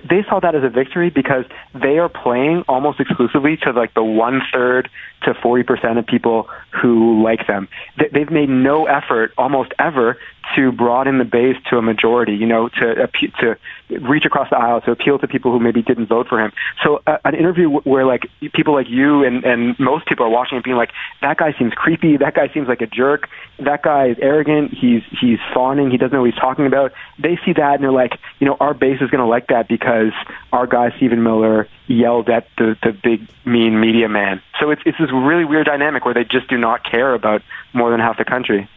they 0.09 0.23
saw 0.29 0.39
that 0.39 0.55
as 0.55 0.63
a 0.63 0.69
victory 0.69 1.09
because 1.09 1.45
they 1.73 1.97
are 1.99 2.09
playing 2.09 2.63
almost 2.67 2.99
exclusively 2.99 3.57
to 3.57 3.71
like 3.71 3.93
the 3.93 4.03
one 4.03 4.41
third 4.53 4.89
to 5.23 5.33
forty 5.33 5.63
percent 5.63 5.97
of 5.97 6.05
people 6.05 6.49
who 6.81 7.21
like 7.23 7.45
them. 7.47 7.67
They- 7.97 8.09
they've 8.11 8.31
made 8.31 8.49
no 8.49 8.85
effort, 8.85 9.33
almost 9.37 9.73
ever, 9.79 10.17
to 10.55 10.71
broaden 10.71 11.17
the 11.17 11.25
base 11.25 11.57
to 11.69 11.77
a 11.77 11.81
majority. 11.81 12.35
You 12.35 12.47
know, 12.47 12.69
to 12.69 13.07
to 13.39 13.57
reach 13.89 14.25
across 14.25 14.49
the 14.49 14.57
aisle 14.57 14.81
to 14.81 14.91
appeal 14.91 15.19
to 15.19 15.27
people 15.27 15.51
who 15.51 15.59
maybe 15.59 15.81
didn't 15.81 16.07
vote 16.07 16.27
for 16.27 16.39
him. 16.39 16.51
So 16.83 17.01
uh, 17.07 17.17
an 17.25 17.35
interview 17.35 17.69
where 17.69 18.05
like 18.05 18.27
people 18.53 18.73
like 18.73 18.89
you 18.89 19.23
and 19.23 19.43
and 19.43 19.79
most 19.79 20.05
people 20.05 20.25
are 20.25 20.29
watching 20.29 20.57
it 20.57 20.63
being 20.63 20.77
like 20.77 20.91
that 21.21 21.37
guy 21.37 21.53
seems 21.57 21.73
creepy, 21.73 22.17
that 22.17 22.33
guy 22.33 22.49
seems 22.53 22.67
like 22.67 22.81
a 22.81 22.87
jerk, 22.87 23.29
that 23.59 23.83
guy 23.83 24.07
is 24.07 24.17
arrogant, 24.21 24.73
he's 24.73 25.03
he's 25.19 25.39
fawning, 25.53 25.91
he 25.91 25.97
doesn't 25.97 26.13
know 26.13 26.21
what 26.21 26.31
he's 26.31 26.39
talking 26.39 26.65
about. 26.65 26.93
They 27.19 27.37
see 27.45 27.53
that 27.53 27.75
and 27.75 27.83
they're 27.83 27.91
like, 27.91 28.13
you 28.39 28.47
know, 28.47 28.57
our 28.59 28.73
base 28.73 29.01
is 29.01 29.09
going 29.09 29.21
to 29.21 29.27
like 29.27 29.47
that 29.47 29.67
because 29.67 30.13
our 30.51 30.67
guy 30.67 30.95
Stephen 30.97 31.23
Miller 31.23 31.67
yelled 31.87 32.29
at 32.29 32.47
the 32.57 32.77
the 32.83 32.91
big 32.91 33.27
mean 33.45 33.79
media 33.79 34.09
man. 34.09 34.41
So 34.59 34.71
it's 34.71 34.81
it's 34.85 34.97
this 34.97 35.11
really 35.11 35.45
weird 35.45 35.65
dynamic 35.65 36.05
where 36.05 36.13
they 36.13 36.23
just 36.23 36.47
do 36.47 36.57
not 36.57 36.83
care 36.83 37.13
about 37.13 37.41
more 37.73 37.91
than 37.91 37.99
half 37.99 38.17
the 38.17 38.25
country. 38.25 38.69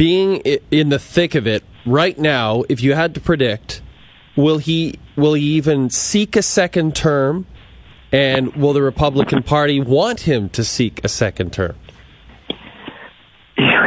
Being 0.00 0.36
in 0.70 0.88
the 0.88 0.98
thick 0.98 1.34
of 1.34 1.46
it 1.46 1.62
right 1.84 2.18
now, 2.18 2.64
if 2.70 2.82
you 2.82 2.94
had 2.94 3.12
to 3.16 3.20
predict, 3.20 3.82
will 4.34 4.56
he 4.56 4.98
will 5.14 5.34
he 5.34 5.42
even 5.42 5.90
seek 5.90 6.36
a 6.36 6.42
second 6.42 6.96
term? 6.96 7.44
And 8.10 8.56
will 8.56 8.72
the 8.72 8.80
Republican 8.80 9.42
Party 9.42 9.78
want 9.78 10.20
him 10.20 10.48
to 10.56 10.64
seek 10.64 11.04
a 11.04 11.08
second 11.08 11.52
term? 11.52 11.76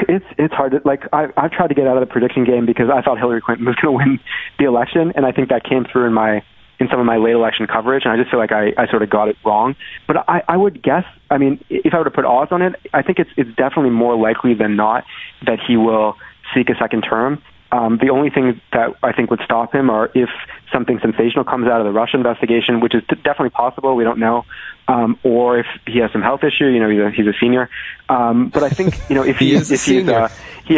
It's 0.08 0.26
it's 0.38 0.54
hard 0.54 0.74
to 0.74 0.82
like. 0.86 1.02
I 1.14 1.30
I've 1.36 1.52
tried 1.52 1.70
to 1.70 1.74
get 1.74 1.88
out 1.88 1.98
of 1.98 2.08
the 2.08 2.14
prediction 2.14 2.44
game 2.44 2.68
because 2.68 2.92
I 2.94 3.02
thought 3.02 3.18
Hillary 3.18 3.42
Clinton 3.42 3.66
was 3.66 3.76
going 3.78 3.98
to 3.98 3.98
win 3.98 4.20
the 4.60 4.66
election, 4.66 5.14
and 5.16 5.26
I 5.26 5.32
think 5.32 5.50
that 5.50 5.64
came 5.64 5.84
through 5.84 6.06
in 6.06 6.14
my 6.14 6.44
in 6.84 6.90
some 6.90 7.00
of 7.00 7.06
my 7.06 7.18
late 7.18 7.34
election 7.34 7.66
coverage, 7.68 8.04
and 8.06 8.14
I 8.14 8.18
just 8.18 8.30
feel 8.30 8.40
like 8.40 8.52
I, 8.52 8.74
I 8.78 8.88
sort 8.88 9.02
of 9.02 9.10
got 9.10 9.28
it 9.30 9.38
wrong. 9.46 9.76
But 10.08 10.18
I, 10.30 10.44
I 10.48 10.58
would 10.58 10.82
guess, 10.84 11.06
I 11.30 11.38
mean, 11.38 11.64
if 11.70 11.94
I 11.94 11.98
were 11.98 12.04
to 12.04 12.12
put 12.12 12.26
odds 12.26 12.52
on 12.52 12.62
it, 12.62 12.76
I 12.94 13.02
think 13.02 13.20
it's 13.20 13.32
it's 13.38 13.50
definitely 13.56 13.92
more 13.92 14.16
likely 14.16 14.54
than 14.54 14.76
not 14.76 15.06
that 15.46 15.60
he 15.66 15.78
will 15.78 16.18
seek 16.54 16.70
a 16.70 16.76
second 16.76 17.02
term. 17.02 17.42
Um, 17.72 17.98
the 18.00 18.10
only 18.12 18.30
thing 18.30 18.62
that 18.72 18.94
I 19.02 19.14
think 19.14 19.32
would 19.32 19.42
stop 19.44 19.74
him 19.74 19.90
are 19.90 20.12
if 20.14 20.30
something 20.72 21.00
sensational 21.02 21.44
comes 21.44 21.68
out 21.68 21.80
of 21.82 21.86
the 21.88 21.92
Russia 21.92 22.18
investigation, 22.18 22.82
which 22.82 22.94
is 22.94 23.02
t- 23.10 23.16
definitely 23.16 23.50
possible. 23.50 23.96
We 23.96 24.04
don't 24.04 24.20
know, 24.20 24.46
um, 24.88 25.18
or 25.24 25.58
if 25.58 25.66
he 25.88 25.98
has 25.98 26.12
some 26.12 26.22
health 26.22 26.44
issue. 26.44 26.66
You 26.68 26.80
know, 26.80 26.90
he's 26.90 27.00
a, 27.00 27.10
he's 27.10 27.26
a 27.26 27.34
senior. 27.40 27.70
Um, 28.10 28.50
but 28.50 28.62
I 28.62 28.70
think 28.70 29.00
you 29.10 29.16
know 29.16 29.24
if 29.24 29.38
He 29.44 29.48
he, 29.50 29.56
is 29.56 29.72
a 29.72 29.74
if 29.74 29.86
he's 29.86 30.08
uh, 30.08 30.28
he, 30.66 30.76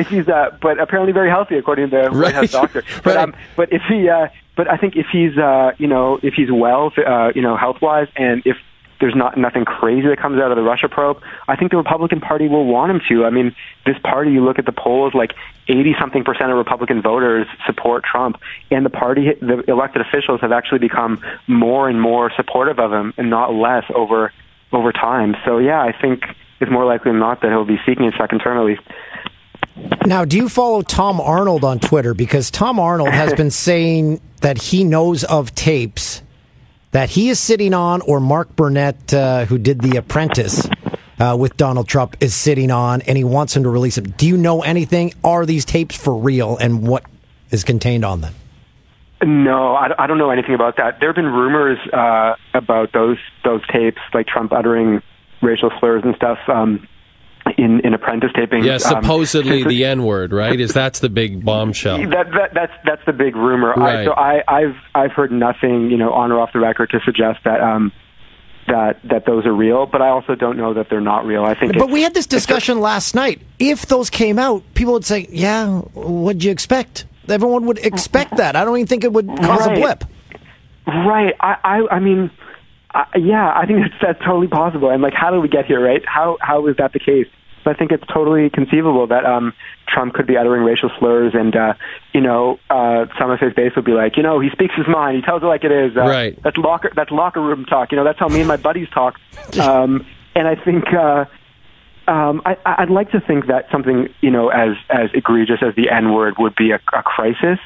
if 0.00 0.06
he's 0.06 0.28
uh, 0.28 0.56
but 0.62 0.78
apparently 0.78 1.12
very 1.12 1.28
healthy 1.28 1.56
according 1.58 1.90
to 1.90 1.96
the 2.04 2.16
White 2.16 2.34
House 2.34 2.52
doctor. 2.52 2.84
But 3.02 3.16
Right. 3.16 3.22
um, 3.24 3.34
but 3.56 3.72
if 3.72 3.82
he 3.88 4.08
uh, 4.08 4.28
but 4.58 4.68
I 4.68 4.76
think 4.76 4.96
if 4.96 5.06
he's 5.10 5.38
uh, 5.38 5.70
you 5.78 5.86
know 5.86 6.18
if 6.20 6.34
he's 6.34 6.50
well 6.50 6.92
uh, 6.98 7.30
you 7.34 7.40
know 7.40 7.56
health 7.56 7.80
wise 7.80 8.08
and 8.16 8.42
if 8.44 8.56
there's 9.00 9.14
not 9.14 9.38
nothing 9.38 9.64
crazy 9.64 10.08
that 10.08 10.18
comes 10.18 10.40
out 10.40 10.50
of 10.50 10.56
the 10.56 10.62
Russia 10.64 10.88
probe, 10.88 11.22
I 11.46 11.54
think 11.54 11.70
the 11.70 11.76
Republican 11.76 12.20
Party 12.20 12.48
will 12.48 12.66
want 12.66 12.90
him 12.90 13.00
to. 13.08 13.24
I 13.24 13.30
mean, 13.30 13.54
this 13.86 13.96
party, 14.02 14.32
you 14.32 14.44
look 14.44 14.58
at 14.58 14.66
the 14.66 14.72
polls, 14.72 15.14
like 15.14 15.34
80 15.68 15.94
something 16.00 16.24
percent 16.24 16.50
of 16.50 16.58
Republican 16.58 17.00
voters 17.00 17.46
support 17.64 18.02
Trump, 18.02 18.40
and 18.72 18.84
the 18.84 18.90
party, 18.90 19.34
the 19.40 19.62
elected 19.68 20.02
officials 20.02 20.40
have 20.40 20.50
actually 20.50 20.80
become 20.80 21.22
more 21.46 21.88
and 21.88 22.00
more 22.00 22.32
supportive 22.34 22.80
of 22.80 22.92
him, 22.92 23.14
and 23.16 23.30
not 23.30 23.54
less 23.54 23.84
over 23.94 24.32
over 24.72 24.90
time. 24.90 25.36
So 25.44 25.58
yeah, 25.58 25.80
I 25.80 25.92
think 25.92 26.24
it's 26.60 26.70
more 26.70 26.84
likely 26.84 27.12
than 27.12 27.20
not 27.20 27.40
that 27.42 27.52
he'll 27.52 27.64
be 27.64 27.78
seeking 27.86 28.08
a 28.08 28.16
second 28.18 28.40
term 28.40 28.58
at 28.58 28.64
least. 28.64 28.82
Now, 30.06 30.24
do 30.24 30.36
you 30.36 30.48
follow 30.48 30.82
Tom 30.82 31.20
Arnold 31.20 31.64
on 31.64 31.80
Twitter? 31.80 32.14
Because 32.14 32.50
Tom 32.50 32.80
Arnold 32.80 33.10
has 33.10 33.34
been 33.34 33.50
saying 33.68 34.20
that 34.40 34.56
he 34.58 34.84
knows 34.84 35.24
of 35.24 35.54
tapes 35.54 36.22
that 36.92 37.10
he 37.10 37.28
is 37.28 37.38
sitting 37.38 37.74
on, 37.74 38.00
or 38.02 38.20
Mark 38.20 38.56
Burnett, 38.56 39.12
uh, 39.12 39.44
who 39.44 39.58
did 39.58 39.80
The 39.82 39.98
Apprentice 39.98 40.66
uh, 41.20 41.36
with 41.38 41.56
Donald 41.56 41.88
Trump, 41.88 42.16
is 42.20 42.34
sitting 42.34 42.70
on, 42.70 43.02
and 43.02 43.18
he 43.18 43.24
wants 43.24 43.54
him 43.54 43.62
to 43.64 43.68
release 43.68 43.96
them. 43.96 44.10
Do 44.12 44.26
you 44.26 44.36
know 44.36 44.62
anything? 44.62 45.12
Are 45.22 45.44
these 45.44 45.64
tapes 45.64 45.96
for 45.96 46.14
real, 46.14 46.56
and 46.56 46.86
what 46.86 47.04
is 47.50 47.64
contained 47.64 48.04
on 48.04 48.22
them? 48.22 48.34
No, 49.22 49.74
I, 49.74 50.04
I 50.04 50.06
don't 50.06 50.18
know 50.18 50.30
anything 50.30 50.54
about 50.54 50.76
that. 50.76 51.00
There 51.00 51.08
have 51.08 51.16
been 51.16 51.26
rumors 51.26 51.78
uh, 51.92 52.36
about 52.54 52.92
those 52.92 53.18
those 53.44 53.66
tapes, 53.66 54.00
like 54.14 54.26
Trump 54.26 54.52
uttering 54.52 55.02
racial 55.42 55.70
slurs 55.80 56.02
and 56.04 56.14
stuff. 56.14 56.38
Um, 56.46 56.86
in, 57.58 57.80
in 57.80 57.92
apprentice 57.92 58.30
taping. 58.34 58.64
Yeah, 58.64 58.78
supposedly 58.78 59.62
um, 59.62 59.68
the 59.68 59.84
N 59.84 60.04
word, 60.04 60.32
right? 60.32 60.58
Is 60.58 60.72
that's 60.72 61.00
the 61.00 61.08
big 61.08 61.44
bombshell? 61.44 61.98
That, 62.08 62.30
that 62.30 62.54
that's 62.54 62.72
that's 62.84 63.02
the 63.04 63.12
big 63.12 63.34
rumor. 63.36 63.74
Right. 63.76 63.98
I, 63.98 64.04
so 64.04 64.12
I, 64.12 64.42
I've 64.48 64.76
I've 64.94 65.12
heard 65.12 65.32
nothing, 65.32 65.90
you 65.90 65.98
know, 65.98 66.12
on 66.12 66.30
or 66.32 66.40
off 66.40 66.52
the 66.52 66.60
record 66.60 66.90
to 66.90 67.00
suggest 67.04 67.40
that 67.44 67.60
um, 67.60 67.92
that 68.68 69.00
that 69.10 69.26
those 69.26 69.44
are 69.44 69.52
real, 69.52 69.86
but 69.86 70.00
I 70.00 70.08
also 70.08 70.36
don't 70.36 70.56
know 70.56 70.72
that 70.74 70.88
they're 70.88 71.00
not 71.00 71.26
real. 71.26 71.44
I 71.44 71.58
think. 71.58 71.76
But 71.76 71.90
we 71.90 72.02
had 72.02 72.14
this 72.14 72.26
discussion 72.26 72.80
last 72.80 73.14
night. 73.14 73.42
If 73.58 73.86
those 73.86 74.08
came 74.08 74.38
out, 74.38 74.62
people 74.74 74.92
would 74.92 75.04
say, 75.04 75.26
"Yeah, 75.30 75.80
what'd 75.94 76.44
you 76.44 76.52
expect?" 76.52 77.06
Everyone 77.28 77.66
would 77.66 77.78
expect 77.78 78.36
that. 78.38 78.56
I 78.56 78.64
don't 78.64 78.76
even 78.76 78.86
think 78.86 79.04
it 79.04 79.12
would 79.12 79.26
cause 79.26 79.66
right. 79.66 79.76
a 79.76 79.80
blip. 79.80 80.04
Right. 80.86 81.34
I 81.40 81.56
I, 81.64 81.96
I 81.96 81.98
mean. 81.98 82.30
Uh, 82.94 83.04
yeah, 83.16 83.52
I 83.54 83.66
think 83.66 83.80
that's, 83.80 83.94
that's 84.00 84.24
totally 84.24 84.46
possible. 84.46 84.88
And 84.88 85.02
like, 85.02 85.12
how 85.12 85.30
did 85.30 85.40
we 85.40 85.48
get 85.48 85.66
here, 85.66 85.84
right? 85.84 86.02
How 86.06 86.38
how 86.40 86.66
is 86.68 86.76
that 86.78 86.94
the 86.94 86.98
case? 86.98 87.26
I 87.68 87.74
think 87.74 87.92
it's 87.92 88.06
totally 88.12 88.50
conceivable 88.50 89.06
that 89.08 89.24
um, 89.24 89.52
Trump 89.86 90.14
could 90.14 90.26
be 90.26 90.36
uttering 90.36 90.62
racial 90.62 90.90
slurs, 90.98 91.34
and 91.34 91.54
uh, 91.54 91.74
you 92.12 92.20
know, 92.20 92.58
uh, 92.70 93.06
some 93.18 93.30
of 93.30 93.38
his 93.40 93.52
base 93.52 93.72
would 93.76 93.84
be 93.84 93.92
like, 93.92 94.16
you 94.16 94.22
know, 94.22 94.40
he 94.40 94.50
speaks 94.50 94.74
his 94.74 94.88
mind, 94.88 95.16
he 95.16 95.22
tells 95.22 95.42
it 95.42 95.46
like 95.46 95.64
it 95.64 95.72
is. 95.72 95.96
Uh, 95.96 96.00
right. 96.00 96.42
That's 96.42 96.56
locker 96.56 96.92
that's 96.94 97.10
locker 97.10 97.40
room 97.40 97.64
talk. 97.64 97.92
You 97.92 97.96
know, 97.96 98.04
that's 98.04 98.18
how 98.18 98.28
me 98.28 98.40
and 98.40 98.48
my 98.48 98.56
buddies 98.56 98.88
talk. 98.90 99.18
Um, 99.58 100.06
and 100.34 100.46
I 100.46 100.54
think. 100.54 100.92
Uh, 100.92 101.24
um, 102.06 102.40
I, 102.46 102.56
I'd 102.64 102.88
like 102.88 103.10
to 103.10 103.20
think 103.20 103.48
that 103.48 103.66
something 103.70 104.08
you 104.22 104.30
know 104.30 104.48
as 104.48 104.76
as 104.88 105.10
egregious 105.12 105.58
as 105.60 105.74
the 105.74 105.90
N 105.90 106.14
word 106.14 106.36
would 106.38 106.56
be 106.56 106.70
a, 106.70 106.80
a 106.94 107.02
crisis, 107.02 107.58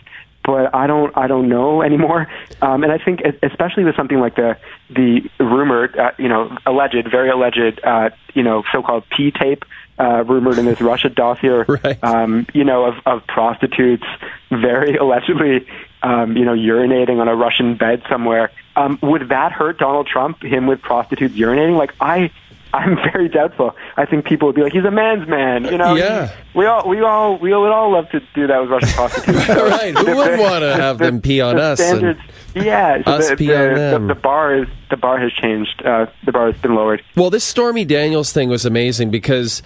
but 0.44 0.74
I 0.74 0.86
don't 0.86 1.16
I 1.16 1.26
don't 1.26 1.48
know 1.48 1.82
anymore. 1.82 2.26
Um, 2.60 2.82
and 2.82 2.92
I 2.92 2.98
think 2.98 3.20
especially 3.42 3.84
with 3.84 3.96
something 3.96 4.18
like 4.18 4.36
the 4.36 4.56
the 4.90 5.22
rumored 5.38 5.96
uh, 5.96 6.12
you 6.18 6.28
know 6.28 6.56
alleged 6.66 7.08
very 7.10 7.30
alleged 7.30 7.80
uh, 7.84 8.10
you 8.34 8.42
know 8.42 8.62
so-called 8.72 9.04
P 9.16 9.30
tape 9.30 9.64
uh, 10.02 10.24
rumored 10.24 10.58
in 10.58 10.66
this 10.66 10.80
Russia 10.80 11.08
dossier, 11.08 11.64
right. 11.68 12.02
um, 12.02 12.46
you 12.52 12.64
know, 12.64 12.84
of, 12.86 12.94
of 13.06 13.26
prostitutes 13.26 14.04
very 14.50 14.96
allegedly, 15.02 15.66
um, 16.02 16.36
you 16.36 16.44
know, 16.44 16.54
urinating 16.54 17.20
on 17.20 17.28
a 17.28 17.36
Russian 17.36 17.76
bed 17.76 18.02
somewhere. 18.08 18.50
Um, 18.74 18.98
would 19.02 19.28
that 19.28 19.52
hurt 19.52 19.78
Donald 19.78 20.06
Trump, 20.06 20.42
him 20.42 20.66
with 20.66 20.82
prostitutes 20.82 21.34
urinating? 21.36 21.76
Like, 21.76 21.94
I, 22.00 22.30
I'm 22.72 22.96
very 23.12 23.28
doubtful. 23.28 23.76
I 23.96 24.06
think 24.06 24.24
people 24.24 24.48
would 24.48 24.56
be 24.56 24.62
like, 24.62 24.72
he's 24.72 24.84
a 24.84 24.90
man's 24.90 25.28
man, 25.28 25.64
you 25.64 25.78
know. 25.78 25.94
Yeah. 25.94 26.34
We 26.54 26.66
all, 26.66 26.88
we 26.88 27.00
all, 27.02 27.38
we 27.38 27.54
would 27.54 27.70
all 27.70 27.92
love 27.92 28.10
to 28.10 28.20
do 28.34 28.46
that 28.46 28.60
with 28.60 28.70
Russian 28.70 28.88
prostitutes. 28.90 29.48
Right. 29.48 29.96
Who 29.96 30.16
would 30.16 30.38
want 30.38 30.62
to 30.62 30.74
have 30.74 30.98
the- 30.98 31.04
them 31.04 31.20
pee 31.20 31.40
on 31.40 31.56
the 31.56 31.62
us? 31.62 31.80
and- 31.80 31.98
Standards, 31.98 32.20
yeah. 32.54 33.02
So 33.04 33.12
us 33.12 33.30
the, 33.30 33.36
pee 33.36 33.46
the, 33.46 33.68
on 33.68 33.74
the, 33.74 33.80
them. 33.80 34.06
the 34.08 34.14
bar 34.14 34.56
is 34.56 34.68
the 34.90 34.96
bar 34.96 35.18
has 35.18 35.32
changed. 35.32 35.82
Uh, 35.84 36.06
the 36.24 36.32
bar 36.32 36.50
has 36.52 36.60
been 36.60 36.74
lowered. 36.74 37.02
Well, 37.16 37.30
this 37.30 37.44
Stormy 37.44 37.84
Daniels 37.84 38.32
thing 38.32 38.48
was 38.50 38.66
amazing 38.66 39.10
because, 39.10 39.62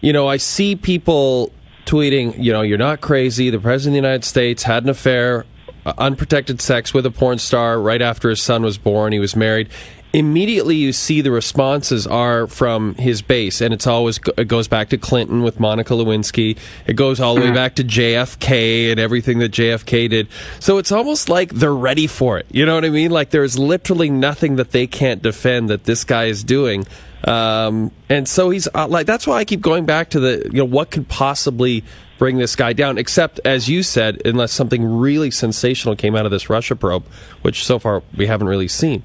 you 0.00 0.12
know, 0.12 0.28
I 0.28 0.36
see 0.36 0.76
people 0.76 1.52
tweeting, 1.88 2.42
you 2.42 2.52
know, 2.52 2.62
you're 2.62 2.78
not 2.78 3.00
crazy. 3.00 3.50
The 3.50 3.58
President 3.58 3.96
of 3.96 4.02
the 4.02 4.08
United 4.08 4.24
States 4.24 4.62
had 4.62 4.84
an 4.84 4.90
affair, 4.90 5.46
uh, 5.86 5.94
unprotected 5.98 6.60
sex 6.60 6.92
with 6.92 7.06
a 7.06 7.10
porn 7.10 7.38
star 7.38 7.80
right 7.80 8.02
after 8.02 8.28
his 8.28 8.42
son 8.42 8.62
was 8.62 8.78
born. 8.78 9.12
He 9.12 9.18
was 9.18 9.34
married. 9.34 9.68
Immediately, 10.12 10.76
you 10.76 10.94
see 10.94 11.20
the 11.20 11.30
responses 11.30 12.06
are 12.06 12.46
from 12.46 12.94
his 12.94 13.20
base, 13.20 13.60
and 13.60 13.74
it's 13.74 13.86
always 13.86 14.18
it 14.38 14.48
goes 14.48 14.66
back 14.66 14.88
to 14.88 14.96
Clinton 14.96 15.42
with 15.42 15.60
Monica 15.60 15.92
Lewinsky. 15.92 16.56
It 16.86 16.94
goes 16.94 17.20
all 17.20 17.34
the 17.34 17.42
way 17.42 17.50
back 17.50 17.74
to 17.74 17.84
JFK 17.84 18.90
and 18.90 18.98
everything 18.98 19.38
that 19.40 19.52
JFK 19.52 20.08
did. 20.08 20.28
So 20.60 20.78
it's 20.78 20.92
almost 20.92 21.28
like 21.28 21.50
they're 21.50 21.74
ready 21.74 22.06
for 22.06 22.38
it. 22.38 22.46
You 22.50 22.64
know 22.64 22.74
what 22.74 22.86
I 22.86 22.90
mean? 22.90 23.10
Like 23.10 23.30
there's 23.30 23.58
literally 23.58 24.08
nothing 24.08 24.56
that 24.56 24.72
they 24.72 24.86
can't 24.86 25.22
defend 25.22 25.68
that 25.68 25.84
this 25.84 26.04
guy 26.04 26.24
is 26.24 26.42
doing. 26.42 26.86
Um, 27.24 27.90
and 28.08 28.28
so 28.28 28.50
he's 28.50 28.68
uh, 28.74 28.86
like, 28.88 29.06
that's 29.06 29.26
why 29.26 29.38
I 29.38 29.44
keep 29.44 29.60
going 29.60 29.86
back 29.86 30.10
to 30.10 30.20
the, 30.20 30.50
you 30.52 30.58
know, 30.58 30.64
what 30.64 30.90
could 30.90 31.08
possibly 31.08 31.84
bring 32.18 32.38
this 32.38 32.56
guy 32.56 32.72
down, 32.72 32.98
except, 32.98 33.40
as 33.44 33.68
you 33.68 33.82
said, 33.82 34.20
unless 34.24 34.52
something 34.52 34.98
really 34.98 35.30
sensational 35.30 35.96
came 35.96 36.14
out 36.14 36.26
of 36.26 36.30
this 36.30 36.50
Russia 36.50 36.76
probe, 36.76 37.06
which 37.42 37.64
so 37.64 37.78
far 37.78 38.02
we 38.16 38.26
haven't 38.26 38.48
really 38.48 38.68
seen. 38.68 39.02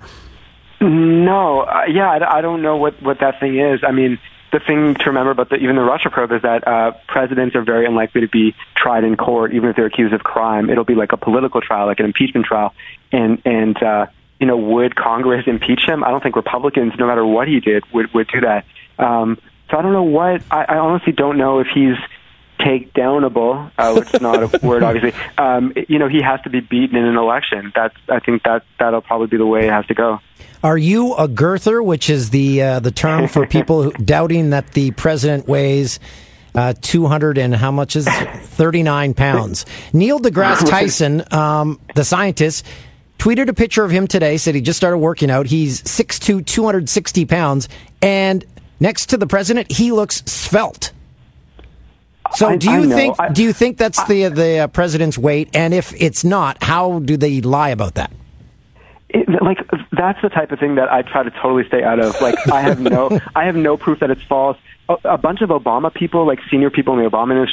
No, 0.82 1.62
uh, 1.62 1.84
yeah, 1.88 2.10
I, 2.10 2.40
I 2.40 2.42
don't 2.42 2.62
know 2.62 2.76
what 2.76 3.02
what 3.02 3.20
that 3.22 3.40
thing 3.40 3.58
is. 3.58 3.82
I 3.88 3.92
mean, 3.92 4.20
the 4.52 4.60
thing 4.60 4.96
to 4.96 5.06
remember 5.06 5.32
about 5.32 5.50
the, 5.50 5.56
even 5.56 5.76
the 5.76 5.82
Russia 5.82 6.10
probe 6.10 6.34
is 6.34 6.42
that 6.42 6.68
uh, 6.68 6.92
presidents 7.08 7.56
are 7.56 7.64
very 7.64 7.86
unlikely 7.86 8.22
to 8.22 8.28
be 8.28 8.54
tried 8.76 9.04
in 9.04 9.16
court, 9.16 9.54
even 9.54 9.70
if 9.70 9.76
they're 9.76 9.86
accused 9.86 10.14
of 10.14 10.24
crime. 10.24 10.70
It'll 10.70 10.84
be 10.84 10.96
like 10.96 11.14
a 11.14 11.18
political 11.18 11.62
trial, 11.62 11.88
like 11.88 12.00
an 12.00 12.06
impeachment 12.06 12.46
trial, 12.46 12.74
and 13.12 13.42
and 13.46 13.82
uh, 13.82 14.08
you 14.40 14.48
know, 14.48 14.58
would 14.58 14.96
Congress 14.96 15.46
impeach 15.48 15.86
him? 15.88 16.04
I 16.04 16.12
don't 16.12 16.22
think 16.22 16.36
Republicans, 16.36 16.94
no 16.98 17.08
matter 17.08 17.26
what 17.26 17.48
he 17.48 17.60
did, 17.60 17.84
would 17.94 18.14
would 18.14 18.28
do 18.28 18.42
that. 18.42 18.66
Um, 18.98 19.38
so 19.70 19.78
I 19.78 19.82
don't 19.82 19.94
know 19.94 20.04
what. 20.04 20.44
I, 20.52 20.66
I 20.66 20.78
honestly 20.78 21.14
don't 21.14 21.38
know 21.38 21.60
if 21.60 21.68
he's 21.74 21.96
takedownable, 22.60 23.72
uh, 23.78 23.94
which 23.94 24.14
is 24.14 24.22
not 24.22 24.42
a 24.44 24.60
word, 24.66 24.84
obviously. 24.84 25.20
Um, 25.38 25.74
you 25.88 26.00
know, 26.00 26.08
he 26.08 26.22
has 26.22 26.42
to 26.42 26.50
be 26.50 26.60
beaten 26.60 26.96
in 26.96 27.06
an 27.06 27.18
election. 27.18 27.72
That's. 27.76 27.96
I 28.10 28.20
think 28.20 28.44
that 28.44 28.64
that'll 28.80 29.02
probably 29.02 29.28
be 29.28 29.38
the 29.38 29.46
way 29.46 29.68
it 29.68 29.72
has 29.72 29.86
to 29.88 29.94
go. 29.94 30.20
Are 30.64 30.78
you 30.78 31.14
a 31.16 31.28
girther, 31.28 31.84
which 31.84 32.10
is 32.10 32.30
the 32.30 32.62
uh, 32.62 32.80
the 32.80 32.92
term 32.92 33.28
for 33.28 33.46
people 33.46 33.92
doubting 34.06 34.52
that 34.52 34.72
the 34.72 34.92
president 34.92 35.48
weighs 35.48 36.00
uh, 36.56 36.74
200 36.82 37.38
and 37.38 37.56
how 37.56 37.72
much 37.72 37.96
is 37.96 38.08
39 38.08 39.14
pounds? 39.14 39.66
Neil 39.92 40.20
deGrasse 40.20 40.70
Tyson, 40.70 41.24
um, 41.34 41.80
the 41.96 42.06
scientist, 42.06 42.66
tweeted 43.20 43.48
a 43.48 43.54
picture 43.54 43.84
of 43.84 43.92
him 43.92 44.08
today. 44.08 44.38
Said 44.38 44.56
he 44.56 44.62
just 44.62 44.78
started 44.78 44.98
working 44.98 45.30
out. 45.32 45.48
He's 45.48 45.82
6'2", 45.84 46.46
260 46.46 47.26
pounds, 47.26 47.70
and 48.02 48.44
next 48.80 49.08
to 49.08 49.18
the 49.18 49.28
president, 49.28 49.72
he 49.72 49.92
looks 49.92 50.24
svelte. 50.26 50.92
So, 52.34 52.48
I- 52.50 52.56
do 52.58 52.72
you 52.72 52.90
think 52.90 53.20
I- 53.20 53.30
do 53.30 53.44
you 53.44 53.54
think 53.54 53.78
that's 53.78 54.04
the 54.06 54.30
the 54.30 54.60
uh, 54.60 54.68
president's 54.68 55.18
weight? 55.18 55.50
And 55.54 55.74
if 55.74 55.94
it's 56.02 56.24
not, 56.24 56.64
how 56.64 57.00
do 57.00 57.18
they 57.18 57.42
lie 57.42 57.70
about 57.70 57.96
that? 57.96 58.12
it, 59.10 59.30
like 59.44 59.60
that's 59.92 60.20
the 60.24 60.30
type 60.30 60.52
of 60.52 60.60
thing 60.60 60.76
that 60.76 60.92
I 60.92 61.04
try 61.04 61.22
to 61.24 61.30
totally 61.30 61.68
stay 61.68 61.84
out 61.84 62.00
of. 62.00 62.20
Like 62.20 62.36
I 62.52 62.62
have 62.62 62.80
no, 62.80 63.20
I 63.36 63.46
have 63.46 63.56
no 63.56 63.78
proof 63.78 64.00
that 64.00 64.10
it's 64.10 64.24
false. 64.24 64.58
A, 64.90 65.18
bunch 65.18 65.42
of 65.42 65.50
Obama 65.50 65.94
people, 65.94 66.28
like 66.28 66.40
senior 66.52 66.70
people 66.70 66.98
in 66.98 67.04
the 67.04 67.10
Obama 67.10 67.48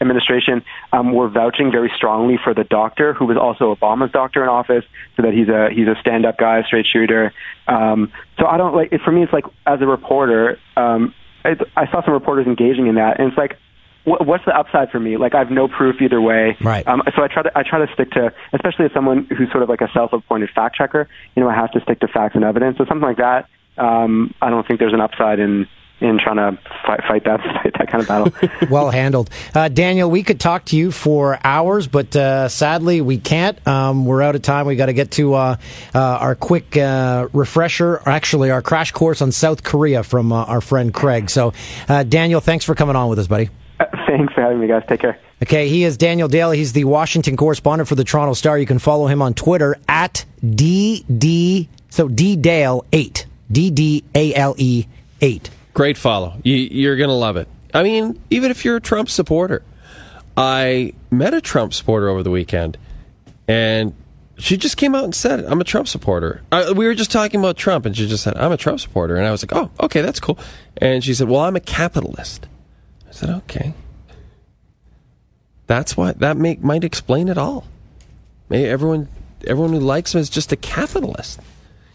administration, 0.00 0.64
um, 0.92 1.12
were 1.12 1.28
vouching 1.28 1.70
very 1.70 1.92
strongly 1.94 2.38
for 2.42 2.54
the 2.54 2.64
doctor, 2.64 3.12
who 3.14 3.24
was 3.24 3.36
also 3.36 3.74
Obama's 3.74 4.10
doctor 4.10 4.42
in 4.42 4.48
office, 4.48 4.84
so 5.16 5.22
that 5.22 5.32
he's 5.32 5.48
a 5.48 5.70
he's 5.72 5.86
a 5.86 5.94
stand-up 6.00 6.38
guy, 6.38 6.62
straight 6.64 6.86
shooter. 6.86 7.32
Um, 7.68 8.12
so 8.38 8.46
I 8.46 8.56
don't 8.56 8.74
like. 8.74 8.92
For 9.04 9.12
me, 9.12 9.22
it's 9.22 9.32
like 9.32 9.44
as 9.64 9.80
a 9.80 9.86
reporter, 9.86 10.58
um, 10.76 11.14
I, 11.44 11.56
I 11.76 11.90
saw 11.90 12.04
some 12.04 12.14
reporters 12.14 12.46
engaging 12.46 12.88
in 12.88 12.96
that, 12.96 13.20
and 13.20 13.28
it's 13.28 13.38
like 13.38 13.58
what, 14.04 14.26
what's 14.26 14.44
the 14.44 14.56
upside 14.56 14.90
for 14.90 14.98
me? 14.98 15.16
Like 15.16 15.34
I 15.34 15.38
have 15.38 15.50
no 15.50 15.68
proof 15.68 16.00
either 16.00 16.20
way. 16.20 16.56
Right. 16.60 16.86
Um, 16.86 17.02
so 17.14 17.22
I 17.22 17.28
try 17.28 17.42
to 17.42 17.58
I 17.58 17.62
try 17.62 17.84
to 17.84 17.92
stick 17.92 18.10
to, 18.12 18.32
especially 18.52 18.86
as 18.86 18.92
someone 18.92 19.26
who's 19.26 19.50
sort 19.50 19.62
of 19.62 19.68
like 19.68 19.80
a 19.80 19.88
self-appointed 19.92 20.50
fact 20.54 20.76
checker. 20.76 21.08
You 21.36 21.42
know, 21.42 21.48
I 21.48 21.54
have 21.54 21.70
to 21.72 21.80
stick 21.80 22.00
to 22.00 22.08
facts 22.08 22.34
and 22.34 22.44
evidence. 22.44 22.78
So 22.78 22.84
something 22.86 23.06
like 23.06 23.18
that, 23.18 23.48
um, 23.78 24.34
I 24.42 24.50
don't 24.50 24.66
think 24.66 24.80
there's 24.80 24.94
an 24.94 25.00
upside 25.00 25.38
in 25.38 25.68
in 26.02 26.18
trying 26.18 26.36
to 26.36 26.58
fight, 26.86 27.00
fight 27.06 27.24
that 27.24 27.40
fight 27.62 27.72
that 27.78 27.88
kind 27.88 28.02
of 28.02 28.08
battle. 28.08 28.68
well 28.70 28.90
handled. 28.90 29.30
Uh, 29.54 29.68
Daniel, 29.68 30.10
we 30.10 30.22
could 30.22 30.40
talk 30.40 30.64
to 30.66 30.76
you 30.76 30.90
for 30.90 31.38
hours, 31.44 31.86
but 31.86 32.14
uh, 32.16 32.48
sadly 32.48 33.00
we 33.00 33.18
can't. 33.18 33.64
Um, 33.66 34.04
we're 34.04 34.22
out 34.22 34.34
of 34.34 34.42
time. 34.42 34.66
We 34.66 34.76
got 34.76 34.86
to 34.86 34.92
get 34.92 35.12
to 35.12 35.34
uh, 35.34 35.56
uh, 35.94 35.98
our 35.98 36.34
quick 36.34 36.76
uh, 36.76 37.28
refresher, 37.32 37.96
or 37.96 38.08
actually 38.08 38.50
our 38.50 38.62
crash 38.62 38.92
course 38.92 39.22
on 39.22 39.32
South 39.32 39.62
Korea 39.62 40.02
from 40.02 40.32
uh, 40.32 40.44
our 40.44 40.60
friend 40.60 40.92
Craig. 40.92 41.30
So, 41.30 41.52
uh, 41.88 42.02
Daniel, 42.02 42.40
thanks 42.40 42.64
for 42.64 42.74
coming 42.74 42.96
on 42.96 43.08
with 43.08 43.18
us, 43.18 43.26
buddy. 43.26 43.48
Uh, 43.80 43.86
Thanks 44.06 44.32
for 44.34 44.42
having 44.42 44.60
me, 44.60 44.68
guys. 44.68 44.82
Take 44.86 45.00
care. 45.00 45.18
Okay, 45.42 45.68
he 45.68 45.84
is 45.84 45.96
Daniel 45.96 46.28
Dale. 46.28 46.50
He's 46.52 46.72
the 46.72 46.84
Washington 46.84 47.36
correspondent 47.36 47.88
for 47.88 47.94
the 47.94 48.04
Toronto 48.04 48.34
Star. 48.34 48.58
You 48.58 48.66
can 48.66 48.78
follow 48.78 49.06
him 49.06 49.22
on 49.22 49.34
Twitter 49.34 49.76
at 49.88 50.24
DD, 50.44 51.68
so 51.88 52.08
D 52.08 52.36
Dale 52.36 52.84
8. 52.92 53.26
D 53.50 53.70
D 53.70 54.04
A 54.14 54.34
L 54.34 54.54
E 54.56 54.86
8. 55.20 55.50
Great 55.74 55.96
follow. 55.96 56.34
You, 56.44 56.56
you're 56.56 56.96
going 56.96 57.08
to 57.08 57.14
love 57.14 57.36
it. 57.36 57.48
I 57.74 57.82
mean, 57.82 58.20
even 58.30 58.50
if 58.50 58.64
you're 58.64 58.76
a 58.76 58.80
Trump 58.80 59.08
supporter. 59.08 59.62
I 60.36 60.94
met 61.10 61.34
a 61.34 61.40
Trump 61.40 61.74
supporter 61.74 62.08
over 62.08 62.22
the 62.22 62.30
weekend, 62.30 62.78
and 63.46 63.94
she 64.38 64.56
just 64.56 64.76
came 64.76 64.94
out 64.94 65.04
and 65.04 65.14
said. 65.14 65.44
I'm 65.44 65.60
a 65.60 65.64
Trump 65.64 65.88
supporter. 65.88 66.42
Uh, 66.50 66.72
we 66.74 66.86
were 66.86 66.94
just 66.94 67.10
talking 67.10 67.38
about 67.38 67.56
Trump, 67.56 67.84
and 67.84 67.96
she 67.96 68.08
just 68.08 68.24
said, 68.24 68.36
I'm 68.36 68.52
a 68.52 68.56
Trump 68.56 68.80
supporter. 68.80 69.16
And 69.16 69.26
I 69.26 69.30
was 69.30 69.42
like, 69.42 69.54
oh, 69.54 69.70
okay, 69.84 70.00
that's 70.00 70.20
cool. 70.20 70.38
And 70.78 71.04
she 71.04 71.12
said, 71.14 71.28
well, 71.28 71.40
I'm 71.40 71.56
a 71.56 71.60
capitalist. 71.60 72.46
I 73.08 73.12
said, 73.12 73.28
okay. 73.30 73.74
That's 75.66 75.96
why 75.96 76.12
that 76.12 76.36
make, 76.36 76.62
might 76.62 76.84
explain 76.84 77.28
it 77.28 77.38
all. 77.38 77.66
Maybe 78.48 78.68
everyone, 78.68 79.08
everyone 79.46 79.72
who 79.72 79.80
likes 79.80 80.14
him 80.14 80.20
is 80.20 80.30
just 80.30 80.50
a 80.52 80.56
capitalist. 80.56 81.40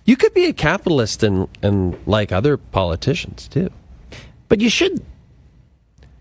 You 0.07 0.15
could 0.15 0.33
be 0.33 0.45
a 0.45 0.53
capitalist 0.53 1.21
and, 1.21 1.47
and 1.61 1.95
like 2.07 2.31
other 2.31 2.57
politicians, 2.57 3.47
too. 3.47 3.69
But 4.49 4.61
you 4.61 4.69
should 4.69 5.05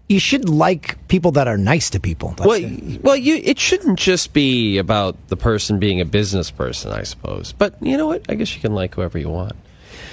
you 0.09 0.21
should 0.21 0.49
like 0.49 1.09
people 1.09 1.33
that 1.33 1.49
are 1.49 1.57
nice 1.57 1.91
to 1.91 2.01
people. 2.01 2.31
That's 2.37 2.47
well, 2.47 2.61
it. 2.63 3.03
well, 3.03 3.17
you 3.17 3.37
it 3.43 3.59
shouldn't 3.59 3.99
just 3.99 4.33
be 4.33 4.79
about 4.79 5.17
the 5.29 5.37
person 5.37 5.79
being 5.79 6.01
a 6.01 6.05
business 6.05 6.51
person, 6.51 6.93
I 6.93 7.03
suppose. 7.03 7.53
But 7.53 7.75
you 7.81 7.97
know 7.97 8.07
what? 8.07 8.23
I 8.29 8.35
guess 8.35 8.55
you 8.55 8.61
can 8.61 8.75
like 8.75 8.95
whoever 8.95 9.19
you 9.19 9.29
want. 9.29 9.55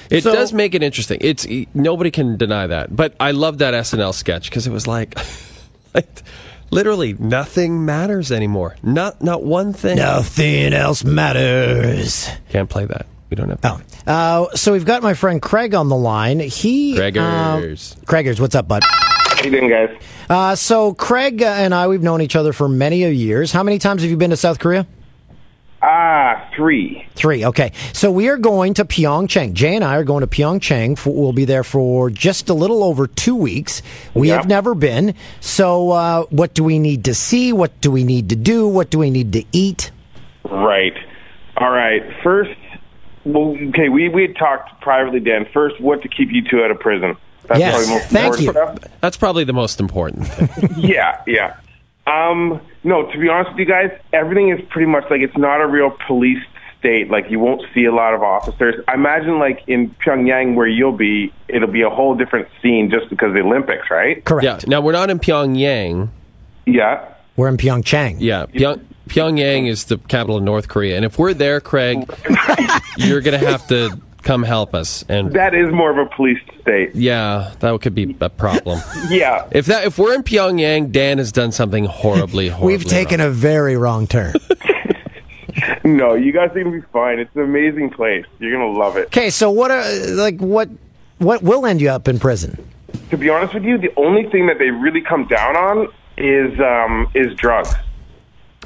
It 0.09 0.23
So- 0.23 0.33
does 0.33 0.53
make 0.53 0.75
it 0.75 0.83
interesting. 0.83 1.17
It's 1.21 1.47
nobody 1.73 2.11
can 2.11 2.37
deny 2.37 2.67
that. 2.67 2.95
But 2.95 3.15
I 3.19 3.31
love 3.31 3.59
that 3.59 3.73
SNL 3.73 4.13
sketch 4.13 4.49
because 4.49 4.67
it 4.67 4.71
was 4.71 4.87
like, 4.87 5.17
like 5.95 6.23
literally 6.71 7.13
nothing 7.13 7.85
matters 7.85 8.31
anymore. 8.31 8.75
Not 8.83 9.21
not 9.21 9.43
one 9.43 9.73
thing. 9.73 9.97
Nothing 9.97 10.73
else 10.73 11.03
matters. 11.03 12.29
Can't 12.49 12.69
play 12.69 12.85
that. 12.85 13.05
We 13.33 13.35
don't 13.35 13.49
have. 13.49 13.81
Oh. 14.05 14.11
Uh, 14.11 14.55
so 14.55 14.73
we've 14.73 14.85
got 14.85 15.01
my 15.01 15.15
friend 15.15 15.41
Craig 15.41 15.73
on 15.73 15.89
the 15.89 15.95
line. 15.95 16.39
He 16.39 16.93
Craigers. 16.95 17.97
Uh, 17.97 18.01
Craigers, 18.05 18.39
what's 18.39 18.53
up, 18.53 18.67
bud? 18.67 18.83
How 18.85 19.43
you 19.43 19.49
doing, 19.49 19.69
guys? 19.69 19.89
Uh, 20.29 20.53
so 20.55 20.93
Craig 20.93 21.41
uh, 21.41 21.47
and 21.47 21.73
I, 21.73 21.87
we've 21.87 22.03
known 22.03 22.21
each 22.21 22.35
other 22.35 22.53
for 22.53 22.69
many 22.69 23.03
a 23.05 23.09
years. 23.09 23.51
How 23.51 23.63
many 23.63 23.79
times 23.79 24.03
have 24.03 24.11
you 24.11 24.17
been 24.17 24.29
to 24.29 24.37
South 24.37 24.59
Korea? 24.59 24.85
Ah, 25.81 26.47
three. 26.55 27.07
Three. 27.15 27.43
Okay. 27.43 27.71
So 27.91 28.11
we 28.11 28.29
are 28.29 28.37
going 28.37 28.75
to 28.75 28.85
Pyeongchang. 28.85 29.53
Jay 29.53 29.75
and 29.75 29.83
I 29.83 29.95
are 29.95 30.03
going 30.03 30.21
to 30.21 30.27
Pyeongchang. 30.27 30.95
For, 30.95 31.11
we'll 31.11 31.33
be 31.33 31.45
there 31.45 31.63
for 31.63 32.11
just 32.11 32.49
a 32.51 32.53
little 32.53 32.83
over 32.83 33.07
two 33.07 33.35
weeks. 33.35 33.81
We 34.13 34.27
Yeah. 34.29 34.35
have 34.35 34.47
never 34.47 34.75
been. 34.75 35.15
So 35.41 35.89
uh, 35.89 36.23
what 36.29 36.53
do 36.53 36.63
we 36.63 36.77
need 36.77 37.05
to 37.05 37.15
see? 37.15 37.51
What 37.51 37.81
do 37.81 37.89
we 37.89 38.03
need 38.03 38.29
to 38.29 38.35
do? 38.35 38.67
What 38.67 38.91
do 38.91 38.99
we 38.99 39.09
need 39.09 39.33
to 39.33 39.43
eat? 39.51 39.89
Right. 40.43 40.93
All 41.57 41.69
right. 41.71 42.01
First, 42.23 42.51
well, 43.25 43.55
okay, 43.69 43.89
we, 43.89 44.09
we 44.09 44.23
had 44.23 44.35
talked 44.35 44.81
privately, 44.81 45.19
Dan. 45.19 45.45
First, 45.53 45.79
what 45.81 46.01
to 46.01 46.07
keep 46.07 46.29
you 46.31 46.43
two 46.47 46.63
out 46.63 46.71
of 46.71 46.79
prison. 46.79 47.15
That's 47.47 47.59
Yes. 47.59 47.73
probably 47.75 47.93
most 47.93 48.09
Thank 48.09 48.39
important 48.39 48.79
stuff. 48.81 48.91
That's 49.01 49.17
probably 49.17 49.43
the 49.43 49.53
most 49.53 49.79
important 49.79 50.27
thing. 50.27 50.69
yeah, 50.77 51.21
yeah. 51.27 51.55
Um, 52.07 52.61
no, 52.83 53.09
to 53.11 53.17
be 53.17 53.29
honest 53.29 53.51
with 53.51 53.59
you 53.59 53.65
guys, 53.65 53.91
everything 54.11 54.49
is 54.49 54.59
pretty 54.69 54.87
much 54.87 55.05
like 55.09 55.21
it's 55.21 55.37
not 55.37 55.61
a 55.61 55.67
real 55.67 55.95
police 56.07 56.43
state. 56.79 57.09
Like 57.09 57.29
you 57.29 57.39
won't 57.39 57.61
see 57.73 57.85
a 57.85 57.93
lot 57.93 58.13
of 58.13 58.21
officers. 58.23 58.75
I 58.87 58.95
imagine 58.95 59.39
like 59.39 59.63
in 59.67 59.89
Pyongyang 60.05 60.55
where 60.55 60.67
you'll 60.67 60.91
be, 60.97 61.31
it'll 61.47 61.71
be 61.71 61.81
a 61.81 61.89
whole 61.89 62.13
different 62.15 62.47
scene 62.61 62.89
just 62.91 63.09
because 63.09 63.29
of 63.29 63.33
the 63.35 63.41
Olympics, 63.41 63.89
right? 63.89 64.23
Correct. 64.25 64.43
Yeah. 64.43 64.59
Now 64.67 64.81
we're 64.81 64.91
not 64.91 65.09
in 65.09 65.19
Pyongyang. 65.19 66.09
Yeah. 66.65 67.07
We're 67.35 67.47
in 67.47 67.57
Pyeongchang. 67.57 68.17
Yeah. 68.19 68.45
Pyong, 68.47 68.81
Pyongyang 69.09 69.67
is 69.67 69.85
the 69.85 69.97
capital 69.97 70.37
of 70.37 70.43
North 70.43 70.67
Korea, 70.67 70.95
and 70.95 71.05
if 71.05 71.19
we're 71.19 71.33
there, 71.33 71.59
Craig, 71.61 72.09
you're 72.97 73.21
gonna 73.21 73.37
have 73.37 73.67
to 73.67 73.99
come 74.21 74.43
help 74.43 74.73
us. 74.73 75.03
And 75.09 75.33
That 75.33 75.53
is 75.53 75.71
more 75.73 75.91
of 75.91 75.97
a 75.97 76.05
police 76.15 76.39
state. 76.61 76.95
yeah, 76.95 77.51
that 77.59 77.81
could 77.81 77.93
be 77.95 78.15
a 78.21 78.29
problem. 78.29 78.79
Yeah. 79.09 79.47
If 79.51 79.65
that 79.67 79.85
if 79.85 79.97
we're 79.97 80.13
in 80.15 80.23
Pyongyang, 80.23 80.91
Dan 80.91 81.17
has 81.17 81.31
done 81.31 81.51
something 81.51 81.85
horribly, 81.85 82.47
horribly. 82.47 82.77
We've 82.77 82.85
taken 82.85 83.19
a 83.19 83.29
very 83.29 83.75
wrong 83.77 84.07
turn. 84.07 84.33
No, 85.85 86.13
you 86.13 86.31
guys 86.31 86.49
are 86.51 86.63
gonna 86.63 86.71
be 86.81 86.85
fine. 86.91 87.19
It's 87.19 87.33
an 87.35 87.41
amazing 87.41 87.89
place. 87.91 88.25
You're 88.39 88.51
gonna 88.51 88.71
love 88.77 88.97
it. 88.97 89.07
Okay. 89.07 89.29
So 89.29 89.51
what? 89.51 89.69
Are, 89.69 89.83
like 90.11 90.39
what? 90.39 90.69
What 91.19 91.43
will 91.43 91.65
end 91.65 91.79
you 91.79 91.89
up 91.89 92.07
in 92.07 92.19
prison? 92.19 92.57
To 93.11 93.17
be 93.17 93.29
honest 93.29 93.53
with 93.53 93.63
you, 93.63 93.77
the 93.77 93.91
only 93.95 94.27
thing 94.29 94.47
that 94.47 94.59
they 94.59 94.71
really 94.71 95.01
come 95.01 95.25
down 95.27 95.55
on 95.55 95.87
is 96.17 96.59
um, 96.59 97.07
is 97.13 97.33
drugs. 97.35 97.73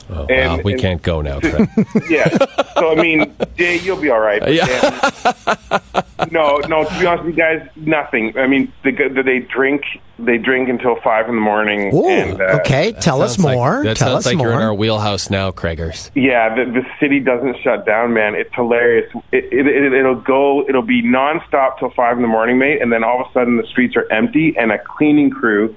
Oh, 0.09 0.25
And- 0.29 0.57
wow, 0.57 0.61
we 0.63 0.73
and- 0.73 0.81
can't 0.81 1.01
go 1.01 1.21
now. 1.21 1.39
Craig. 1.39 1.67
Yeah. 2.09 2.29
so 2.75 2.91
I 2.91 2.95
mean, 3.01 3.35
Jay, 3.57 3.79
you'll 3.79 3.99
be 4.01 4.09
all 4.09 4.19
right. 4.19 4.39
but 4.39 4.53
Yeah. 4.53 4.65
Dan- 4.65 5.81
no, 6.31 6.57
no. 6.67 6.83
To 6.85 6.99
be 6.99 7.05
honest 7.05 7.25
with 7.25 7.35
you 7.35 7.41
guys, 7.41 7.67
nothing. 7.75 8.37
I 8.37 8.47
mean, 8.47 8.71
they, 8.83 8.91
they 8.91 9.39
drink. 9.39 9.83
They 10.19 10.37
drink 10.39 10.67
until 10.69 10.95
five 11.03 11.29
in 11.29 11.35
the 11.35 11.41
morning. 11.41 11.93
Ooh, 11.93 12.07
and, 12.07 12.41
uh, 12.41 12.59
okay. 12.61 12.91
Tell 12.93 13.21
us 13.21 13.35
Sounds 13.35 13.45
like- 13.45 13.55
more. 13.55 13.83
that 13.83 13.97
Tell 13.97 14.09
sounds 14.13 14.19
us 14.19 14.25
like 14.25 14.37
more. 14.37 14.47
you're 14.47 14.55
in 14.55 14.63
our 14.63 14.73
wheelhouse 14.73 15.29
now, 15.29 15.51
Craigers. 15.51 16.09
Yeah, 16.15 16.55
the, 16.55 16.65
the 16.71 16.81
city 16.99 17.19
doesn't 17.19 17.57
shut 17.61 17.85
down, 17.85 18.13
man. 18.13 18.33
It's 18.33 18.53
hilarious. 18.55 19.11
It, 19.31 19.45
it, 19.53 19.67
it, 19.67 19.93
it'll 19.93 20.15
go. 20.15 20.67
It'll 20.67 20.81
be 20.81 21.03
nonstop 21.03 21.77
till 21.79 21.91
five 21.91 22.15
in 22.15 22.23
the 22.23 22.27
morning, 22.27 22.57
mate, 22.57 22.81
and 22.81 22.91
then 22.91 23.03
all 23.03 23.21
of 23.21 23.27
a 23.29 23.33
sudden 23.33 23.57
the 23.57 23.67
streets 23.67 23.95
are 23.95 24.11
empty, 24.11 24.55
and 24.57 24.71
a 24.71 24.79
cleaning 24.79 25.29
crew 25.29 25.75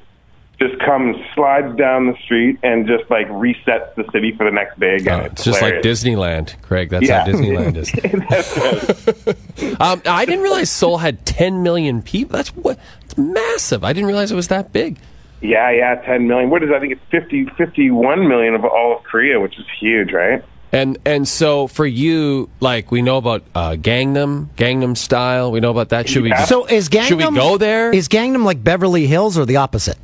just 0.60 0.78
comes, 0.80 1.16
slides 1.34 1.74
down 1.76 2.06
the 2.06 2.16
street, 2.22 2.58
and 2.62 2.86
just 2.86 3.10
like 3.10 3.26
resets 3.28 3.94
the 3.94 4.04
city 4.12 4.34
for 4.36 4.44
the 4.44 4.50
next 4.50 4.78
day 4.78 4.96
again. 4.96 5.20
Oh, 5.20 5.24
it's 5.24 5.42
just 5.44 5.62
like. 5.62 5.74
Disneyland, 5.76 6.60
Craig. 6.62 6.90
That's 6.90 7.06
Yeah. 7.08 7.24
how 7.24 7.30
Disneyland 7.32 7.76
is. 7.76 7.90
um, 9.80 10.02
I 10.04 10.24
didn't 10.26 10.42
realize 10.42 10.70
Seoul 10.70 10.98
had 10.98 11.24
10 11.24 11.62
million 11.62 12.02
people. 12.02 12.36
That's 12.36 12.50
what. 12.50 12.78
It's 13.04 13.16
massive. 13.16 13.84
I 13.84 13.92
didn't 13.92 14.08
realize 14.08 14.30
it 14.30 14.36
was 14.36 14.48
that 14.48 14.72
big. 14.72 14.98
Yeah, 15.40 15.70
yeah, 15.70 15.94
10 15.94 16.28
million. 16.28 16.50
What 16.50 16.62
is? 16.62 16.70
I 16.70 16.78
think 16.78 16.92
it's 16.92 17.02
50, 17.10 17.46
51 17.56 18.28
million 18.28 18.54
of 18.54 18.64
all 18.64 18.98
of 18.98 19.02
Korea, 19.04 19.40
which 19.40 19.58
is 19.58 19.64
huge, 19.80 20.12
right? 20.12 20.44
And 20.72 20.98
and 21.04 21.26
so 21.26 21.66
for 21.66 21.86
you, 21.86 22.48
like 22.60 22.92
we 22.92 23.02
know 23.02 23.16
about 23.16 23.42
uh, 23.54 23.70
Gangnam, 23.72 24.50
Gangnam 24.56 24.96
Style. 24.96 25.50
We 25.50 25.58
know 25.58 25.70
about 25.70 25.88
that. 25.88 26.08
Should 26.08 26.22
we? 26.22 26.32
So 26.46 26.66
is 26.66 26.88
Gangnam? 26.88 27.08
Should 27.08 27.18
we 27.18 27.34
go 27.34 27.56
there? 27.56 27.90
Is 27.92 28.08
Gangnam 28.08 28.44
like 28.44 28.62
Beverly 28.62 29.06
Hills 29.06 29.36
or 29.36 29.44
the 29.46 29.56
opposite? 29.56 29.98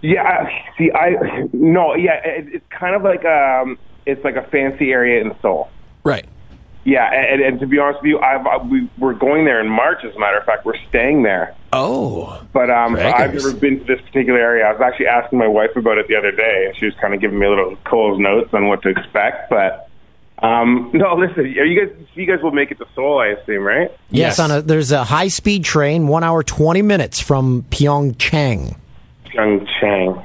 Yeah, 0.00 0.22
I- 0.22 0.64
see, 0.78 0.90
I 0.92 1.48
no, 1.52 1.94
yeah, 1.94 2.20
it, 2.24 2.46
it's 2.54 2.66
kind 2.70 2.94
of 2.94 3.02
like 3.02 3.24
um, 3.24 3.78
it's 4.06 4.22
like 4.24 4.36
a 4.36 4.42
fancy 4.50 4.92
area 4.92 5.20
in 5.22 5.34
Seoul. 5.42 5.68
Right. 6.04 6.26
Yeah, 6.84 7.04
and, 7.12 7.42
and 7.42 7.60
to 7.60 7.66
be 7.66 7.78
honest 7.78 8.00
with 8.00 8.08
you, 8.08 8.18
I've, 8.20 8.46
I, 8.46 8.56
we, 8.58 8.88
we're 8.96 9.12
going 9.12 9.44
there 9.44 9.60
in 9.60 9.68
March. 9.68 9.98
As 10.04 10.14
a 10.14 10.18
matter 10.18 10.38
of 10.38 10.44
fact, 10.46 10.64
we're 10.64 10.78
staying 10.88 11.22
there. 11.22 11.54
Oh, 11.72 12.42
But 12.54 12.70
um, 12.70 12.94
Craigers. 12.94 13.12
I've 13.14 13.34
never 13.34 13.52
been 13.52 13.80
to 13.80 13.84
this 13.84 14.00
particular 14.00 14.38
area. 14.38 14.64
I 14.64 14.72
was 14.72 14.80
actually 14.80 15.08
asking 15.08 15.38
my 15.38 15.48
wife 15.48 15.76
about 15.76 15.98
it 15.98 16.08
the 16.08 16.16
other 16.16 16.30
day, 16.30 16.64
and 16.66 16.76
she 16.78 16.86
was 16.86 16.94
kind 16.94 17.12
of 17.12 17.20
giving 17.20 17.38
me 17.38 17.44
a 17.44 17.50
little 17.50 17.76
Cole's 17.84 18.18
notes 18.18 18.54
on 18.54 18.68
what 18.68 18.80
to 18.82 18.88
expect. 18.88 19.50
But 19.50 19.90
um, 20.38 20.90
no, 20.94 21.14
listen, 21.14 21.40
are 21.40 21.64
you 21.64 21.84
guys, 21.86 21.94
you 22.14 22.24
guys 22.24 22.42
will 22.42 22.52
make 22.52 22.70
it 22.70 22.78
to 22.78 22.86
Seoul, 22.94 23.18
I 23.18 23.26
assume, 23.28 23.64
right? 23.64 23.90
Yes. 24.08 24.38
On 24.38 24.50
a 24.50 24.62
there's 24.62 24.92
a 24.92 25.04
high 25.04 25.28
speed 25.28 25.64
train, 25.64 26.06
one 26.08 26.24
hour 26.24 26.42
twenty 26.42 26.80
minutes 26.80 27.20
from 27.20 27.64
Pyeongchang. 27.64 28.76
Pyeongchang. 29.38 30.24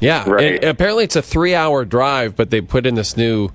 Yeah. 0.00 0.28
Right. 0.28 0.56
And 0.56 0.64
apparently, 0.64 1.04
it's 1.04 1.16
a 1.16 1.22
three-hour 1.22 1.84
drive, 1.84 2.36
but 2.36 2.50
they 2.50 2.60
put 2.60 2.86
in 2.86 2.94
this 2.94 3.16
new 3.16 3.50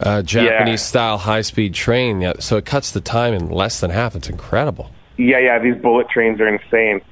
uh, 0.00 0.22
Japanese-style 0.22 1.18
high-speed 1.18 1.74
train, 1.74 2.20
yeah, 2.20 2.32
so 2.38 2.56
it 2.56 2.64
cuts 2.64 2.90
the 2.92 3.00
time 3.00 3.34
in 3.34 3.50
less 3.50 3.80
than 3.80 3.90
half. 3.90 4.16
It's 4.16 4.30
incredible. 4.30 4.90
Yeah, 5.18 5.38
yeah, 5.38 5.58
these 5.58 5.76
bullet 5.82 6.08
trains 6.08 6.40
are 6.40 6.48
insane. 6.48 7.02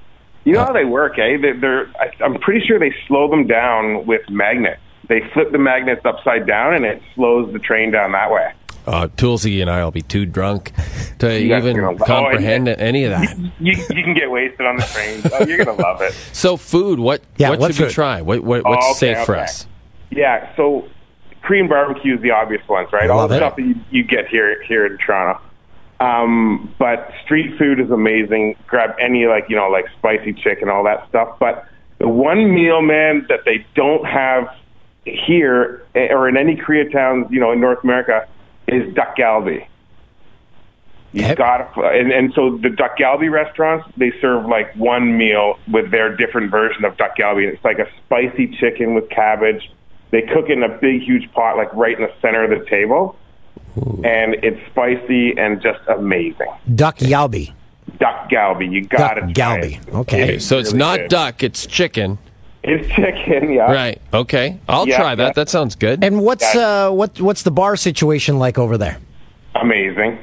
You 0.44 0.54
know 0.54 0.64
how 0.64 0.72
they 0.72 0.86
work, 0.86 1.18
eh? 1.18 1.36
They're, 1.42 1.60
they're 1.60 1.88
I, 2.00 2.10
I'm 2.24 2.38
pretty 2.40 2.66
sure 2.66 2.78
they 2.78 2.94
slow 3.06 3.28
them 3.28 3.46
down 3.46 4.06
with 4.06 4.22
magnets. 4.30 4.80
They 5.08 5.20
flip 5.34 5.52
the 5.52 5.58
magnets 5.58 6.00
upside 6.06 6.46
down, 6.46 6.72
and 6.74 6.86
it 6.86 7.02
slows 7.14 7.52
the 7.52 7.58
train 7.58 7.90
down 7.90 8.12
that 8.12 8.30
way. 8.30 8.52
Uh, 8.88 9.06
Toolsy 9.08 9.60
and 9.60 9.70
I 9.70 9.84
will 9.84 9.90
be 9.90 10.02
too 10.02 10.24
drunk 10.26 10.72
to 11.18 11.26
You 11.40 11.56
even 11.56 11.76
gonna- 11.76 11.92
oh, 12.02 12.06
comprehend 12.06 12.68
any 12.68 13.04
of 13.04 13.10
that. 13.12 13.36
You, 13.60 13.72
you 13.90 14.02
can 14.02 14.14
get 14.14 14.30
wasted 14.30 14.66
on 14.66 14.76
the 14.76 14.82
train. 14.84 15.22
Oh, 15.32 15.44
you're 15.46 15.64
gonna 15.64 15.80
love 15.80 16.00
it. 16.02 16.14
So, 16.32 16.56
food. 16.56 16.98
What? 16.98 17.22
Yeah, 17.36 17.50
what, 17.50 17.58
what 17.60 17.74
should 17.74 17.86
we 17.88 17.92
try? 17.92 18.22
What? 18.22 18.40
what 18.42 18.64
what's 18.64 18.86
Oh, 18.86 18.90
okay, 18.92 19.14
safe 19.14 19.26
for 19.26 19.36
us? 19.36 19.66
Yeah, 20.10 20.54
so 20.56 20.88
Korean 21.42 21.68
barbecue 21.68 22.14
is 22.16 22.22
the 22.22 22.30
obvious 22.30 22.66
ones, 22.68 22.88
right? 22.92 23.10
All 23.10 23.26
the 23.28 23.34
it. 23.34 23.38
stuff 23.38 23.56
that 23.56 23.62
you, 23.62 23.74
you 23.90 24.04
get 24.04 24.28
here 24.28 24.62
here 24.62 24.86
in 24.86 24.98
Toronto. 24.98 25.40
Um, 26.00 26.72
but 26.78 27.10
street 27.24 27.58
food 27.58 27.80
is 27.80 27.90
amazing. 27.90 28.56
Grab 28.68 28.94
any 29.00 29.26
like 29.26 29.46
you 29.48 29.56
know 29.56 29.68
like 29.68 29.86
spicy 29.98 30.32
chicken, 30.32 30.68
all 30.68 30.84
that 30.84 31.08
stuff. 31.08 31.36
But 31.40 31.66
the 31.98 32.06
one 32.08 32.54
meal, 32.54 32.80
man, 32.82 33.26
that 33.28 33.40
they 33.44 33.66
don't 33.74 34.04
have 34.06 34.48
here 35.04 35.84
eh, 35.94 36.08
or 36.12 36.28
in 36.28 36.36
any 36.36 36.54
Koreatowns, 36.56 37.30
you 37.32 37.40
know, 37.40 37.50
in 37.52 37.60
North 37.60 37.82
America, 37.82 38.28
is 38.68 38.92
duck 38.94 39.16
galbi. 39.16 39.66
You 41.12 41.34
got 41.34 41.74
to, 41.74 41.80
and, 41.86 42.12
and 42.12 42.32
so 42.34 42.58
the 42.58 42.68
duck 42.68 42.98
galbi 42.98 43.30
restaurants 43.30 43.88
they 43.96 44.12
serve 44.20 44.44
like 44.46 44.74
one 44.76 45.16
meal 45.16 45.58
with 45.72 45.90
their 45.90 46.14
different 46.14 46.50
version 46.50 46.84
of 46.84 46.96
duck 46.98 47.16
galbi. 47.16 47.50
It's 47.50 47.64
like 47.64 47.78
a 47.78 47.88
spicy 48.04 48.48
chicken 48.60 48.94
with 48.94 49.08
cabbage. 49.08 49.70
They 50.10 50.22
cook 50.22 50.48
it 50.48 50.52
in 50.52 50.62
a 50.62 50.68
big, 50.68 51.02
huge 51.02 51.30
pot, 51.32 51.56
like 51.56 51.72
right 51.74 51.96
in 51.98 52.02
the 52.02 52.12
center 52.20 52.44
of 52.44 52.50
the 52.50 52.64
table, 52.66 53.16
and 54.04 54.34
it's 54.42 54.60
spicy 54.70 55.36
and 55.38 55.60
just 55.62 55.80
amazing. 55.88 56.46
Duck 56.74 56.98
Yalbi. 56.98 57.52
duck 57.98 58.28
galbi. 58.30 58.70
You 58.70 58.84
gotta 58.86 59.22
Duck 59.22 59.34
try 59.34 59.60
galbi. 59.60 59.88
it. 59.88 59.94
Okay. 59.94 60.38
So 60.38 60.58
it's 60.58 60.68
really 60.68 60.78
not 60.78 60.98
good. 61.00 61.10
duck, 61.10 61.42
it's 61.42 61.66
chicken. 61.66 62.18
It's 62.68 62.86
chicken. 62.94 63.50
Yeah. 63.52 63.72
Right. 63.72 64.00
Okay. 64.12 64.58
I'll 64.68 64.86
Yeah, 64.86 64.96
try 64.98 65.14
that. 65.14 65.22
yeah. 65.24 65.32
That 65.32 65.48
sounds 65.48 65.74
good. 65.74 66.04
And 66.04 66.22
what's 66.22 66.54
uh 66.54 66.90
what 66.90 67.20
what's 67.20 67.42
the 67.42 67.50
bar 67.50 67.76
situation 67.76 68.38
like 68.38 68.58
over 68.58 68.76
there? 68.76 68.98
Amazing. 69.54 70.18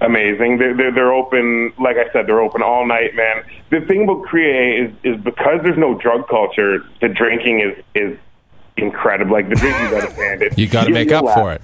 Amazing. 0.00 0.58
They're, 0.58 0.76
they're, 0.76 0.92
they're 0.92 1.12
open, 1.12 1.72
like 1.78 1.96
I 1.96 2.12
said, 2.12 2.26
they're 2.28 2.40
open 2.40 2.62
all 2.62 2.86
night, 2.86 3.16
man. 3.16 3.42
The 3.70 3.80
thing 3.80 4.04
about 4.04 4.24
Korea 4.26 4.84
is, 4.86 4.92
is 5.02 5.16
because 5.20 5.60
there's 5.64 5.78
no 5.78 5.94
drug 5.98 6.28
culture, 6.28 6.84
the 7.00 7.08
drinking 7.08 7.60
is, 7.60 7.84
is 7.96 8.18
incredible. 8.76 9.32
Like, 9.32 9.48
the 9.48 9.56
drinking's 9.56 9.92
out 9.94 10.04
of 10.04 10.12
hand. 10.12 10.44
You 10.56 10.68
got 10.68 10.84
to 10.84 10.92
make 10.92 11.10
up 11.10 11.24
laugh. 11.24 11.34
for 11.36 11.52
it. 11.52 11.62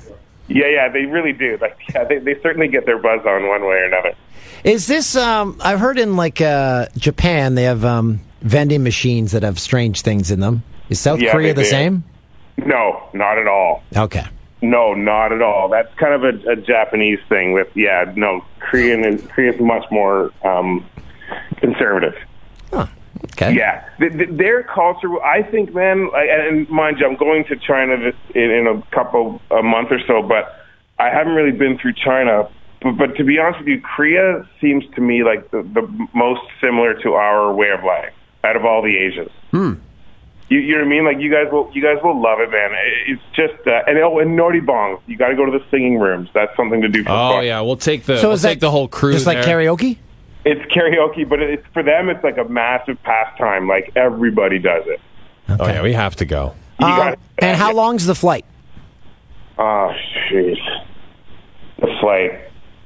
Yeah, 0.48 0.66
yeah, 0.66 0.88
they 0.88 1.04
really 1.06 1.32
do. 1.32 1.58
Like, 1.60 1.78
yeah, 1.94 2.02
they, 2.04 2.18
they 2.18 2.34
certainly 2.42 2.66
get 2.66 2.86
their 2.86 2.98
buzz 2.98 3.20
on 3.24 3.46
one 3.46 3.62
way 3.62 3.76
or 3.76 3.84
another. 3.84 4.14
Is 4.64 4.86
this 4.88 5.14
um 5.14 5.56
I've 5.60 5.78
heard 5.78 5.98
in 5.98 6.16
like 6.16 6.40
uh 6.40 6.86
Japan 6.96 7.54
they 7.54 7.64
have 7.64 7.84
um 7.84 8.20
vending 8.44 8.84
machines 8.84 9.32
that 9.32 9.42
have 9.42 9.58
strange 9.58 10.02
things 10.02 10.30
in 10.30 10.40
them. 10.40 10.62
Is 10.88 11.00
South 11.00 11.20
Yeah, 11.20 11.32
Korea 11.32 11.54
the 11.54 11.62
do. 11.62 11.68
same? 11.68 12.04
No, 12.58 13.02
not 13.12 13.38
at 13.38 13.48
all. 13.48 13.82
Okay. 13.96 14.24
No, 14.62 14.94
not 14.94 15.32
at 15.32 15.42
all. 15.42 15.68
That's 15.68 15.92
kind 15.96 16.14
of 16.14 16.22
a, 16.22 16.52
a 16.52 16.56
Japanese 16.56 17.18
thing. 17.28 17.52
With 17.52 17.68
yeah, 17.74 18.12
no, 18.16 18.44
Korean 18.60 19.04
is 19.04 19.22
Korea's 19.26 19.60
much 19.60 19.84
more 19.90 20.30
um, 20.44 20.86
conservative. 21.56 22.14
Okay. 23.32 23.54
Yeah, 23.54 23.88
th 23.98 24.12
th 24.12 24.28
their 24.30 24.62
culture. 24.62 25.20
I 25.22 25.42
think, 25.42 25.74
man. 25.74 26.10
Like, 26.12 26.28
and 26.30 26.68
mind 26.68 27.00
you, 27.00 27.06
I'm 27.06 27.16
going 27.16 27.44
to 27.46 27.56
China 27.56 27.96
this 27.96 28.14
in, 28.34 28.50
in 28.50 28.66
a 28.66 28.82
couple 28.94 29.40
a 29.50 29.62
month 29.62 29.90
or 29.90 30.00
so, 30.06 30.22
but 30.22 30.60
I 30.98 31.08
haven't 31.10 31.34
really 31.34 31.56
been 31.56 31.76
through 31.78 31.94
China. 31.94 32.48
But, 32.82 32.92
but 32.96 33.16
to 33.16 33.24
be 33.24 33.38
honest 33.38 33.58
with 33.60 33.68
you, 33.68 33.80
Korea 33.80 34.46
seems 34.60 34.84
to 34.94 35.00
me 35.00 35.24
like 35.24 35.50
the, 35.50 35.62
the 35.62 36.08
most 36.14 36.42
similar 36.60 36.94
to 37.02 37.14
our 37.14 37.52
way 37.52 37.70
of 37.70 37.82
life 37.82 38.12
out 38.44 38.56
of 38.56 38.64
all 38.64 38.82
the 38.82 38.96
Asians. 38.96 39.30
Hmm. 39.50 39.72
You, 40.50 40.58
you 40.58 40.72
know 40.74 40.80
what 40.80 40.86
I 40.86 40.88
mean? 40.90 41.04
Like 41.06 41.18
you 41.20 41.30
guys 41.32 41.50
will, 41.50 41.70
you 41.72 41.82
guys 41.82 41.96
will 42.04 42.20
love 42.20 42.38
it, 42.40 42.50
man. 42.50 42.70
It's 43.06 43.22
just 43.34 43.66
uh, 43.66 43.82
and 43.86 43.98
oh, 43.98 44.18
and 44.18 44.38
noraebang. 44.38 45.00
You 45.06 45.16
got 45.16 45.28
to 45.28 45.36
go 45.36 45.46
to 45.46 45.52
the 45.58 45.64
singing 45.70 45.98
rooms. 45.98 46.28
That's 46.34 46.54
something 46.56 46.82
to 46.82 46.88
do 46.88 47.02
for 47.02 47.10
Oh 47.10 47.30
fun. 47.36 47.46
yeah, 47.46 47.60
we'll 47.62 47.76
take 47.76 48.04
the 48.04 48.18
So 48.18 48.28
we'll 48.28 48.36
take 48.38 48.60
that 48.60 48.66
the 48.66 48.70
whole 48.70 48.86
crew. 48.88 49.12
Just 49.12 49.26
like 49.26 49.42
there. 49.42 49.58
karaoke? 49.58 49.98
It's 50.44 50.60
karaoke, 50.70 51.26
but 51.26 51.40
it's 51.40 51.66
for 51.72 51.82
them. 51.82 52.10
It's 52.10 52.22
like 52.22 52.36
a 52.36 52.44
massive 52.44 53.02
pastime. 53.02 53.66
Like 53.66 53.92
everybody 53.96 54.58
does 54.58 54.84
it. 54.86 55.00
Oh 55.48 55.66
yeah, 55.66 55.82
we 55.82 55.94
have 55.94 56.14
to 56.16 56.26
go. 56.26 56.54
You 56.78 56.86
Um, 56.86 56.96
got 56.98 57.18
and 57.38 57.56
how 57.56 57.72
long's 57.72 58.04
the 58.04 58.14
flight? 58.14 58.44
Oh, 59.56 59.92
jeez. 60.30 60.58
The 61.78 61.86
flight. 62.00 62.32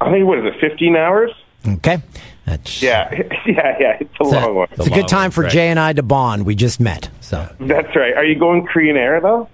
I 0.00 0.10
think, 0.12 0.26
what 0.26 0.38
is 0.38 0.44
it, 0.44 0.60
15 0.60 0.94
hours? 0.96 1.30
Okay. 1.66 2.00
That's 2.48 2.82
Yeah, 2.82 3.10
yeah, 3.46 3.76
yeah. 3.78 3.96
It's 4.00 4.10
a 4.20 4.24
it's 4.24 4.32
long 4.32 4.44
a, 4.44 4.52
one. 4.52 4.68
it's 4.72 4.86
a 4.86 4.90
good 4.90 5.08
time 5.08 5.30
for 5.30 5.46
Jay 5.48 5.68
and 5.68 5.78
I 5.78 5.92
to 5.92 6.02
bond. 6.02 6.46
We 6.46 6.54
just 6.54 6.80
met. 6.80 7.10
So 7.20 7.48
That's 7.60 7.94
right. 7.94 8.14
Are 8.16 8.24
you 8.24 8.38
going 8.38 8.66
Korean 8.66 8.96
Air, 8.96 9.20
though? 9.20 9.48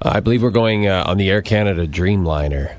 Uh, 0.00 0.12
I 0.14 0.20
believe 0.20 0.42
we're 0.42 0.50
going 0.50 0.86
uh, 0.86 1.04
on 1.06 1.16
the 1.18 1.28
Air 1.30 1.42
Canada 1.42 1.86
Dreamliner, 1.86 2.76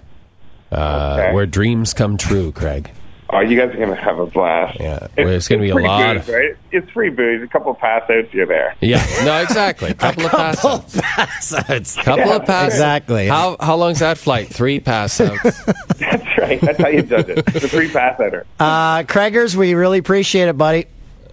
uh, 0.72 1.18
Okay. 1.20 1.34
where 1.34 1.46
dreams 1.46 1.94
come 1.94 2.18
true. 2.18 2.52
Craig. 2.52 2.90
Oh, 3.32 3.42
you 3.42 3.60
guys 3.60 3.74
are 3.74 3.78
going 3.78 3.90
to 3.90 3.96
have 3.96 4.18
a 4.18 4.26
blast. 4.26 4.80
Yeah, 4.80 5.08
well, 5.18 5.28
it's 5.30 5.48
going 5.48 5.60
to 5.60 5.64
be 5.64 5.70
a 5.70 5.74
free 5.74 5.86
lot 5.88 6.16
booze, 6.16 6.28
of. 6.30 6.34
right? 6.34 6.56
It's 6.72 6.90
free 6.92 7.10
booze. 7.12 7.44
A 7.44 7.48
couple 7.48 7.72
of 7.72 7.78
pass 7.78 8.10
outs, 8.10 8.34
you're 8.34 8.48
there. 8.48 8.76
Yeah, 8.82 9.06
no, 9.24 9.40
exactly. 9.42 9.90
A 9.92 9.94
couple 9.94 10.26
of 10.26 10.32
pass 10.32 11.54
outs. 11.70 11.96
Couple 11.98 12.26
Yeah, 12.26 12.36
of 12.38 12.46
pass 12.46 12.72
Exactly. 12.72 13.28
How 13.28 13.56
how 13.60 13.76
long's 13.76 14.00
that 14.00 14.18
flight? 14.18 14.48
Three 14.48 14.80
pass 14.80 15.22
outs. 15.22 15.64
That's 16.00 16.38
right. 16.40 16.60
That's 16.60 16.80
how 16.82 16.88
you 16.88 17.04
judge 17.04 17.30
it. 17.30 17.46
The 17.46 17.68
free 17.68 17.90
pass 17.92 18.20
outer. 18.20 18.46
uh 18.60 19.04
Craigers, 19.04 19.56
we 19.56 19.76
really 19.76 20.00
appreciate 20.00 20.48
it, 20.48 20.58
buddy. 20.58 20.86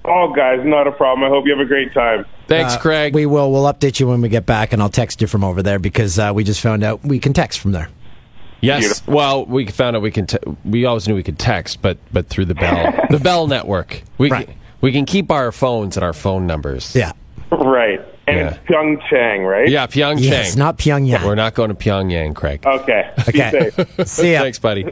Oh, 0.05 0.32
guys, 0.34 0.61
not 0.64 0.86
a 0.86 0.92
problem. 0.92 1.24
I 1.24 1.28
hope 1.34 1.47
you 1.47 1.57
have 1.57 1.64
a 1.64 1.68
great 1.68 1.92
time. 1.94 2.26
Thanks, 2.47 2.74
Uh, 2.74 2.78
Craig. 2.80 3.12
We 3.14 3.26
will. 3.26 3.51
We'll 3.51 3.64
update 3.72 3.99
you 3.99 4.07
when 4.07 4.20
we 4.20 4.28
get 4.28 4.47
back, 4.47 4.72
and 4.72 4.80
I'll 4.80 4.88
text 4.90 5.20
you 5.20 5.26
from 5.26 5.42
over 5.42 5.62
there 5.62 5.78
because 5.80 6.16
uh, 6.18 6.30
we 6.34 6.44
just 6.44 6.61
found 6.61 6.84
out 6.84 7.03
we 7.05 7.18
can 7.18 7.32
text 7.32 7.59
from 7.59 7.72
there. 7.72 7.88
Yes. 8.66 9.06
Well, 9.06 9.46
we 9.46 9.66
found 9.66 9.96
out 9.96 10.02
we 10.02 10.10
can. 10.10 10.26
Te- 10.26 10.38
we 10.64 10.84
always 10.84 11.06
knew 11.08 11.14
we 11.14 11.22
could 11.22 11.38
text, 11.38 11.80
but 11.82 11.98
but 12.12 12.26
through 12.28 12.46
the 12.46 12.54
Bell 12.54 12.92
the 13.10 13.18
Bell 13.18 13.46
network, 13.46 14.02
we 14.18 14.30
Right. 14.30 14.46
can, 14.46 14.56
we 14.80 14.92
can 14.92 15.04
keep 15.06 15.30
our 15.30 15.52
phones 15.52 15.96
and 15.96 16.04
our 16.04 16.12
phone 16.12 16.46
numbers. 16.46 16.94
Yeah. 16.94 17.12
Right. 17.50 18.00
And 18.28 18.36
Yeah. 18.38 18.48
it's 18.48 18.58
Pyeongchang, 18.68 19.48
right? 19.48 19.68
Yeah, 19.68 19.86
Pyeongchang. 19.86 20.20
Yes, 20.22 20.56
not 20.56 20.78
Pyongyang. 20.78 21.24
We're 21.24 21.36
not 21.36 21.54
going 21.54 21.68
to 21.68 21.76
Pyongyang, 21.76 22.34
Craig. 22.34 22.66
Okay. 22.66 23.10
Be 23.32 23.40
Okay. 23.42 23.70
See 24.04 24.32
ya. 24.32 24.40
Thanks, 24.42 24.58
buddy. 24.58 24.84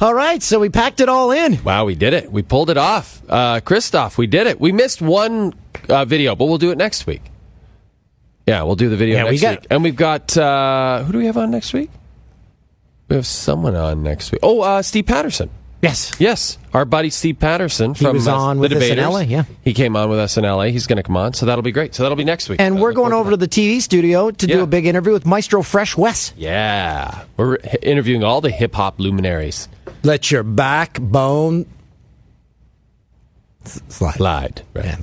All 0.00 0.14
right, 0.14 0.42
so 0.42 0.58
we 0.58 0.70
packed 0.70 1.00
it 1.00 1.08
all 1.10 1.30
in. 1.30 1.62
Wow, 1.62 1.84
we 1.84 1.94
did 1.94 2.14
it. 2.14 2.32
We 2.32 2.42
pulled 2.42 2.70
it 2.70 2.78
off. 2.78 3.20
Uh, 3.28 3.60
Christoph, 3.60 4.16
we 4.18 4.26
did 4.26 4.46
it. 4.46 4.58
We 4.58 4.72
missed 4.72 5.00
one 5.02 5.52
uh, 5.90 6.04
video, 6.06 6.34
but 6.34 6.46
we'll 6.46 6.58
do 6.58 6.70
it 6.72 6.78
next 6.78 7.06
week. 7.06 7.22
Yeah, 8.46 8.62
we'll 8.62 8.76
do 8.76 8.88
the 8.88 8.96
video 8.96 9.18
Yeah, 9.18 9.24
we 9.24 9.30
next 9.32 9.42
got- 9.42 9.60
week. 9.60 9.66
And 9.70 9.82
we've 9.84 9.94
got, 9.96 10.36
uh, 10.36 11.04
who 11.04 11.12
do 11.12 11.18
we 11.18 11.26
have 11.26 11.36
on 11.36 11.50
next 11.50 11.72
week? 11.74 11.90
We 13.10 13.16
have 13.16 13.26
someone 13.26 13.74
on 13.76 14.02
next 14.02 14.32
week. 14.32 14.38
Oh, 14.42 14.60
uh, 14.62 14.80
Steve 14.82 15.04
Patterson. 15.06 15.50
Yes. 15.82 16.12
Yes, 16.18 16.58
our 16.74 16.84
buddy 16.84 17.08
Steve 17.10 17.38
Patterson 17.40 17.94
He 17.94 18.04
from 18.04 18.14
was 18.14 18.28
uh, 18.28 18.36
on 18.36 18.56
the 18.58 18.60
with 18.60 18.72
us 18.72 18.82
in 18.82 18.96
Debaters. 18.96 19.12
LA, 19.12 19.20
yeah. 19.20 19.44
He 19.64 19.72
came 19.72 19.96
on 19.96 20.10
with 20.10 20.18
us 20.18 20.36
in 20.36 20.44
LA. 20.44 20.64
He's 20.64 20.86
going 20.86 20.98
to 20.98 21.02
come 21.02 21.16
on, 21.16 21.32
so 21.32 21.46
that'll 21.46 21.62
be 21.62 21.72
great. 21.72 21.94
So 21.94 22.02
that'll 22.02 22.16
be 22.16 22.24
next 22.24 22.48
week. 22.50 22.60
And 22.60 22.76
Uh, 22.78 22.82
we're 22.82 22.92
going 22.92 23.12
over 23.14 23.30
to 23.30 23.36
the 23.38 23.48
TV 23.48 23.80
studio 23.80 24.30
to 24.30 24.46
do 24.46 24.62
a 24.62 24.66
big 24.66 24.84
interview 24.86 25.12
with 25.12 25.24
Maestro 25.26 25.62
Fresh 25.62 25.96
Wes. 25.96 26.34
Yeah, 26.36 27.24
we're 27.38 27.56
interviewing 27.82 28.22
all 28.22 28.40
the 28.42 28.50
hip 28.50 28.74
hop 28.74 29.00
luminaries. 29.00 29.68
Let 30.04 30.30
your 30.30 30.42
backbone 30.42 31.64
s- 33.64 33.80
slide. 33.88 34.62
Right. 34.74 34.96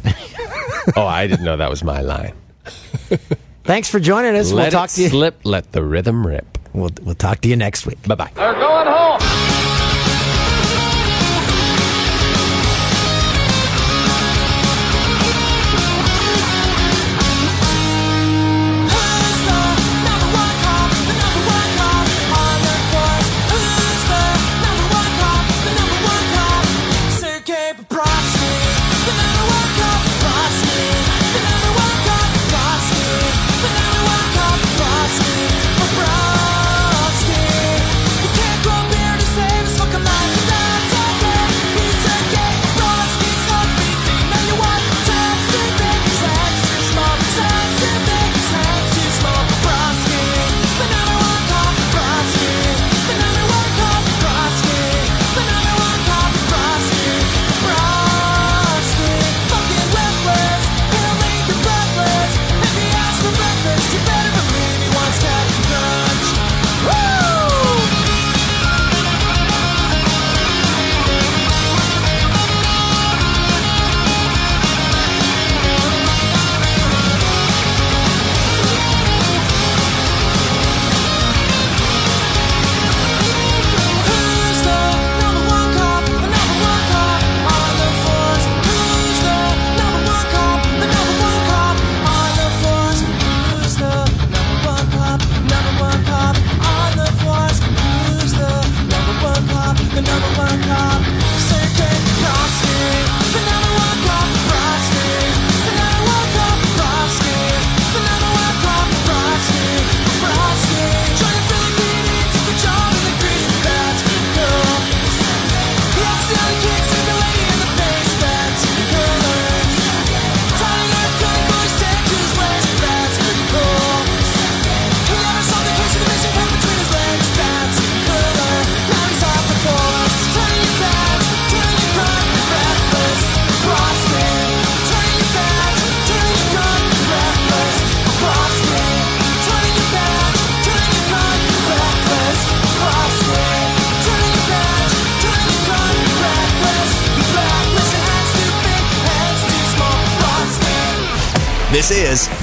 oh, 0.95 1.05
I 1.07 1.25
didn't 1.27 1.43
know 1.43 1.57
that 1.57 1.69
was 1.71 1.83
my 1.83 2.01
line. 2.01 2.33
Thanks 3.63 3.89
for 3.89 3.99
joining 3.99 4.35
us. 4.35 4.51
Let 4.51 4.65
we'll 4.65 4.71
talk 4.71 4.89
to 4.91 5.01
you. 5.01 5.09
slip. 5.09 5.39
Let 5.43 5.71
the 5.71 5.83
rhythm 5.83 6.25
rip. 6.25 6.56
We'll, 6.73 6.91
we'll 7.03 7.15
talk 7.15 7.41
to 7.41 7.49
you 7.49 7.55
next 7.55 7.85
week. 7.85 8.01
Bye 8.07 8.15
bye. 8.15 8.31
They're 8.35 8.53
going 8.53 8.87
home. 8.87 9.66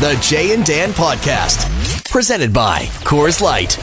The 0.04 0.20
Jay 0.20 0.52
and 0.52 0.66
Dan 0.66 0.90
Podcast, 0.90 2.10
presented 2.10 2.52
by 2.52 2.80
Coors 3.06 3.40
Light. 3.40 3.78